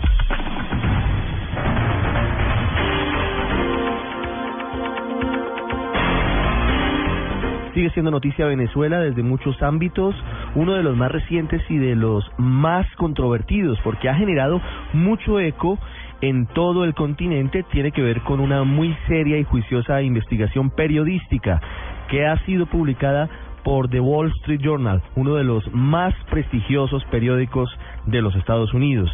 Sigue 7.75 7.91
siendo 7.91 8.13
noticia 8.13 8.47
Venezuela 8.47 9.01
desde 9.01 9.25
muchos 9.25 9.61
ámbitos, 9.61 10.15
uno 10.55 10.75
de 10.75 10.85
los 10.85 10.97
más 10.97 11.11
recientes 11.11 11.61
y 11.69 11.77
de 11.77 11.97
los 11.97 12.25
más 12.39 12.87
controvertidos, 12.95 13.81
porque 13.83 14.09
ha 14.09 14.15
generado 14.15 14.61
mucho 14.93 15.41
eco 15.41 15.77
en 16.21 16.47
todo 16.47 16.85
el 16.85 16.95
continente, 16.95 17.65
tiene 17.73 17.91
que 17.91 18.01
ver 18.01 18.21
con 18.21 18.39
una 18.39 18.63
muy 18.63 18.97
seria 19.09 19.39
y 19.39 19.45
juiciosa 19.45 20.03
investigación 20.03 20.71
periodística 20.71 21.61
que 22.09 22.25
ha 22.25 22.39
sido 22.45 22.67
publicada 22.67 23.29
por 23.65 23.89
The 23.89 23.99
Wall 23.99 24.31
Street 24.43 24.61
Journal, 24.61 25.03
uno 25.17 25.35
de 25.35 25.43
los 25.43 25.65
más 25.75 26.15
prestigiosos 26.31 27.05
periódicos 27.07 27.69
de 28.07 28.23
los 28.23 28.37
Estados 28.37 28.73
Unidos. 28.73 29.11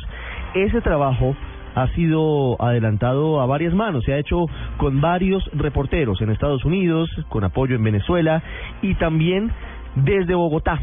Ese 0.54 0.82
trabajo 0.82 1.34
ha 1.74 1.88
sido 1.94 2.60
adelantado 2.60 3.40
a 3.40 3.46
varias 3.46 3.74
manos, 3.74 4.04
se 4.04 4.12
ha 4.12 4.18
hecho 4.18 4.46
con 4.76 5.00
varios 5.00 5.48
reporteros 5.52 6.20
en 6.20 6.30
Estados 6.30 6.64
Unidos, 6.64 7.08
con 7.28 7.44
apoyo 7.44 7.76
en 7.76 7.84
Venezuela 7.84 8.42
y 8.82 8.94
también 8.94 9.50
desde 9.94 10.34
Bogotá, 10.34 10.80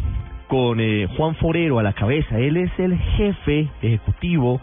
con 0.48 0.80
eh, 0.80 1.08
Juan 1.18 1.36
Forero 1.36 1.80
a 1.80 1.84
la 1.84 1.94
cabeza. 1.94 2.40
Él 2.40 2.58
es 2.58 2.72
el 2.80 2.98
jefe 2.98 3.70
ejecutivo 3.82 4.62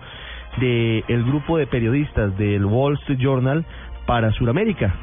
del 0.59 1.25
grupo 1.25 1.59
de 1.59 1.67
periodistas 1.67 2.37
del 2.39 2.65
Wall 2.65 2.95
Street 2.95 3.19
Journal 3.19 3.65
para 4.07 4.31
Sudamérica 4.33 4.95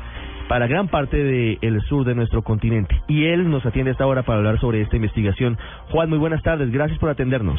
para 0.51 0.67
gran 0.67 0.89
parte 0.89 1.15
del 1.15 1.81
sur 1.83 2.03
de 2.03 2.13
nuestro 2.13 2.41
continente. 2.41 3.01
Y 3.07 3.27
él 3.27 3.49
nos 3.49 3.65
atiende 3.65 3.91
a 3.91 3.93
esta 3.93 4.05
hora 4.05 4.23
para 4.23 4.39
hablar 4.39 4.59
sobre 4.59 4.81
esta 4.81 4.97
investigación. 4.97 5.57
Juan, 5.91 6.09
muy 6.09 6.17
buenas 6.17 6.43
tardes, 6.43 6.69
gracias 6.71 6.99
por 6.99 7.09
atendernos. 7.09 7.57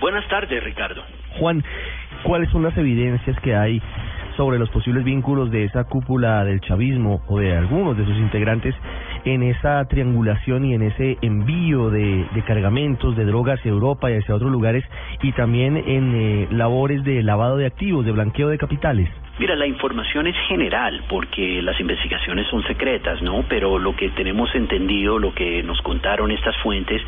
Buenas 0.00 0.26
tardes, 0.26 0.60
Ricardo. 0.64 1.02
Juan, 1.38 1.62
¿cuáles 2.24 2.50
son 2.50 2.64
las 2.64 2.76
evidencias 2.76 3.38
que 3.42 3.54
hay 3.54 3.80
sobre 4.36 4.58
los 4.58 4.68
posibles 4.70 5.04
vínculos 5.04 5.52
de 5.52 5.66
esa 5.66 5.84
cúpula 5.84 6.44
del 6.44 6.60
chavismo 6.62 7.22
o 7.28 7.38
de 7.38 7.56
algunos 7.56 7.96
de 7.96 8.04
sus 8.04 8.16
integrantes 8.16 8.74
en 9.24 9.44
esa 9.44 9.84
triangulación 9.84 10.64
y 10.64 10.74
en 10.74 10.82
ese 10.82 11.18
envío 11.22 11.90
de, 11.90 12.26
de 12.34 12.42
cargamentos 12.42 13.14
de 13.14 13.24
drogas 13.24 13.60
hacia 13.60 13.70
Europa 13.70 14.10
y 14.10 14.16
hacia 14.16 14.34
otros 14.34 14.50
lugares 14.50 14.84
y 15.22 15.30
también 15.30 15.76
en 15.76 16.14
eh, 16.16 16.48
labores 16.50 17.04
de 17.04 17.22
lavado 17.22 17.56
de 17.56 17.66
activos, 17.66 18.04
de 18.04 18.10
blanqueo 18.10 18.48
de 18.48 18.58
capitales? 18.58 19.08
Mira, 19.38 19.56
la 19.56 19.66
información 19.66 20.26
es 20.26 20.36
general 20.46 21.04
porque 21.08 21.62
las 21.62 21.80
investigaciones 21.80 22.46
son 22.48 22.62
secretas, 22.64 23.22
¿no? 23.22 23.44
Pero 23.48 23.78
lo 23.78 23.96
que 23.96 24.10
tenemos 24.10 24.54
entendido, 24.54 25.18
lo 25.18 25.34
que 25.34 25.62
nos 25.62 25.80
contaron 25.80 26.30
estas 26.30 26.54
fuentes, 26.58 27.00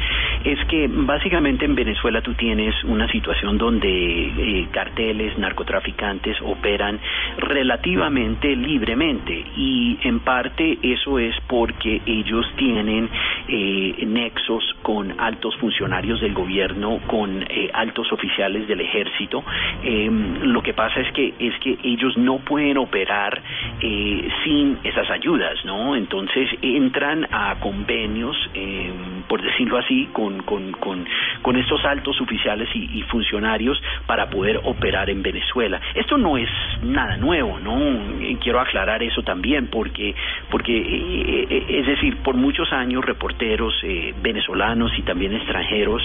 es 0.43 0.59
que 0.67 0.89
básicamente 0.91 1.67
en 1.67 1.75
Venezuela 1.75 2.23
tú 2.23 2.33
tienes 2.35 2.75
una 2.85 3.09
situación 3.09 3.59
donde 3.59 3.89
eh, 3.89 4.69
carteles, 4.73 5.37
narcotraficantes 5.39 6.41
operan 6.41 6.99
relativamente 7.37 8.57
libremente 8.57 9.45
y 9.57 9.99
en 10.03 10.21
parte 10.21 10.79
eso 10.83 11.19
es 11.19 11.35
porque 11.47 12.01
ellos 12.07 12.47
tienen 12.57 13.11
eh, 13.49 14.03
nexos 14.07 14.65
con 14.81 15.21
altos 15.21 15.55
funcionarios 15.57 16.21
del 16.23 16.33
gobierno, 16.33 17.01
con 17.07 17.43
eh, 17.43 17.71
altos 17.75 18.11
oficiales 18.13 18.67
del 18.67 18.81
ejército. 18.81 19.45
Em, 19.83 20.43
lo 20.45 20.63
que 20.63 20.73
pasa 20.73 21.01
es 21.01 21.13
que 21.13 21.35
es 21.39 21.59
que 21.61 21.77
ellos 21.83 22.14
no 22.17 22.39
pueden 22.39 22.79
operar 22.79 23.43
eh, 23.81 24.29
sin 24.45 24.79
esas 24.85 25.11
ayudas, 25.11 25.65
¿no? 25.65 25.97
Entonces 25.97 26.49
entran 26.63 27.27
a 27.31 27.57
convenios, 27.61 28.37
eh, 28.55 28.93
por 29.29 29.43
decirlo 29.43 29.79
así, 29.79 30.09
con, 30.13 30.43
con, 30.43 30.73
con, 30.73 31.05
con 31.43 31.57
estos 31.57 31.85
altos 31.85 32.21
oficiales 32.21 32.69
y, 32.75 32.99
y, 32.99 33.03
funcionarios 33.03 33.81
para 34.07 34.29
poder 34.31 34.61
operar 34.65 35.11
en 35.11 35.23
Venezuela. 35.23 35.81
Esto 35.95 36.17
no 36.17 36.37
es 36.37 36.49
nada 36.83 37.17
nuevo, 37.17 37.59
¿no? 37.61 38.39
Quiero 38.41 38.61
aclarar 38.61 39.03
eso 39.03 39.23
también, 39.23 39.69
porque, 39.69 40.15
porque 40.51 40.77
eh, 40.77 41.67
es 41.69 41.87
decir, 41.87 42.17
por 42.19 42.37
muchos 42.37 42.73
años 42.73 43.05
reporteros 43.05 43.75
venezolanos 44.23 44.93
y 44.99 45.03
también 45.03 45.35
extranjeros 45.35 46.03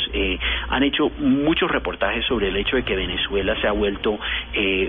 han 0.69 0.83
hecho 0.83 1.09
muchos 1.19 1.69
reportajes 1.71 2.25
sobre 2.25 2.49
el 2.49 2.57
hecho 2.57 2.75
de 2.75 2.83
que 2.83 2.95
Venezuela 2.95 3.55
se 3.61 3.67
ha 3.67 3.71
vuelto 3.71 4.19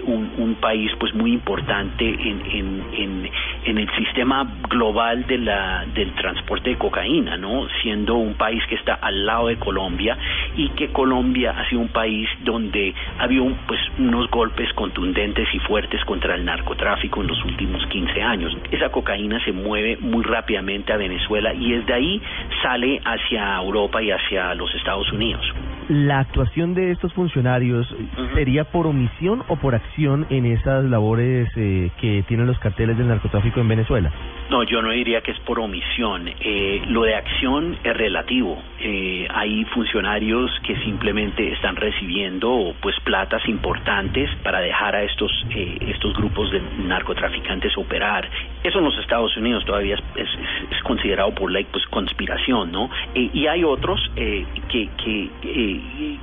un, 0.04 0.32
un 0.38 0.54
país 0.56 0.90
pues 0.98 1.09
muy 1.14 1.32
importante 1.32 2.04
en, 2.04 2.42
en, 2.46 2.84
en, 2.92 3.30
en, 3.64 3.78
el 3.78 3.90
sistema 3.96 4.46
global 4.68 5.26
de 5.26 5.38
la, 5.38 5.84
del 5.94 6.12
transporte 6.14 6.70
de 6.70 6.76
cocaína, 6.76 7.36
¿no? 7.36 7.66
Siendo 7.82 8.14
un 8.14 8.34
país 8.34 8.62
que 8.68 8.74
está 8.74 8.94
al 8.94 9.26
lado 9.26 9.48
de 9.48 9.56
Colombia 9.56 10.16
y 10.56 10.68
que 10.70 10.88
Colombia 10.88 11.54
ha 11.56 11.68
sido 11.68 11.80
un 11.80 11.88
país 11.88 12.28
donde 12.44 12.94
ha 13.18 13.24
habido 13.24 13.46
pues, 13.66 13.80
unos 13.98 14.30
golpes 14.30 14.72
contundentes 14.74 15.48
y 15.52 15.58
fuertes 15.60 16.04
contra 16.04 16.34
el 16.34 16.44
narcotráfico 16.44 17.20
en 17.20 17.28
los 17.28 17.44
últimos 17.44 17.86
15 17.86 18.22
años. 18.22 18.56
Esa 18.70 18.90
cocaína 18.90 19.42
se 19.44 19.52
mueve 19.52 19.96
muy 20.00 20.24
rápidamente 20.24 20.92
a 20.92 20.96
Venezuela 20.96 21.52
y 21.54 21.72
desde 21.72 21.92
ahí 21.92 22.22
sale 22.62 23.00
hacia 23.04 23.56
Europa 23.56 24.02
y 24.02 24.10
hacia 24.10 24.54
los 24.54 24.74
Estados 24.74 25.10
Unidos. 25.12 25.44
¿La 25.88 26.20
actuación 26.20 26.74
de 26.74 26.92
estos 26.92 27.12
funcionarios 27.14 27.86
sería 28.34 28.64
por 28.64 28.86
omisión 28.86 29.42
o 29.48 29.56
por 29.56 29.74
acción 29.74 30.26
en 30.30 30.46
esas 30.46 30.84
labores 30.84 31.48
eh, 31.56 31.90
que 32.00 32.24
tienen 32.28 32.46
los 32.46 32.58
carteles 32.58 32.96
del 32.96 33.08
narcotráfico 33.08 33.60
en 33.60 33.68
Venezuela? 33.68 34.12
No, 34.50 34.64
yo 34.64 34.82
no 34.82 34.90
diría 34.90 35.20
que 35.20 35.30
es 35.30 35.38
por 35.40 35.60
omisión. 35.60 36.28
Eh, 36.40 36.82
lo 36.88 37.02
de 37.04 37.14
acción 37.14 37.78
es 37.84 37.96
relativo. 37.96 38.60
Eh, 38.80 39.28
hay 39.30 39.64
funcionarios 39.66 40.50
que 40.66 40.74
simplemente 40.78 41.52
están 41.52 41.76
recibiendo 41.76 42.74
pues 42.80 42.98
platas 43.04 43.46
importantes 43.46 44.28
para 44.42 44.60
dejar 44.60 44.96
a 44.96 45.02
estos 45.02 45.30
eh, 45.50 45.78
estos 45.88 46.16
grupos 46.16 46.50
de 46.50 46.60
narcotraficantes 46.78 47.76
operar. 47.78 48.28
Eso 48.64 48.78
en 48.78 48.84
los 48.86 48.98
Estados 48.98 49.36
Unidos 49.36 49.64
todavía 49.64 49.96
es, 50.16 50.28
considerado 50.82 51.32
por 51.32 51.52
ley 51.52 51.66
pues 51.70 51.86
conspiración, 51.86 52.72
¿no? 52.72 52.90
Eh, 53.14 53.30
y 53.32 53.46
hay 53.46 53.62
otros 53.62 54.00
eh, 54.16 54.44
que 54.68 54.88
que, 54.96 55.30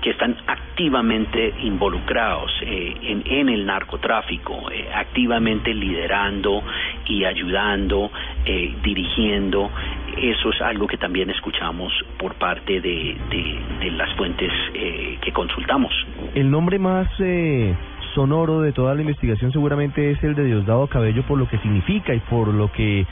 que 0.01 0.09
están 0.09 0.35
activamente 0.47 1.53
involucrados 1.61 2.51
en, 2.61 3.23
en 3.25 3.49
el 3.49 3.65
narcotráfico, 3.65 4.63
activamente 4.93 5.73
liderando 5.73 6.63
y 7.07 7.23
ayudando 7.23 8.11
eh, 8.45 8.75
dirigiendo. 8.83 9.69
Eso 10.17 10.49
es 10.49 10.61
algo 10.61 10.87
que 10.87 10.97
también 10.97 11.29
escuchamos 11.29 11.93
por 12.17 12.35
parte 12.35 12.81
de, 12.81 13.17
las 13.91 14.13
fuentes 14.15 14.51
eh, 14.73 15.17
que 15.21 15.31
consultamos. 15.31 15.91
El 16.33 16.49
nombre 16.49 16.79
más 16.79 17.07
eh, 17.19 17.75
sonoro 18.13 18.61
de 18.61 18.73
toda 18.73 18.95
la 18.95 19.01
investigación 19.01 19.51
seguramente 19.51 20.11
es 20.11 20.23
el 20.23 20.35
de 20.35 20.45
Diosdado 20.45 20.87
Cabello 20.87 21.23
por 21.23 21.37
lo 21.37 21.47
que 21.47 21.57
significa 21.59 22.13
y 22.13 22.19
por 22.19 22.47
lo 22.47 22.71
que 22.71 23.05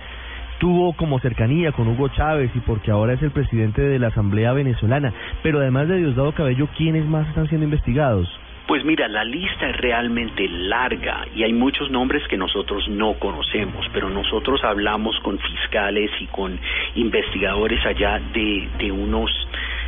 tuvo 0.59 0.93
como 0.93 1.19
cercanía 1.19 1.71
con 1.71 1.87
Hugo 1.87 2.09
Chávez 2.09 2.51
y 2.55 2.59
porque 2.59 2.91
ahora 2.91 3.13
es 3.13 3.21
el 3.21 3.31
presidente 3.31 3.81
de 3.81 3.99
la 3.99 4.07
Asamblea 4.07 4.53
Venezolana. 4.53 5.13
Pero 5.43 5.59
además 5.59 5.87
de 5.87 5.97
Diosdado 5.97 6.33
Cabello, 6.33 6.67
¿quiénes 6.77 7.05
más 7.05 7.27
están 7.27 7.47
siendo 7.47 7.65
investigados? 7.65 8.27
Pues 8.67 8.83
mira, 8.83 9.07
la 9.07 9.23
lista 9.23 9.69
es 9.69 9.77
realmente 9.77 10.47
larga 10.49 11.23
y 11.35 11.43
hay 11.43 11.53
muchos 11.53 11.91
nombres 11.91 12.27
que 12.27 12.35
nosotros 12.35 12.87
no 12.89 13.13
conocemos, 13.13 13.85
pero 13.93 14.09
nosotros 14.09 14.63
hablamos 14.63 15.19
con 15.19 15.37
fiscales 15.37 16.09
y 16.19 16.25
con 16.25 16.59
investigadores 16.95 17.85
allá 17.85 18.19
de, 18.33 18.67
de 18.79 18.91
unos 18.91 19.29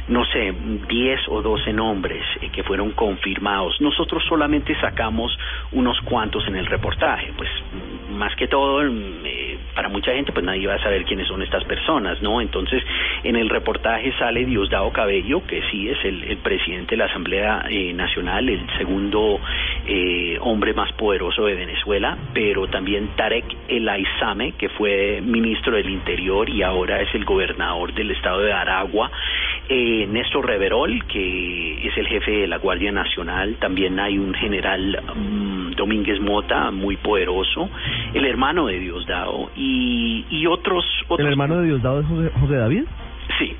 no 0.07 0.23
sé, 0.25 0.53
10 0.87 1.19
o 1.29 1.41
12 1.41 1.73
nombres 1.73 2.23
eh, 2.41 2.49
que 2.49 2.63
fueron 2.63 2.91
confirmados. 2.91 3.79
Nosotros 3.81 4.23
solamente 4.27 4.79
sacamos 4.79 5.37
unos 5.71 5.99
cuantos 6.01 6.47
en 6.47 6.55
el 6.55 6.65
reportaje, 6.65 7.33
pues 7.35 7.49
más 8.09 8.35
que 8.35 8.47
todo, 8.47 8.83
eh, 8.83 9.57
para 9.75 9.89
mucha 9.89 10.11
gente, 10.11 10.31
pues 10.31 10.45
nadie 10.45 10.65
va 10.67 10.75
a 10.75 10.81
saber 10.81 11.05
quiénes 11.05 11.27
son 11.27 11.41
estas 11.41 11.63
personas, 11.65 12.21
¿no? 12.21 12.41
Entonces, 12.41 12.83
en 13.23 13.35
el 13.35 13.49
reportaje 13.49 14.11
sale 14.17 14.45
Diosdado 14.45 14.91
Cabello, 14.91 15.45
que 15.45 15.61
sí 15.69 15.89
es 15.89 16.03
el, 16.03 16.23
el 16.23 16.37
presidente 16.37 16.91
de 16.91 16.97
la 16.97 17.05
Asamblea 17.05 17.65
eh, 17.69 17.93
Nacional, 17.93 18.49
el 18.49 18.65
segundo 18.77 19.39
eh, 19.85 20.37
hombre 20.41 20.73
más 20.73 20.91
poderoso 20.93 21.45
de 21.45 21.55
Venezuela, 21.55 22.17
pero 22.33 22.67
también 22.67 23.09
Tarek 23.15 23.45
El 23.67 23.87
Aizame, 23.87 24.53
que 24.53 24.69
fue 24.69 25.21
ministro 25.21 25.75
del 25.75 25.89
Interior 25.89 26.49
y 26.49 26.63
ahora 26.63 27.01
es 27.01 27.13
el 27.13 27.25
gobernador 27.25 27.93
del 27.93 28.11
estado 28.11 28.41
de 28.41 28.53
Aragua, 28.53 29.11
eh, 29.69 30.07
Néstor 30.07 30.45
Reverol, 30.45 31.05
que 31.07 31.87
es 31.87 31.97
el 31.97 32.07
jefe 32.07 32.31
de 32.31 32.47
la 32.47 32.57
Guardia 32.57 32.91
Nacional, 32.91 33.55
también 33.59 33.99
hay 33.99 34.17
un 34.17 34.33
general 34.33 35.03
um, 35.15 35.71
Domínguez 35.71 36.19
Mota, 36.19 36.71
muy 36.71 36.97
poderoso, 36.97 37.69
el 38.13 38.25
hermano 38.25 38.67
de 38.67 38.79
Diosdado 38.79 39.51
y, 39.55 40.25
y 40.29 40.45
otros, 40.47 40.85
otros... 41.07 41.25
¿El 41.25 41.33
hermano 41.33 41.57
de 41.57 41.67
Diosdado 41.67 41.99
es 42.01 42.07
José, 42.07 42.31
José 42.39 42.55
David? 42.55 42.83
Sí. 43.39 43.55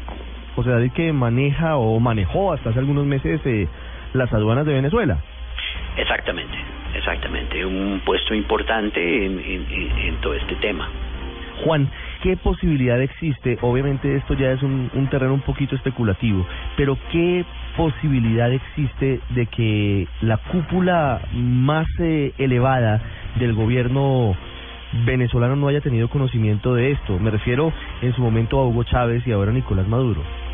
José 0.56 0.70
David 0.72 0.92
que 0.94 1.14
maneja 1.14 1.78
o 1.78 2.00
manejó 2.00 2.54
hasta 2.54 2.72
hace 2.72 2.80
algunos 2.80 3.06
meses 3.06 3.40
eh, 3.46 3.68
las 4.14 4.34
aduanas 4.34 4.66
de 4.66 4.74
Venezuela. 4.74 5.20
Exactamente, 5.98 6.56
exactamente, 6.96 7.66
un 7.66 8.02
puesto 8.06 8.34
importante 8.34 9.26
en, 9.26 9.40
en, 9.40 9.66
en, 9.70 9.98
en 9.98 10.16
todo 10.22 10.34
este 10.34 10.56
tema. 10.56 10.90
Juan, 11.64 11.90
¿qué 12.22 12.38
posibilidad 12.38 13.02
existe? 13.02 13.58
Obviamente 13.62 14.16
esto 14.16 14.34
ya 14.34 14.52
es 14.52 14.64
un, 14.64 14.90
un, 14.94 15.10
terreno 15.10 15.34
un 15.34 15.42
poquito 15.42 15.76
especulativo, 15.76 16.46
pero 16.76 16.98
¿qué 17.12 17.46
posibilidad 17.76 18.52
existe 18.52 19.20
de 19.30 19.46
que 19.48 20.08
la 20.22 20.38
cúpula 20.38 21.22
más 21.34 21.88
eh, 22.00 22.34
elevada 22.38 23.02
del 23.40 23.54
gobierno 23.54 24.36
venezolano 25.06 25.56
no 25.56 25.68
haya 25.68 25.82
tenido 25.82 26.10
conocimiento 26.10 26.74
de 26.74 26.92
esto? 26.92 27.20
Me 27.20 27.32
refiero 27.32 27.74
en 28.02 28.14
su 28.14 28.22
momento 28.22 28.60
a 28.60 28.68
Hugo 28.68 28.84
Chávez 28.84 29.26
y 29.28 29.32
ahora 29.32 29.52
a 29.52 29.54
Nicolás 29.54 29.88
Maduro. 29.88 30.47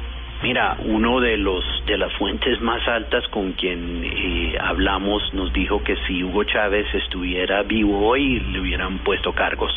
Mira, 0.43 0.75
uno 0.83 1.21
de 1.21 1.37
los 1.37 1.63
de 1.85 1.97
las 1.97 2.11
fuentes 2.15 2.59
más 2.59 2.85
altas 2.85 3.25
con 3.29 3.53
quien 3.53 4.03
eh, 4.03 4.57
hablamos 4.59 5.33
nos 5.33 5.53
dijo 5.53 5.81
que 5.81 5.95
si 6.05 6.21
Hugo 6.21 6.43
Chávez 6.43 6.85
estuviera 6.93 7.63
vivo 7.63 8.05
hoy 8.05 8.41
le 8.41 8.59
hubieran 8.59 8.99
puesto 9.05 9.31
cargos. 9.31 9.71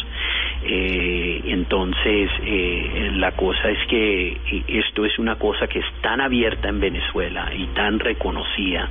Eh, 0.64 1.40
entonces 1.44 2.28
eh, 2.42 3.12
la 3.14 3.30
cosa 3.36 3.70
es 3.70 3.78
que 3.86 4.40
esto 4.66 5.04
es 5.04 5.16
una 5.20 5.36
cosa 5.36 5.68
que 5.68 5.78
es 5.78 5.86
tan 6.00 6.20
abierta 6.20 6.68
en 6.68 6.80
Venezuela 6.80 7.48
y 7.56 7.68
tan 7.68 8.00
reconocida. 8.00 8.90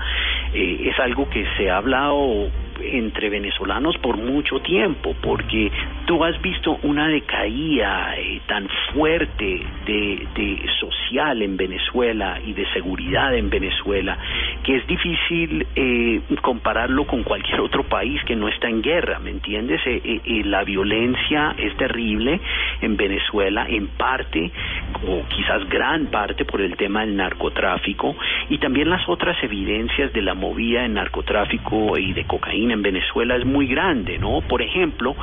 Eh, 0.53 0.89
es 0.89 0.97
algo 1.01 1.29
que 1.29 1.45
se 1.57 1.69
ha 1.69 1.75
hablado 1.75 2.49
entre 2.81 3.29
venezolanos 3.29 3.97
por 3.97 4.17
mucho 4.17 4.59
tiempo, 4.59 5.15
porque 5.21 5.71
tú 6.05 6.23
has 6.23 6.39
visto 6.41 6.77
una 6.83 7.07
decaída 7.07 8.15
eh, 8.17 8.41
tan 8.47 8.67
fuerte 8.93 9.61
de, 9.85 10.27
de 10.35 10.65
social 10.79 11.41
en 11.41 11.57
Venezuela 11.57 12.39
y 12.45 12.53
de 12.53 12.65
seguridad 12.73 13.35
en 13.35 13.49
Venezuela 13.49 14.17
que 14.65 14.77
es 14.77 14.87
difícil 14.87 15.67
eh, 15.75 16.21
compararlo 16.41 17.05
con 17.05 17.21
cualquier 17.23 17.59
otro 17.59 17.83
país 17.83 18.19
que 18.25 18.35
no 18.35 18.47
está 18.47 18.67
en 18.67 18.81
guerra, 18.81 19.19
¿me 19.19 19.29
entiendes? 19.29 19.79
Eh, 19.85 20.01
eh, 20.03 20.21
eh, 20.25 20.43
la 20.43 20.63
violencia 20.63 21.55
es 21.57 21.77
terrible 21.77 22.39
en 22.81 22.97
Venezuela, 22.97 23.67
en 23.69 23.87
parte, 23.89 24.51
o 25.07 25.23
quizás 25.29 25.69
gran 25.69 26.07
parte, 26.07 26.45
por 26.45 26.61
el 26.61 26.75
tema 26.77 27.01
del 27.01 27.15
narcotráfico 27.15 28.15
y 28.49 28.57
también 28.57 28.89
las 28.89 29.07
otras 29.07 29.37
evidencias 29.43 30.11
de 30.13 30.21
la 30.23 30.33
movida 30.33 30.83
en 30.83 30.95
narcotráfico 30.95 31.95
y 31.97 32.13
de 32.13 32.25
cocaína 32.25 32.64
en 32.71 32.81
Venezuela 32.81 33.35
es 33.35 33.45
muy 33.45 33.67
grande, 33.67 34.17
¿no? 34.17 34.41
Por 34.41 34.61
ejemplo, 34.61 35.15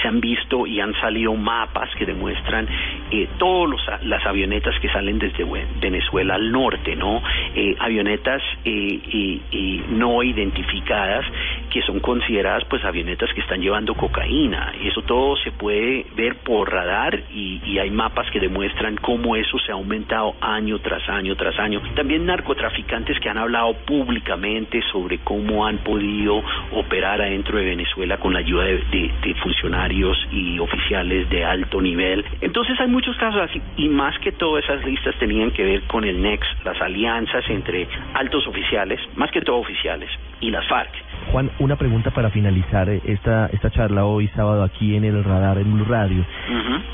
se 0.00 0.08
han 0.08 0.20
visto 0.20 0.66
y 0.66 0.80
han 0.80 0.94
salido 1.00 1.34
mapas 1.34 1.90
que 1.96 2.06
demuestran 2.06 2.66
eh, 3.10 3.28
todas 3.38 4.04
las 4.04 4.24
avionetas 4.26 4.78
que 4.80 4.88
salen 4.88 5.18
desde 5.18 5.44
Venezuela 5.80 6.34
al 6.34 6.50
norte, 6.50 6.96
¿no? 6.96 7.22
Eh, 7.54 7.76
avionetas 7.78 8.42
eh, 8.64 9.82
no 9.90 10.22
identificadas 10.22 11.24
que 11.70 11.82
son 11.82 12.00
consideradas 12.00 12.64
pues 12.64 12.84
avionetas 12.84 13.32
que 13.34 13.40
están 13.40 13.60
llevando 13.60 13.94
cocaína 13.94 14.72
eso 14.84 15.02
todo 15.02 15.36
se 15.36 15.52
puede 15.52 16.06
ver 16.16 16.36
por 16.36 16.70
radar 16.70 17.20
y, 17.32 17.60
y 17.64 17.78
hay 17.78 17.90
mapas 17.90 18.30
que 18.30 18.40
demuestran 18.40 18.96
cómo 18.96 19.36
eso 19.36 19.58
se 19.58 19.72
ha 19.72 19.74
aumentado 19.74 20.34
año 20.40 20.78
tras 20.80 21.08
año 21.08 21.36
tras 21.36 21.58
año. 21.58 21.80
También 21.94 22.26
narcotraficantes 22.26 23.18
que 23.20 23.28
han 23.28 23.38
hablado 23.38 23.74
públicamente 23.86 24.80
sobre 24.90 25.18
cómo 25.18 25.66
han 25.66 25.78
podido 25.78 26.42
operar 26.72 27.20
adentro 27.20 27.58
de 27.58 27.64
Venezuela 27.64 28.18
con 28.18 28.32
la 28.32 28.40
ayuda 28.40 28.64
de 28.64 29.34
funcionarios 29.42 29.89
y 29.90 30.58
oficiales 30.58 31.28
de 31.30 31.44
alto 31.44 31.80
nivel. 31.80 32.24
Entonces 32.40 32.78
hay 32.80 32.88
muchos 32.88 33.16
casos 33.16 33.42
así 33.42 33.60
y 33.76 33.88
más 33.88 34.18
que 34.20 34.32
todo 34.32 34.58
esas 34.58 34.84
listas 34.84 35.14
tenían 35.18 35.50
que 35.50 35.64
ver 35.64 35.82
con 35.82 36.04
el 36.04 36.20
NEX, 36.22 36.46
las 36.64 36.80
alianzas 36.80 37.44
entre 37.48 37.88
altos 38.14 38.46
oficiales, 38.46 39.00
más 39.16 39.30
que 39.30 39.40
todo 39.40 39.56
oficiales, 39.56 40.10
y 40.40 40.50
las 40.50 40.66
FARC. 40.68 40.90
Juan, 41.32 41.50
una 41.58 41.76
pregunta 41.76 42.10
para 42.10 42.30
finalizar 42.30 42.88
eh, 42.88 43.00
esta 43.04 43.46
esta 43.52 43.70
charla 43.70 44.04
hoy 44.04 44.28
sábado 44.28 44.62
aquí 44.62 44.96
en 44.96 45.04
el 45.04 45.22
radar 45.22 45.58
en 45.58 45.72
Blue 45.72 45.84
Radio. 45.84 46.24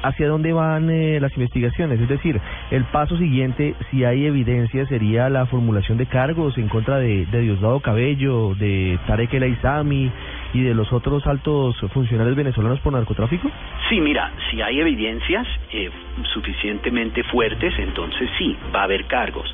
¿Hacia 0.02 0.28
dónde 0.28 0.52
van 0.52 0.90
eh, 0.90 1.18
las 1.20 1.32
investigaciones? 1.36 2.00
Es 2.00 2.08
decir, 2.08 2.40
el 2.70 2.84
paso 2.84 3.16
siguiente, 3.16 3.74
si 3.90 4.04
hay 4.04 4.26
evidencia, 4.26 4.86
sería 4.86 5.28
la 5.28 5.46
formulación 5.46 5.98
de 5.98 6.06
cargos 6.06 6.58
en 6.58 6.68
contra 6.68 6.98
de, 6.98 7.26
de 7.26 7.40
Diosdado 7.40 7.80
Cabello, 7.80 8.54
de 8.54 8.98
Tarek 9.06 9.32
El 9.34 9.44
Aizami 9.44 10.10
y 10.52 10.62
de 10.62 10.74
los 10.74 10.92
otros 10.92 11.26
altos 11.26 11.76
funcionarios 11.92 12.36
venezolanos 12.36 12.80
por 12.80 12.92
narcotráfico. 12.92 13.50
Sí, 13.88 14.00
mira, 14.00 14.32
si 14.50 14.60
hay 14.62 14.80
evidencias 14.80 15.46
eh, 15.72 15.90
suficientemente 16.32 17.22
fuertes, 17.24 17.74
entonces 17.78 18.28
sí, 18.38 18.56
va 18.74 18.80
a 18.80 18.84
haber 18.84 19.06
cargos. 19.06 19.52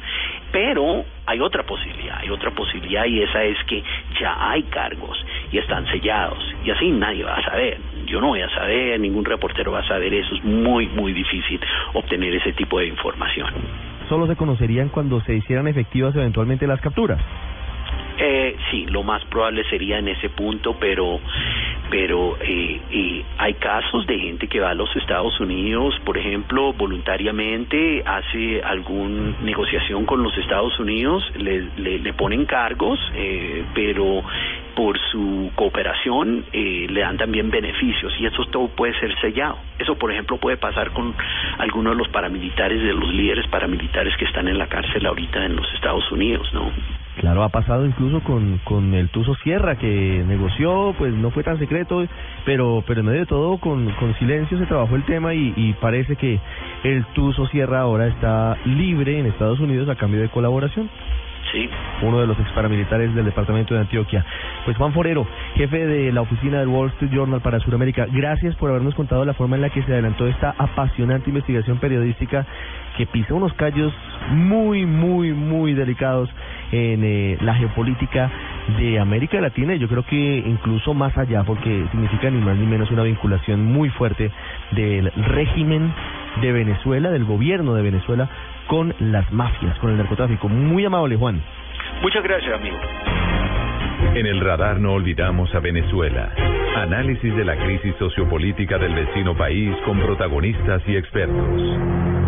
Pero 0.50 1.04
hay 1.26 1.40
otra 1.40 1.62
posibilidad, 1.62 2.18
hay 2.18 2.28
otra 2.28 2.50
posibilidad 2.50 3.06
y 3.06 3.22
esa 3.22 3.42
es 3.42 3.56
que 3.64 3.82
ya 4.20 4.50
hay 4.50 4.62
cargos 4.64 5.16
y 5.50 5.58
están 5.58 5.86
sellados 5.86 6.38
y 6.64 6.70
así 6.70 6.90
nadie 6.90 7.24
va 7.24 7.36
a 7.36 7.42
saber. 7.42 7.78
Yo 8.06 8.20
no 8.20 8.28
voy 8.28 8.42
a 8.42 8.50
saber, 8.50 9.00
ningún 9.00 9.24
reportero 9.24 9.72
va 9.72 9.80
a 9.80 9.88
saber 9.88 10.12
eso, 10.12 10.34
es 10.34 10.44
muy, 10.44 10.86
muy 10.88 11.12
difícil 11.12 11.60
obtener 11.94 12.34
ese 12.34 12.52
tipo 12.52 12.78
de 12.78 12.86
información. 12.86 13.48
Solo 14.08 14.26
se 14.26 14.36
conocerían 14.36 14.90
cuando 14.90 15.20
se 15.22 15.34
hicieran 15.34 15.68
efectivas 15.68 16.14
eventualmente 16.14 16.66
las 16.66 16.80
capturas. 16.80 17.20
Eh, 18.18 18.56
sí, 18.70 18.86
lo 18.86 19.02
más 19.02 19.24
probable 19.26 19.64
sería 19.70 19.98
en 19.98 20.08
ese 20.08 20.28
punto, 20.28 20.76
pero 20.78 21.20
pero 21.92 22.38
eh, 22.40 22.80
eh, 22.90 23.22
hay 23.36 23.52
casos 23.54 24.06
de 24.06 24.18
gente 24.18 24.48
que 24.48 24.60
va 24.60 24.70
a 24.70 24.74
los 24.74 24.88
Estados 24.96 25.38
Unidos, 25.40 25.94
por 26.06 26.16
ejemplo, 26.16 26.72
voluntariamente 26.72 28.02
hace 28.06 28.62
alguna 28.62 29.36
negociación 29.42 30.06
con 30.06 30.22
los 30.22 30.36
Estados 30.38 30.78
Unidos, 30.80 31.22
le, 31.36 31.68
le, 31.76 31.98
le 31.98 32.12
ponen 32.14 32.46
cargos, 32.46 32.98
eh, 33.14 33.64
pero 33.74 34.22
por 34.74 34.98
su 35.10 35.50
cooperación 35.54 36.46
eh, 36.52 36.86
le 36.88 37.00
dan 37.00 37.18
también 37.18 37.50
beneficios 37.50 38.10
y 38.18 38.24
eso 38.24 38.46
todo 38.46 38.68
puede 38.68 38.98
ser 38.98 39.14
sellado. 39.20 39.58
Eso, 39.78 39.96
por 39.96 40.10
ejemplo, 40.12 40.38
puede 40.38 40.56
pasar 40.56 40.92
con 40.92 41.14
algunos 41.58 41.92
de 41.92 41.98
los 41.98 42.08
paramilitares, 42.08 42.82
de 42.82 42.94
los 42.94 43.12
líderes 43.12 43.46
paramilitares 43.48 44.16
que 44.16 44.24
están 44.24 44.48
en 44.48 44.56
la 44.56 44.66
cárcel 44.66 45.04
ahorita 45.04 45.44
en 45.44 45.56
los 45.56 45.70
Estados 45.74 46.10
Unidos, 46.10 46.48
¿no? 46.54 46.72
Claro, 47.18 47.42
ha 47.42 47.50
pasado 47.50 47.84
incluso 47.84 48.20
con, 48.20 48.58
con 48.64 48.94
el 48.94 49.10
Tuzo 49.10 49.34
Sierra, 49.42 49.76
que 49.76 50.24
negoció, 50.26 50.94
pues 50.96 51.12
no 51.12 51.30
fue 51.30 51.42
tan 51.42 51.58
secreto, 51.58 52.04
pero, 52.46 52.82
pero 52.86 53.00
en 53.00 53.06
medio 53.06 53.20
de 53.20 53.26
todo, 53.26 53.58
con, 53.58 53.90
con 53.92 54.14
silencio 54.18 54.58
se 54.58 54.66
trabajó 54.66 54.96
el 54.96 55.04
tema 55.04 55.34
y, 55.34 55.52
y 55.56 55.74
parece 55.74 56.16
que 56.16 56.40
el 56.84 57.04
Tuzo 57.12 57.46
Sierra 57.48 57.80
ahora 57.80 58.06
está 58.06 58.56
libre 58.64 59.18
en 59.18 59.26
Estados 59.26 59.60
Unidos 59.60 59.88
a 59.90 59.96
cambio 59.96 60.20
de 60.20 60.30
colaboración. 60.30 60.88
Sí. 61.50 61.68
Uno 62.00 62.20
de 62.20 62.26
los 62.26 62.38
ex 62.38 62.50
paramilitares 62.52 63.14
del 63.14 63.26
departamento 63.26 63.74
de 63.74 63.80
Antioquia. 63.80 64.24
Pues 64.64 64.76
Juan 64.76 64.92
Forero, 64.92 65.26
jefe 65.54 65.86
de 65.86 66.12
la 66.12 66.22
oficina 66.22 66.60
del 66.60 66.68
Wall 66.68 66.88
Street 66.90 67.12
Journal 67.12 67.42
para 67.42 67.60
Sudamérica, 67.60 68.06
gracias 68.10 68.54
por 68.56 68.70
habernos 68.70 68.94
contado 68.94 69.24
la 69.24 69.34
forma 69.34 69.56
en 69.56 69.62
la 69.62 69.70
que 69.70 69.82
se 69.82 69.92
adelantó 69.92 70.26
esta 70.26 70.54
apasionante 70.56 71.28
investigación 71.28 71.78
periodística 71.78 72.46
que 72.96 73.06
pisa 73.06 73.34
unos 73.34 73.52
callos 73.54 73.92
muy, 74.30 74.86
muy, 74.86 75.32
muy 75.32 75.74
delicados 75.74 76.30
en 76.72 77.04
eh, 77.04 77.38
la 77.40 77.54
geopolítica 77.54 78.30
de 78.78 78.98
América 78.98 79.40
Latina 79.40 79.74
y 79.74 79.78
yo 79.78 79.88
creo 79.88 80.04
que 80.04 80.16
incluso 80.16 80.94
más 80.94 81.16
allá 81.16 81.44
porque 81.44 81.86
significa 81.90 82.30
ni 82.30 82.40
más 82.40 82.56
ni 82.56 82.66
menos 82.66 82.90
una 82.90 83.02
vinculación 83.02 83.64
muy 83.64 83.90
fuerte 83.90 84.30
del 84.72 85.12
régimen 85.12 85.92
de 86.40 86.52
Venezuela, 86.52 87.10
del 87.10 87.24
gobierno 87.24 87.74
de 87.74 87.82
Venezuela 87.82 88.28
con 88.66 88.94
las 88.98 89.30
mafias, 89.32 89.78
con 89.78 89.90
el 89.90 89.98
narcotráfico. 89.98 90.48
Muy 90.48 90.84
amable, 90.84 91.16
Juan. 91.16 91.40
Muchas 92.00 92.22
gracias, 92.22 92.54
amigo. 92.54 92.76
En 94.14 94.26
el 94.26 94.40
radar 94.40 94.80
no 94.80 94.92
olvidamos 94.92 95.54
a 95.54 95.60
Venezuela. 95.60 96.30
Análisis 96.76 97.34
de 97.36 97.44
la 97.44 97.56
crisis 97.56 97.94
sociopolítica 97.98 98.78
del 98.78 98.94
vecino 98.94 99.36
país 99.36 99.74
con 99.84 100.00
protagonistas 100.00 100.82
y 100.86 100.96
expertos. 100.96 102.21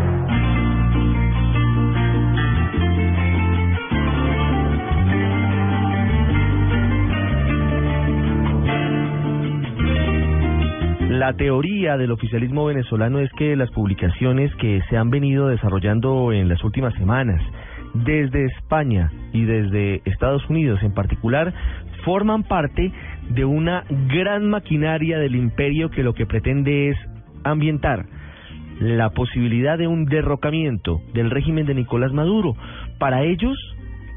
La 11.25 11.33
teoría 11.33 11.97
del 11.97 12.11
oficialismo 12.11 12.67
venezolano 12.67 13.19
es 13.19 13.33
que 13.33 13.57
las 13.57 13.71
publicaciones 13.71 14.55
que 14.57 14.83
se 14.91 14.99
han 14.99 15.09
venido 15.09 15.49
desarrollando 15.49 16.35
en 16.35 16.51
las 16.51 16.63
últimas 16.63 16.93
semanas, 16.97 17.41
desde 17.95 18.45
España 18.45 19.11
y 19.33 19.47
desde 19.47 20.03
Estados 20.05 20.47
Unidos 20.51 20.81
en 20.83 20.93
particular, 20.93 21.55
forman 22.05 22.43
parte 22.43 22.93
de 23.31 23.43
una 23.47 23.85
gran 23.89 24.51
maquinaria 24.51 25.19
del 25.19 25.35
imperio 25.35 25.89
que 25.89 26.03
lo 26.03 26.13
que 26.13 26.27
pretende 26.27 26.91
es 26.91 26.99
ambientar 27.43 28.05
la 28.79 29.09
posibilidad 29.09 29.79
de 29.79 29.87
un 29.87 30.05
derrocamiento 30.05 31.01
del 31.15 31.31
régimen 31.31 31.65
de 31.65 31.75
Nicolás 31.75 32.13
Maduro. 32.13 32.55
Para 32.99 33.23
ellos, 33.23 33.57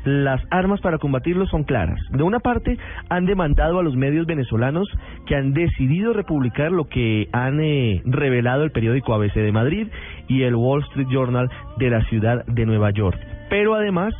las 0.08 0.42
armas 0.52 0.80
para 0.80 1.00
combatirlo 1.00 1.46
son 1.48 1.66
claras. 1.66 2.00
De 2.12 2.24
una 2.24 2.40
parte, 2.40 2.78
han 3.10 3.26
demandado 3.26 3.80
a 3.80 3.84
los 3.84 3.98
medios 3.98 4.26
venezolanos 4.26 4.88
que 5.26 5.36
han 5.36 5.54
decidido 5.54 6.14
republicar 6.14 6.72
lo 6.72 6.86
que 6.86 7.28
han 7.34 7.60
eh, 7.60 8.02
revelado 8.06 8.64
el 8.64 8.72
periódico 8.72 9.14
ABC 9.14 9.34
de 9.34 9.52
Madrid 9.52 9.88
y 10.30 10.44
el 10.44 10.56
Wall 10.56 10.84
Street 10.84 11.10
Journal 11.10 11.50
de 11.78 11.90
la 11.90 12.02
ciudad 12.06 12.46
de 12.46 12.66
Nueva 12.66 12.92
York. 12.92 13.20
Pero 13.50 13.76
además, 13.76 14.14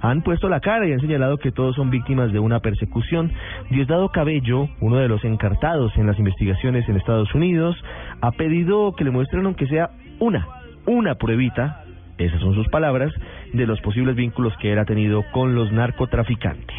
han 0.00 0.22
puesto 0.22 0.48
la 0.48 0.60
cara 0.60 0.88
y 0.88 0.92
han 0.92 1.00
señalado 1.00 1.36
que 1.36 1.52
todos 1.52 1.76
son 1.76 1.90
víctimas 1.90 2.32
de 2.32 2.38
una 2.38 2.60
persecución. 2.60 3.30
Diosdado 3.68 4.08
Cabello, 4.08 4.70
uno 4.80 4.96
de 4.96 5.08
los 5.08 5.22
encartados 5.22 5.92
en 5.98 6.06
las 6.06 6.18
investigaciones 6.18 6.88
en 6.88 6.96
Estados 6.96 7.34
Unidos, 7.34 7.76
ha 8.22 8.32
pedido 8.32 8.94
que 8.94 9.04
le 9.04 9.10
muestren 9.10 9.44
aunque 9.44 9.66
sea 9.66 9.90
una, 10.18 10.46
una 10.86 11.16
pruebita, 11.16 11.84
esas 12.16 12.40
son 12.40 12.54
sus 12.54 12.68
palabras, 12.68 13.12
de 13.52 13.66
los 13.66 13.80
posibles 13.80 14.16
vínculos 14.16 14.52
que 14.60 14.72
él 14.72 14.78
ha 14.78 14.84
tenido 14.84 15.24
con 15.32 15.54
los 15.54 15.72
narcotraficantes. 15.72 16.76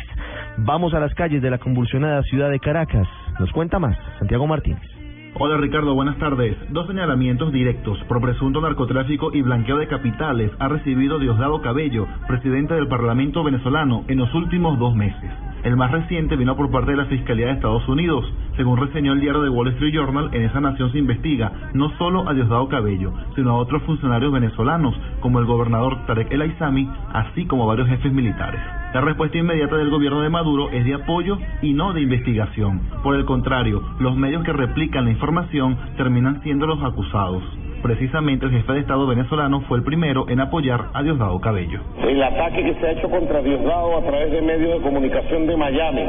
Vamos 0.57 0.93
a 0.93 0.99
las 0.99 1.13
calles 1.13 1.41
de 1.41 1.51
la 1.51 1.59
convulsionada 1.59 2.23
ciudad 2.23 2.49
de 2.49 2.59
Caracas. 2.59 3.07
Nos 3.39 3.51
cuenta 3.51 3.79
más 3.79 3.97
Santiago 4.19 4.47
Martínez. 4.47 4.96
Hola 5.33 5.57
Ricardo, 5.57 5.93
buenas 5.93 6.17
tardes. 6.17 6.57
Dos 6.69 6.87
señalamientos 6.87 7.51
directos 7.51 7.99
por 8.07 8.21
presunto 8.21 8.59
narcotráfico 8.59 9.31
y 9.33 9.41
blanqueo 9.41 9.77
de 9.77 9.87
capitales 9.87 10.51
ha 10.57 10.67
recibido 10.67 11.19
Diosdado 11.19 11.61
Cabello, 11.61 12.07
presidente 12.27 12.73
del 12.73 12.87
Parlamento 12.87 13.43
venezolano, 13.43 14.03
en 14.07 14.17
los 14.17 14.33
últimos 14.33 14.79
dos 14.79 14.95
meses. 14.95 15.29
El 15.63 15.75
más 15.75 15.91
reciente 15.91 16.35
vino 16.35 16.55
por 16.55 16.71
parte 16.71 16.91
de 16.91 16.97
la 16.97 17.05
Fiscalía 17.05 17.47
de 17.47 17.53
Estados 17.53 17.87
Unidos. 17.87 18.25
Según 18.55 18.79
reseñó 18.79 19.13
el 19.13 19.21
diario 19.21 19.43
The 19.43 19.49
Wall 19.49 19.67
Street 19.69 19.93
Journal, 19.93 20.29
en 20.33 20.43
esa 20.43 20.61
nación 20.61 20.91
se 20.91 20.99
investiga 20.99 21.51
no 21.73 21.89
solo 21.97 22.27
a 22.27 22.33
Diosdado 22.33 22.67
Cabello, 22.69 23.13
sino 23.35 23.51
a 23.51 23.57
otros 23.57 23.83
funcionarios 23.83 24.31
venezolanos, 24.31 24.95
como 25.19 25.39
el 25.39 25.45
gobernador 25.45 26.05
Tarek 26.07 26.31
El 26.31 26.41
Aizami, 26.41 26.89
así 27.13 27.45
como 27.45 27.67
varios 27.67 27.89
jefes 27.89 28.11
militares. 28.13 28.61
La 28.93 29.01
respuesta 29.01 29.37
inmediata 29.37 29.75
del 29.75 29.89
gobierno 29.89 30.21
de 30.21 30.29
Maduro 30.29 30.69
es 30.71 30.85
de 30.85 30.93
apoyo 30.93 31.37
y 31.61 31.73
no 31.73 31.91
de 31.91 32.01
investigación. 32.01 32.81
Por 33.03 33.15
el 33.15 33.25
contrario, 33.25 33.83
los 33.99 34.15
medios 34.15 34.43
que 34.45 34.53
replican 34.53 35.05
la 35.05 35.11
información 35.11 35.77
terminan 35.97 36.41
siendo 36.41 36.65
los 36.65 36.81
acusados. 36.81 37.43
Precisamente 37.81 38.45
el 38.45 38.51
jefe 38.51 38.73
de 38.73 38.79
Estado 38.79 39.05
venezolano 39.07 39.61
fue 39.61 39.77
el 39.77 39.83
primero 39.83 40.27
en 40.29 40.39
apoyar 40.39 40.89
a 40.93 41.03
Diosdado 41.03 41.39
Cabello. 41.39 41.79
El 42.07 42.21
ataque 42.21 42.63
que 42.63 42.73
se 42.75 42.87
ha 42.87 42.91
hecho 42.91 43.09
contra 43.09 43.41
Diosdado 43.41 43.97
a 43.97 44.01
través 44.01 44.31
de 44.31 44.41
medios 44.41 44.73
de 44.73 44.81
comunicación 44.81 45.45
de 45.47 45.55
Miami, 45.55 46.01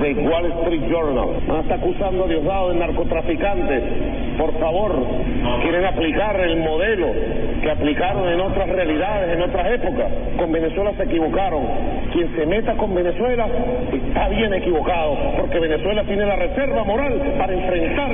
de 0.00 0.14
Wall 0.26 0.46
Street 0.46 0.82
Journal, 0.90 1.28
está 1.60 1.74
acusando 1.74 2.24
a 2.24 2.26
Diosdado 2.28 2.70
de 2.70 2.78
narcotraficantes. 2.78 3.82
Por 4.38 4.58
favor, 4.58 4.94
quieren 5.62 5.84
aplicar 5.84 6.40
el 6.40 6.56
modelo 6.58 7.08
que 7.62 7.70
aplicaron 7.70 8.28
en 8.28 8.40
otras 8.40 8.68
realidades, 8.68 9.36
en 9.36 9.42
otras 9.42 9.72
épocas. 9.72 10.12
Con 10.38 10.52
Venezuela 10.52 10.92
se 10.96 11.04
equivocaron. 11.04 11.62
Quien 12.12 12.34
se 12.36 12.46
meta 12.46 12.74
con 12.74 12.94
Venezuela 12.94 13.46
está 13.92 14.28
bien 14.28 14.54
equivocado, 14.54 15.16
porque 15.38 15.60
Venezuela 15.60 16.04
tiene 16.04 16.24
la 16.24 16.36
reserva 16.36 16.84
moral 16.84 17.34
para 17.38 17.52
enfrentar 17.52 18.10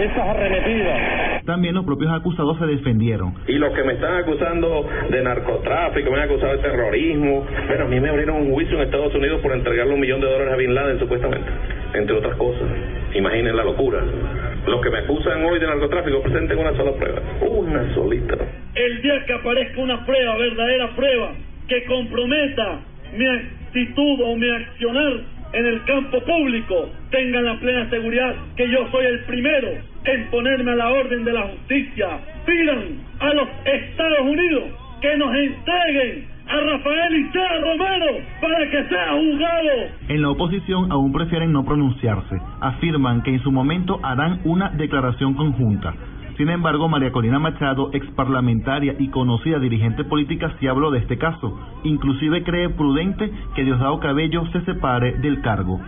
esas 0.00 0.28
arremetidas. 0.28 1.44
También 1.44 1.74
los 1.74 1.84
propios 1.84 2.12
acusados 2.12 2.58
se 2.58 2.66
defendieron. 2.66 3.34
Y 3.46 3.54
los 3.54 3.72
que 3.74 3.82
me 3.82 3.94
están 3.94 4.16
acusando 4.16 4.88
de 5.10 5.22
narcotráfico, 5.22 6.10
me 6.10 6.18
han 6.18 6.24
acusado 6.24 6.52
de 6.52 6.58
terrorismo, 6.58 7.46
pero 7.68 7.84
a 7.84 7.88
mí 7.88 8.00
me 8.00 8.08
abrieron 8.08 8.36
un 8.36 8.52
juicio 8.52 8.76
en 8.76 8.84
Estados 8.84 9.14
Unidos 9.14 9.40
por 9.40 9.52
entregarle 9.52 9.94
un 9.94 10.00
millón 10.00 10.20
de 10.20 10.26
dólares 10.26 10.52
a 10.52 10.56
Bin 10.56 10.74
Laden, 10.74 10.98
supuestamente, 10.98 11.50
entre 11.94 12.16
otras 12.16 12.36
cosas. 12.36 12.68
Imaginen 13.14 13.56
la 13.56 13.64
locura. 13.64 14.00
Los 14.66 14.80
que 14.82 14.90
me 14.90 14.98
acusan 14.98 15.44
hoy 15.44 15.58
de 15.58 15.66
narcotráfico 15.66 16.22
presenten 16.22 16.58
una 16.58 16.76
sola 16.76 16.92
prueba, 16.92 17.20
una 17.40 17.94
solita. 17.94 18.36
El 18.74 19.02
día 19.02 19.24
que 19.26 19.32
aparezca 19.32 19.80
una 19.80 20.04
prueba, 20.04 20.36
verdadera 20.36 20.94
prueba, 20.94 21.32
que 21.68 21.84
comprometa 21.84 22.80
mi 23.16 23.26
actitud 23.26 24.20
o 24.24 24.36
mi 24.36 24.50
accionar 24.50 25.12
en 25.52 25.66
el 25.66 25.84
campo 25.84 26.20
público, 26.22 26.90
tengan 27.10 27.44
la 27.44 27.58
plena 27.58 27.90
seguridad 27.90 28.34
que 28.56 28.68
yo 28.68 28.88
soy 28.92 29.06
el 29.06 29.24
primero 29.24 29.89
en 30.04 30.30
ponerme 30.30 30.72
a 30.72 30.76
la 30.76 30.90
orden 30.90 31.24
de 31.24 31.32
la 31.32 31.42
justicia. 31.48 32.08
Pidan 32.46 32.98
a 33.20 33.34
los 33.34 33.48
Estados 33.64 34.20
Unidos 34.20 34.64
que 35.00 35.16
nos 35.16 35.34
entreguen 35.34 36.28
a 36.48 36.60
Rafael 36.60 37.16
Isea 37.16 37.60
Romero 37.60 38.24
para 38.40 38.70
que 38.70 38.84
sea 38.88 39.12
juzgado. 39.12 39.70
En 40.08 40.22
la 40.22 40.30
oposición 40.30 40.90
aún 40.90 41.12
prefieren 41.12 41.52
no 41.52 41.64
pronunciarse. 41.64 42.36
Afirman 42.60 43.22
que 43.22 43.30
en 43.30 43.42
su 43.42 43.52
momento 43.52 44.00
harán 44.02 44.40
una 44.44 44.70
declaración 44.70 45.34
conjunta. 45.34 45.94
Sin 46.36 46.48
embargo, 46.48 46.88
María 46.88 47.12
Corina 47.12 47.38
Machado, 47.38 47.90
ex 47.92 48.06
parlamentaria 48.12 48.94
y 48.98 49.08
conocida 49.10 49.58
dirigente 49.58 50.04
política, 50.04 50.54
sí 50.58 50.66
habló 50.66 50.90
de 50.90 51.00
este 51.00 51.18
caso. 51.18 51.54
Inclusive 51.84 52.42
cree 52.44 52.70
prudente 52.70 53.30
que 53.54 53.62
Diosdado 53.62 54.00
Cabello 54.00 54.46
se 54.46 54.62
separe 54.62 55.12
del 55.18 55.42
cargo. 55.42 55.78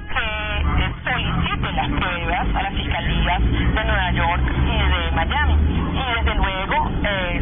solicite 1.02 1.72
las 1.72 1.90
pruebas 1.90 2.54
a 2.54 2.62
las 2.64 2.74
de 3.22 3.84
Nueva 3.84 4.10
York 4.10 4.42
y 4.66 4.88
de 4.90 5.12
Miami. 5.12 5.54
Y 5.94 6.14
desde 6.16 6.34
luego, 6.34 6.90
eh, 7.04 7.40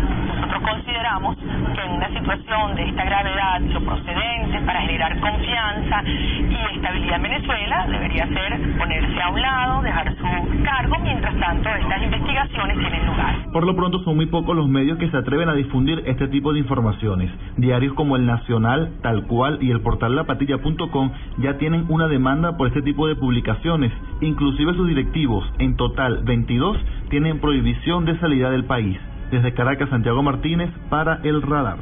consideramos 0.70 1.36
que 1.36 1.82
en 1.82 1.92
una 1.92 2.08
situación 2.08 2.76
de 2.76 2.88
esta 2.88 3.04
gravedad, 3.04 3.60
lo 3.60 3.80
procedente 3.80 4.60
para 4.64 4.80
generar 4.82 5.18
confianza 5.20 6.02
y 6.04 6.76
estabilidad 6.76 7.16
en 7.16 7.22
Venezuela 7.22 7.86
debería 7.88 8.26
ser 8.28 8.78
ponerse 8.78 9.22
a 9.22 9.28
un 9.30 9.40
lado, 9.40 9.82
dejar 9.82 10.14
su 10.16 10.62
cargo, 10.62 10.96
mientras 11.02 11.38
tanto 11.40 11.68
estas 11.68 12.02
investigaciones 12.02 12.78
tienen 12.78 13.06
lugar. 13.06 13.34
Por 13.52 13.66
lo 13.66 13.74
pronto 13.74 13.98
son 14.04 14.16
muy 14.16 14.26
pocos 14.26 14.54
los 14.54 14.68
medios 14.68 14.98
que 14.98 15.10
se 15.10 15.16
atreven 15.16 15.48
a 15.48 15.54
difundir 15.54 16.02
este 16.06 16.28
tipo 16.28 16.52
de 16.52 16.60
informaciones. 16.60 17.30
Diarios 17.56 17.94
como 17.94 18.16
El 18.16 18.26
Nacional, 18.26 18.92
Tal 19.02 19.26
Cual 19.26 19.58
y 19.60 19.70
el 19.72 19.80
portal 19.80 20.14
lapatilla.com 20.14 21.10
ya 21.38 21.58
tienen 21.58 21.86
una 21.88 22.06
demanda 22.06 22.56
por 22.56 22.68
este 22.68 22.82
tipo 22.82 23.08
de 23.08 23.16
publicaciones. 23.16 23.92
Inclusive 24.20 24.74
sus 24.74 24.86
directivos, 24.86 25.44
en 25.58 25.76
total 25.76 26.22
22, 26.24 26.76
tienen 27.08 27.40
prohibición 27.40 28.04
de 28.04 28.18
salida 28.20 28.50
del 28.50 28.64
país. 28.64 28.98
Desde 29.30 29.54
Caracas, 29.54 29.88
Santiago 29.90 30.22
Martínez 30.22 30.70
para 30.88 31.20
El 31.22 31.40
Radar. 31.42 31.78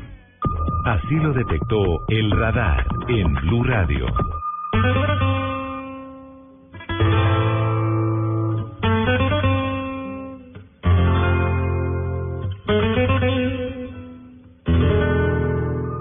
Así 0.85 1.15
lo 1.17 1.33
detectó 1.33 2.07
el 2.09 2.31
radar 2.31 2.85
en 3.09 3.35
Blue 3.35 3.65
Radio. 3.65 4.07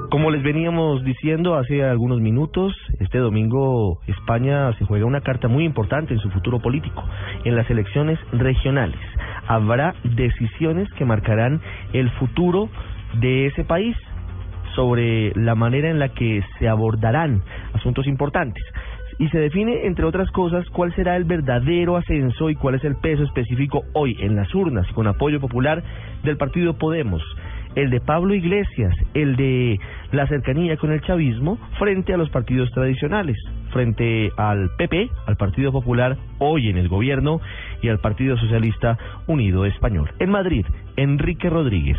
Como 0.09 0.31
les 0.31 0.43
veníamos 0.43 1.03
diciendo 1.03 1.55
hace 1.55 1.83
algunos 1.83 2.19
minutos, 2.19 2.73
este 2.99 3.19
domingo 3.19 3.99
España 4.07 4.73
se 4.73 4.85
juega 4.85 5.05
una 5.05 5.21
carta 5.21 5.47
muy 5.47 5.63
importante 5.63 6.13
en 6.13 6.19
su 6.19 6.29
futuro 6.31 6.59
político, 6.59 7.03
en 7.45 7.55
las 7.55 7.69
elecciones 7.69 8.19
regionales. 8.33 8.99
Habrá 9.47 9.95
decisiones 10.03 10.91
que 10.93 11.05
marcarán 11.05 11.61
el 11.93 12.09
futuro 12.11 12.69
de 13.19 13.47
ese 13.47 13.63
país 13.63 13.95
sobre 14.75 15.33
la 15.35 15.55
manera 15.55 15.89
en 15.89 15.99
la 15.99 16.09
que 16.09 16.43
se 16.59 16.67
abordarán 16.67 17.41
asuntos 17.73 18.07
importantes. 18.07 18.63
Y 19.19 19.29
se 19.29 19.39
define, 19.39 19.87
entre 19.87 20.05
otras 20.05 20.29
cosas, 20.29 20.67
cuál 20.69 20.93
será 20.93 21.15
el 21.15 21.23
verdadero 21.23 21.97
ascenso 21.97 22.51
y 22.51 22.55
cuál 22.55 22.75
es 22.75 22.83
el 22.83 22.95
peso 22.97 23.23
específico 23.23 23.83
hoy 23.93 24.15
en 24.19 24.35
las 24.35 24.53
urnas 24.53 24.87
con 24.93 25.07
apoyo 25.07 25.39
popular 25.39 25.81
del 26.23 26.37
partido 26.37 26.77
Podemos 26.77 27.23
el 27.77 27.91
de 27.91 27.99
Pablo 27.99 28.33
Iglesias, 28.33 28.91
el 29.13 29.35
de 29.35 29.79
la 30.11 30.25
cercanía 30.25 30.77
con 30.77 30.91
el 30.91 31.01
chavismo 31.01 31.59
frente 31.77 32.11
a 32.11 32.17
los 32.17 32.27
partidos 32.31 32.71
tradicionales, 32.71 33.37
frente 33.71 34.31
al 34.35 34.71
PP, 34.79 35.11
al 35.27 35.37
Partido 35.37 35.71
Popular, 35.71 36.17
hoy 36.39 36.69
en 36.69 36.77
el 36.77 36.89
gobierno, 36.89 37.39
y 37.81 37.89
al 37.89 37.99
Partido 37.99 38.37
Socialista 38.37 38.97
Unido 39.27 39.65
Español. 39.65 40.09
En 40.19 40.29
Madrid, 40.29 40.65
Enrique 40.95 41.49
Rodríguez. 41.49 41.97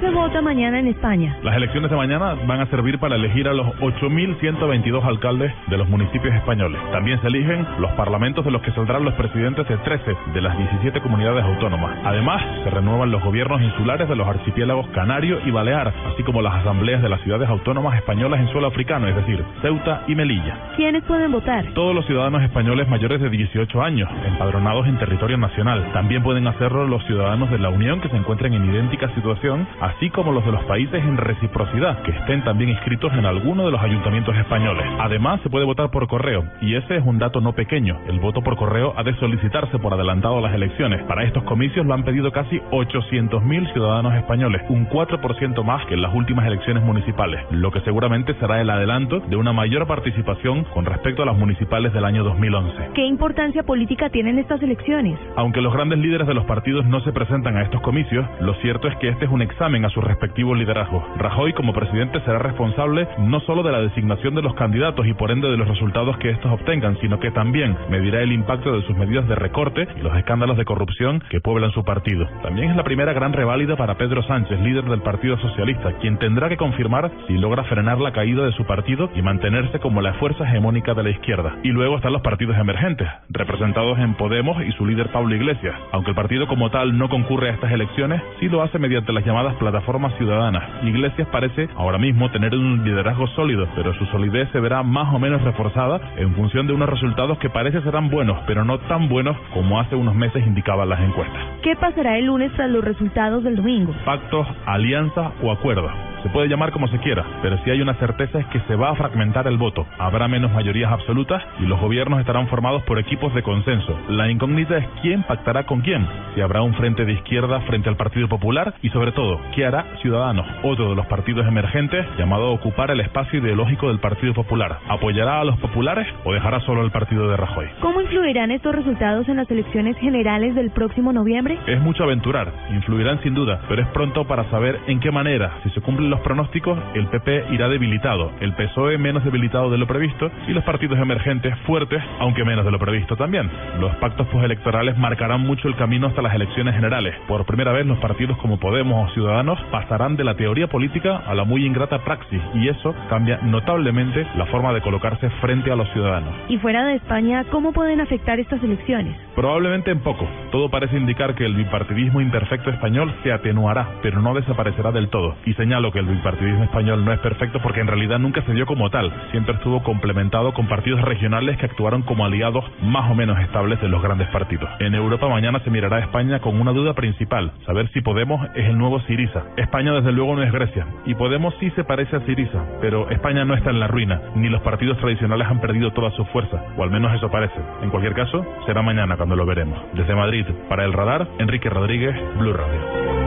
Se 0.00 0.10
vota 0.10 0.40
mañana 0.40 0.78
en 0.78 0.86
España? 0.86 1.36
Las 1.42 1.56
elecciones 1.56 1.90
de 1.90 1.96
mañana 1.96 2.34
van 2.46 2.60
a 2.60 2.66
servir 2.66 2.98
para 2.98 3.16
elegir 3.16 3.46
a 3.46 3.52
los 3.52 3.66
8.122 3.80 5.04
alcaldes 5.04 5.52
de 5.68 5.76
los 5.76 5.88
municipios 5.88 6.34
españoles. 6.34 6.80
También 6.90 7.20
se 7.20 7.26
eligen 7.26 7.66
los 7.78 7.92
parlamentos 7.92 8.44
de 8.44 8.50
los 8.50 8.62
que 8.62 8.72
saldrán 8.72 9.04
los 9.04 9.14
presidentes 9.14 9.68
de 9.68 9.76
13 9.76 10.16
de 10.32 10.40
las 10.40 10.56
17 10.56 11.00
comunidades 11.02 11.44
autónomas. 11.44 11.98
Además, 12.04 12.42
se 12.64 12.70
renuevan 12.70 13.10
los 13.10 13.22
gobiernos 13.22 13.60
insulares 13.60 14.08
de 14.08 14.16
los 14.16 14.26
archipiélagos 14.26 14.88
Canario 14.88 15.38
y 15.44 15.50
Balear, 15.50 15.92
así 16.12 16.22
como 16.22 16.40
las 16.40 16.54
asambleas 16.54 17.02
de 17.02 17.08
las 17.10 17.20
ciudades 17.20 17.48
autónomas 17.48 17.96
españolas 17.96 18.40
en 18.40 18.48
suelo 18.48 18.68
africano, 18.68 19.06
es 19.06 19.16
decir, 19.16 19.44
Ceuta 19.60 20.04
y 20.08 20.14
Melilla. 20.14 20.72
¿Quiénes 20.76 21.04
pueden 21.04 21.30
votar? 21.30 21.66
Todos 21.74 21.94
los 21.94 22.06
ciudadanos 22.06 22.42
españoles 22.42 22.88
mayores 22.88 23.20
de 23.20 23.28
18 23.28 23.82
años, 23.82 24.08
empadronados 24.26 24.86
en 24.86 24.98
territorio 24.98 25.36
nacional. 25.36 25.92
También 25.92 26.22
pueden 26.22 26.46
hacerlo 26.46 26.86
los 26.86 27.04
ciudadanos 27.04 27.50
de 27.50 27.58
la 27.58 27.68
Unión 27.68 28.00
que 28.00 28.08
se 28.08 28.16
encuentren 28.16 28.54
en 28.54 28.64
idéntica 28.64 29.14
situación 29.14 29.66
así 29.90 30.10
como 30.10 30.32
los 30.32 30.44
de 30.44 30.52
los 30.52 30.64
países 30.64 31.02
en 31.02 31.16
reciprocidad, 31.16 32.02
que 32.02 32.12
estén 32.12 32.44
también 32.44 32.70
inscritos 32.70 33.12
en 33.14 33.26
alguno 33.26 33.64
de 33.66 33.72
los 33.72 33.80
ayuntamientos 33.80 34.36
españoles. 34.36 34.86
Además, 34.98 35.40
se 35.42 35.50
puede 35.50 35.64
votar 35.64 35.90
por 35.90 36.06
correo, 36.08 36.44
y 36.60 36.74
ese 36.74 36.96
es 36.96 37.04
un 37.04 37.18
dato 37.18 37.40
no 37.40 37.52
pequeño. 37.52 37.98
El 38.08 38.20
voto 38.20 38.42
por 38.42 38.56
correo 38.56 38.94
ha 38.96 39.02
de 39.02 39.14
solicitarse 39.16 39.78
por 39.78 39.94
adelantado 39.94 40.38
a 40.38 40.40
las 40.40 40.54
elecciones. 40.54 41.02
Para 41.04 41.24
estos 41.24 41.42
comicios 41.44 41.86
lo 41.86 41.94
han 41.94 42.04
pedido 42.04 42.30
casi 42.32 42.58
800.000 42.70 43.72
ciudadanos 43.72 44.14
españoles, 44.14 44.62
un 44.68 44.88
4% 44.88 45.64
más 45.64 45.84
que 45.86 45.94
en 45.94 46.02
las 46.02 46.14
últimas 46.14 46.46
elecciones 46.46 46.84
municipales, 46.84 47.40
lo 47.50 47.70
que 47.70 47.80
seguramente 47.80 48.34
será 48.34 48.60
el 48.60 48.70
adelanto 48.70 49.20
de 49.20 49.36
una 49.36 49.52
mayor 49.52 49.86
participación 49.86 50.64
con 50.64 50.84
respecto 50.84 51.22
a 51.22 51.26
las 51.26 51.36
municipales 51.36 51.92
del 51.92 52.04
año 52.04 52.22
2011. 52.24 52.90
¿Qué 52.94 53.06
importancia 53.06 53.62
política 53.62 54.08
tienen 54.10 54.38
estas 54.38 54.62
elecciones? 54.62 55.18
Aunque 55.36 55.60
los 55.60 55.72
grandes 55.72 55.98
líderes 55.98 56.26
de 56.26 56.34
los 56.34 56.44
partidos 56.44 56.84
no 56.86 57.00
se 57.00 57.12
presentan 57.12 57.56
a 57.56 57.62
estos 57.62 57.80
comicios, 57.80 58.26
lo 58.40 58.54
cierto 58.54 58.88
es 58.88 58.96
que 58.96 59.08
este 59.08 59.24
es 59.24 59.30
un 59.30 59.42
examen 59.42 59.79
a 59.84 59.90
sus 59.90 60.04
respectivos 60.04 60.58
liderazgos. 60.58 61.02
Rajoy, 61.16 61.52
como 61.52 61.72
presidente, 61.72 62.20
será 62.20 62.38
responsable 62.38 63.08
no 63.18 63.40
solo 63.40 63.62
de 63.62 63.72
la 63.72 63.80
designación 63.80 64.34
de 64.34 64.42
los 64.42 64.54
candidatos 64.54 65.06
y 65.06 65.14
por 65.14 65.30
ende 65.30 65.48
de 65.48 65.56
los 65.56 65.68
resultados 65.68 66.16
que 66.18 66.30
estos 66.30 66.52
obtengan, 66.52 66.98
sino 67.00 67.18
que 67.20 67.30
también 67.30 67.76
medirá 67.88 68.22
el 68.22 68.32
impacto 68.32 68.72
de 68.72 68.86
sus 68.86 68.96
medidas 68.96 69.26
de 69.28 69.34
recorte 69.34 69.86
y 69.96 70.02
los 70.02 70.16
escándalos 70.16 70.56
de 70.56 70.64
corrupción 70.64 71.22
que 71.30 71.40
pueblan 71.40 71.72
su 71.72 71.84
partido. 71.84 72.28
También 72.42 72.70
es 72.70 72.76
la 72.76 72.84
primera 72.84 73.12
gran 73.12 73.32
reválida 73.32 73.76
para 73.76 73.96
Pedro 73.96 74.22
Sánchez, 74.22 74.60
líder 74.60 74.84
del 74.84 75.02
Partido 75.02 75.38
Socialista, 75.38 75.92
quien 76.00 76.18
tendrá 76.18 76.48
que 76.48 76.56
confirmar 76.56 77.10
si 77.26 77.38
logra 77.38 77.64
frenar 77.64 77.98
la 77.98 78.12
caída 78.12 78.44
de 78.44 78.52
su 78.52 78.64
partido 78.64 79.10
y 79.14 79.22
mantenerse 79.22 79.78
como 79.78 80.02
la 80.02 80.14
fuerza 80.14 80.44
hegemónica 80.44 80.94
de 80.94 81.02
la 81.02 81.10
izquierda. 81.10 81.56
Y 81.62 81.68
luego 81.68 81.96
están 81.96 82.12
los 82.12 82.22
partidos 82.22 82.56
emergentes, 82.56 83.08
representados 83.28 83.98
en 83.98 84.14
Podemos 84.14 84.62
y 84.64 84.72
su 84.72 84.86
líder 84.86 85.10
Pablo 85.12 85.34
Iglesias. 85.34 85.74
Aunque 85.92 86.10
el 86.10 86.16
partido 86.16 86.46
como 86.46 86.70
tal 86.70 86.96
no 86.96 87.08
concurre 87.08 87.50
a 87.50 87.54
estas 87.54 87.72
elecciones, 87.72 88.22
sí 88.38 88.48
lo 88.48 88.62
hace 88.62 88.78
mediante 88.78 89.12
las 89.12 89.24
llamadas 89.24 89.54
plataformas 89.70 90.12
ciudadanas. 90.16 90.64
Iglesias 90.82 91.28
parece 91.30 91.68
ahora 91.76 91.96
mismo 91.96 92.28
tener 92.30 92.54
un 92.54 92.84
liderazgo 92.84 93.28
sólido, 93.28 93.68
pero 93.76 93.94
su 93.94 94.04
solidez 94.06 94.48
se 94.50 94.58
verá 94.58 94.82
más 94.82 95.14
o 95.14 95.18
menos 95.18 95.42
reforzada 95.42 96.00
en 96.16 96.34
función 96.34 96.66
de 96.66 96.72
unos 96.72 96.88
resultados 96.88 97.38
que 97.38 97.50
parece 97.50 97.80
serán 97.82 98.10
buenos, 98.10 98.38
pero 98.46 98.64
no 98.64 98.78
tan 98.80 99.08
buenos 99.08 99.36
como 99.54 99.78
hace 99.78 99.94
unos 99.94 100.14
meses 100.16 100.44
indicaban 100.44 100.88
las 100.88 101.00
encuestas. 101.00 101.40
¿Qué 101.62 101.76
pasará 101.76 102.18
el 102.18 102.26
lunes 102.26 102.52
tras 102.54 102.68
los 102.68 102.82
resultados 102.82 103.44
del 103.44 103.56
domingo? 103.56 103.94
Pactos, 104.04 104.46
alianzas 104.66 105.32
o 105.40 105.52
acuerdos. 105.52 105.92
Se 106.22 106.28
puede 106.28 106.48
llamar 106.48 106.70
como 106.70 106.86
se 106.88 106.98
quiera, 106.98 107.24
pero 107.40 107.56
si 107.64 107.70
hay 107.70 107.80
una 107.80 107.94
certeza 107.94 108.38
es 108.38 108.46
que 108.46 108.60
se 108.60 108.76
va 108.76 108.90
a 108.90 108.94
fragmentar 108.94 109.46
el 109.46 109.56
voto. 109.56 109.86
Habrá 109.98 110.28
menos 110.28 110.52
mayorías 110.52 110.92
absolutas 110.92 111.42
y 111.58 111.62
los 111.62 111.80
gobiernos 111.80 112.20
estarán 112.20 112.48
formados 112.48 112.82
por 112.82 112.98
equipos 112.98 113.34
de 113.34 113.42
consenso. 113.42 113.98
La 114.08 114.30
incógnita 114.30 114.76
es 114.76 114.86
quién 115.00 115.22
pactará 115.22 115.64
con 115.64 115.80
quién. 115.80 116.06
Si 116.34 116.40
habrá 116.42 116.60
un 116.62 116.74
frente 116.74 117.04
de 117.04 117.14
izquierda 117.14 117.60
frente 117.60 117.88
al 117.88 117.96
Partido 117.96 118.28
Popular 118.28 118.74
y 118.82 118.90
sobre 118.90 119.12
todo, 119.12 119.40
qué 119.54 119.64
hará 119.64 119.86
Ciudadanos, 120.02 120.46
otro 120.62 120.90
de 120.90 120.94
los 120.94 121.06
partidos 121.06 121.46
emergentes 121.46 122.06
llamado 122.18 122.48
a 122.48 122.50
ocupar 122.50 122.90
el 122.90 123.00
espacio 123.00 123.40
ideológico 123.40 123.88
del 123.88 123.98
Partido 123.98 124.34
Popular. 124.34 124.78
¿Apoyará 124.88 125.40
a 125.40 125.44
los 125.44 125.58
populares 125.58 126.06
o 126.24 126.34
dejará 126.34 126.60
solo 126.60 126.82
al 126.82 126.90
partido 126.90 127.28
de 127.28 127.36
Rajoy? 127.36 127.66
¿Cómo 127.80 128.00
influirán 128.00 128.50
estos 128.50 128.74
resultados 128.74 129.28
en 129.28 129.36
las 129.36 129.50
elecciones 129.50 129.96
generales 129.98 130.54
del 130.54 130.70
próximo 130.70 131.12
noviembre? 131.12 131.58
Es 131.66 131.80
mucho 131.80 132.04
aventurar, 132.04 132.52
influirán 132.70 133.22
sin 133.22 133.34
duda, 133.34 133.62
pero 133.68 133.82
es 133.82 133.88
pronto 133.88 134.26
para 134.26 134.44
saber 134.50 134.78
en 134.86 135.00
qué 135.00 135.10
manera, 135.10 135.52
si 135.62 135.70
se 135.70 135.80
cumplen 135.80 136.09
los 136.10 136.20
pronósticos, 136.20 136.78
el 136.94 137.06
PP 137.06 137.46
irá 137.52 137.68
debilitado, 137.68 138.32
el 138.40 138.52
PSOE 138.54 138.98
menos 138.98 139.24
debilitado 139.24 139.70
de 139.70 139.78
lo 139.78 139.86
previsto 139.86 140.30
y 140.46 140.52
los 140.52 140.64
partidos 140.64 140.98
emergentes 140.98 141.56
fuertes, 141.60 142.02
aunque 142.18 142.44
menos 142.44 142.64
de 142.64 142.70
lo 142.70 142.78
previsto 142.78 143.16
también. 143.16 143.48
Los 143.78 143.94
pactos 143.96 144.26
postelectorales 144.26 144.98
marcarán 144.98 145.40
mucho 145.40 145.68
el 145.68 145.76
camino 145.76 146.08
hasta 146.08 146.22
las 146.22 146.34
elecciones 146.34 146.74
generales. 146.74 147.14
Por 147.28 147.46
primera 147.46 147.72
vez 147.72 147.86
los 147.86 147.98
partidos 147.98 148.36
como 148.38 148.58
Podemos 148.58 149.08
o 149.08 149.14
Ciudadanos 149.14 149.58
pasarán 149.70 150.16
de 150.16 150.24
la 150.24 150.34
teoría 150.34 150.66
política 150.66 151.22
a 151.26 151.34
la 151.34 151.44
muy 151.44 151.64
ingrata 151.64 152.00
praxis 152.00 152.42
y 152.54 152.68
eso 152.68 152.94
cambia 153.08 153.38
notablemente 153.42 154.26
la 154.36 154.46
forma 154.46 154.72
de 154.72 154.80
colocarse 154.80 155.30
frente 155.40 155.70
a 155.70 155.76
los 155.76 155.88
ciudadanos. 155.92 156.34
Y 156.48 156.58
fuera 156.58 156.84
de 156.84 156.94
España, 156.96 157.44
¿cómo 157.50 157.72
pueden 157.72 158.00
afectar 158.00 158.40
estas 158.40 158.62
elecciones? 158.62 159.16
Probablemente 159.36 159.90
en 159.90 160.00
poco. 160.00 160.28
Todo 160.50 160.70
parece 160.70 160.96
indicar 160.96 161.34
que 161.34 161.46
el 161.46 161.54
bipartidismo 161.54 162.20
imperfecto 162.20 162.70
español 162.70 163.14
se 163.22 163.32
atenuará, 163.32 163.88
pero 164.02 164.20
no 164.20 164.34
desaparecerá 164.34 164.90
del 164.90 165.08
todo. 165.08 165.36
Y 165.46 165.54
señalo 165.54 165.92
que 165.92 165.99
el 166.00 166.06
bipartidismo 166.06 166.64
español 166.64 167.04
no 167.04 167.12
es 167.12 167.20
perfecto 167.20 167.60
porque 167.62 167.80
en 167.80 167.86
realidad 167.86 168.18
nunca 168.18 168.42
se 168.42 168.52
dio 168.52 168.66
como 168.66 168.90
tal. 168.90 169.12
Siempre 169.30 169.54
estuvo 169.54 169.82
complementado 169.82 170.52
con 170.52 170.66
partidos 170.66 171.00
regionales 171.02 171.58
que 171.58 171.66
actuaron 171.66 172.02
como 172.02 172.24
aliados 172.24 172.64
más 172.82 173.10
o 173.10 173.14
menos 173.14 173.38
estables 173.40 173.80
de 173.80 173.88
los 173.88 174.02
grandes 174.02 174.28
partidos. 174.28 174.68
En 174.80 174.94
Europa 174.94 175.28
mañana 175.28 175.60
se 175.60 175.70
mirará 175.70 175.98
a 175.98 176.00
España 176.00 176.40
con 176.40 176.60
una 176.60 176.72
duda 176.72 176.94
principal, 176.94 177.52
saber 177.66 177.88
si 177.92 178.00
Podemos 178.00 178.44
es 178.54 178.66
el 178.66 178.78
nuevo 178.78 179.00
Siriza. 179.02 179.44
España 179.56 179.92
desde 179.92 180.12
luego 180.12 180.34
no 180.34 180.42
es 180.42 180.52
Grecia 180.52 180.86
y 181.06 181.14
Podemos 181.14 181.54
sí 181.60 181.70
se 181.70 181.84
parece 181.84 182.16
a 182.16 182.20
Siriza, 182.20 182.64
pero 182.80 183.08
España 183.10 183.44
no 183.44 183.54
está 183.54 183.70
en 183.70 183.80
la 183.80 183.86
ruina, 183.86 184.20
ni 184.34 184.48
los 184.48 184.62
partidos 184.62 184.98
tradicionales 184.98 185.46
han 185.48 185.60
perdido 185.60 185.92
toda 185.92 186.10
su 186.12 186.24
fuerza, 186.26 186.62
o 186.76 186.82
al 186.82 186.90
menos 186.90 187.14
eso 187.14 187.30
parece. 187.30 187.60
En 187.82 187.90
cualquier 187.90 188.14
caso, 188.14 188.44
será 188.66 188.82
mañana 188.82 189.16
cuando 189.16 189.36
lo 189.36 189.46
veremos. 189.46 189.78
Desde 189.92 190.14
Madrid, 190.14 190.46
para 190.68 190.84
el 190.84 190.92
radar, 190.92 191.28
Enrique 191.38 191.68
Rodríguez, 191.68 192.16
Blue 192.38 192.52
Radio. 192.52 193.19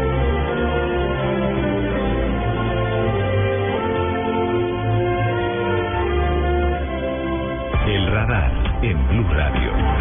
En 8.32 9.08
Blue 9.10 9.28
Radio. 9.34 9.93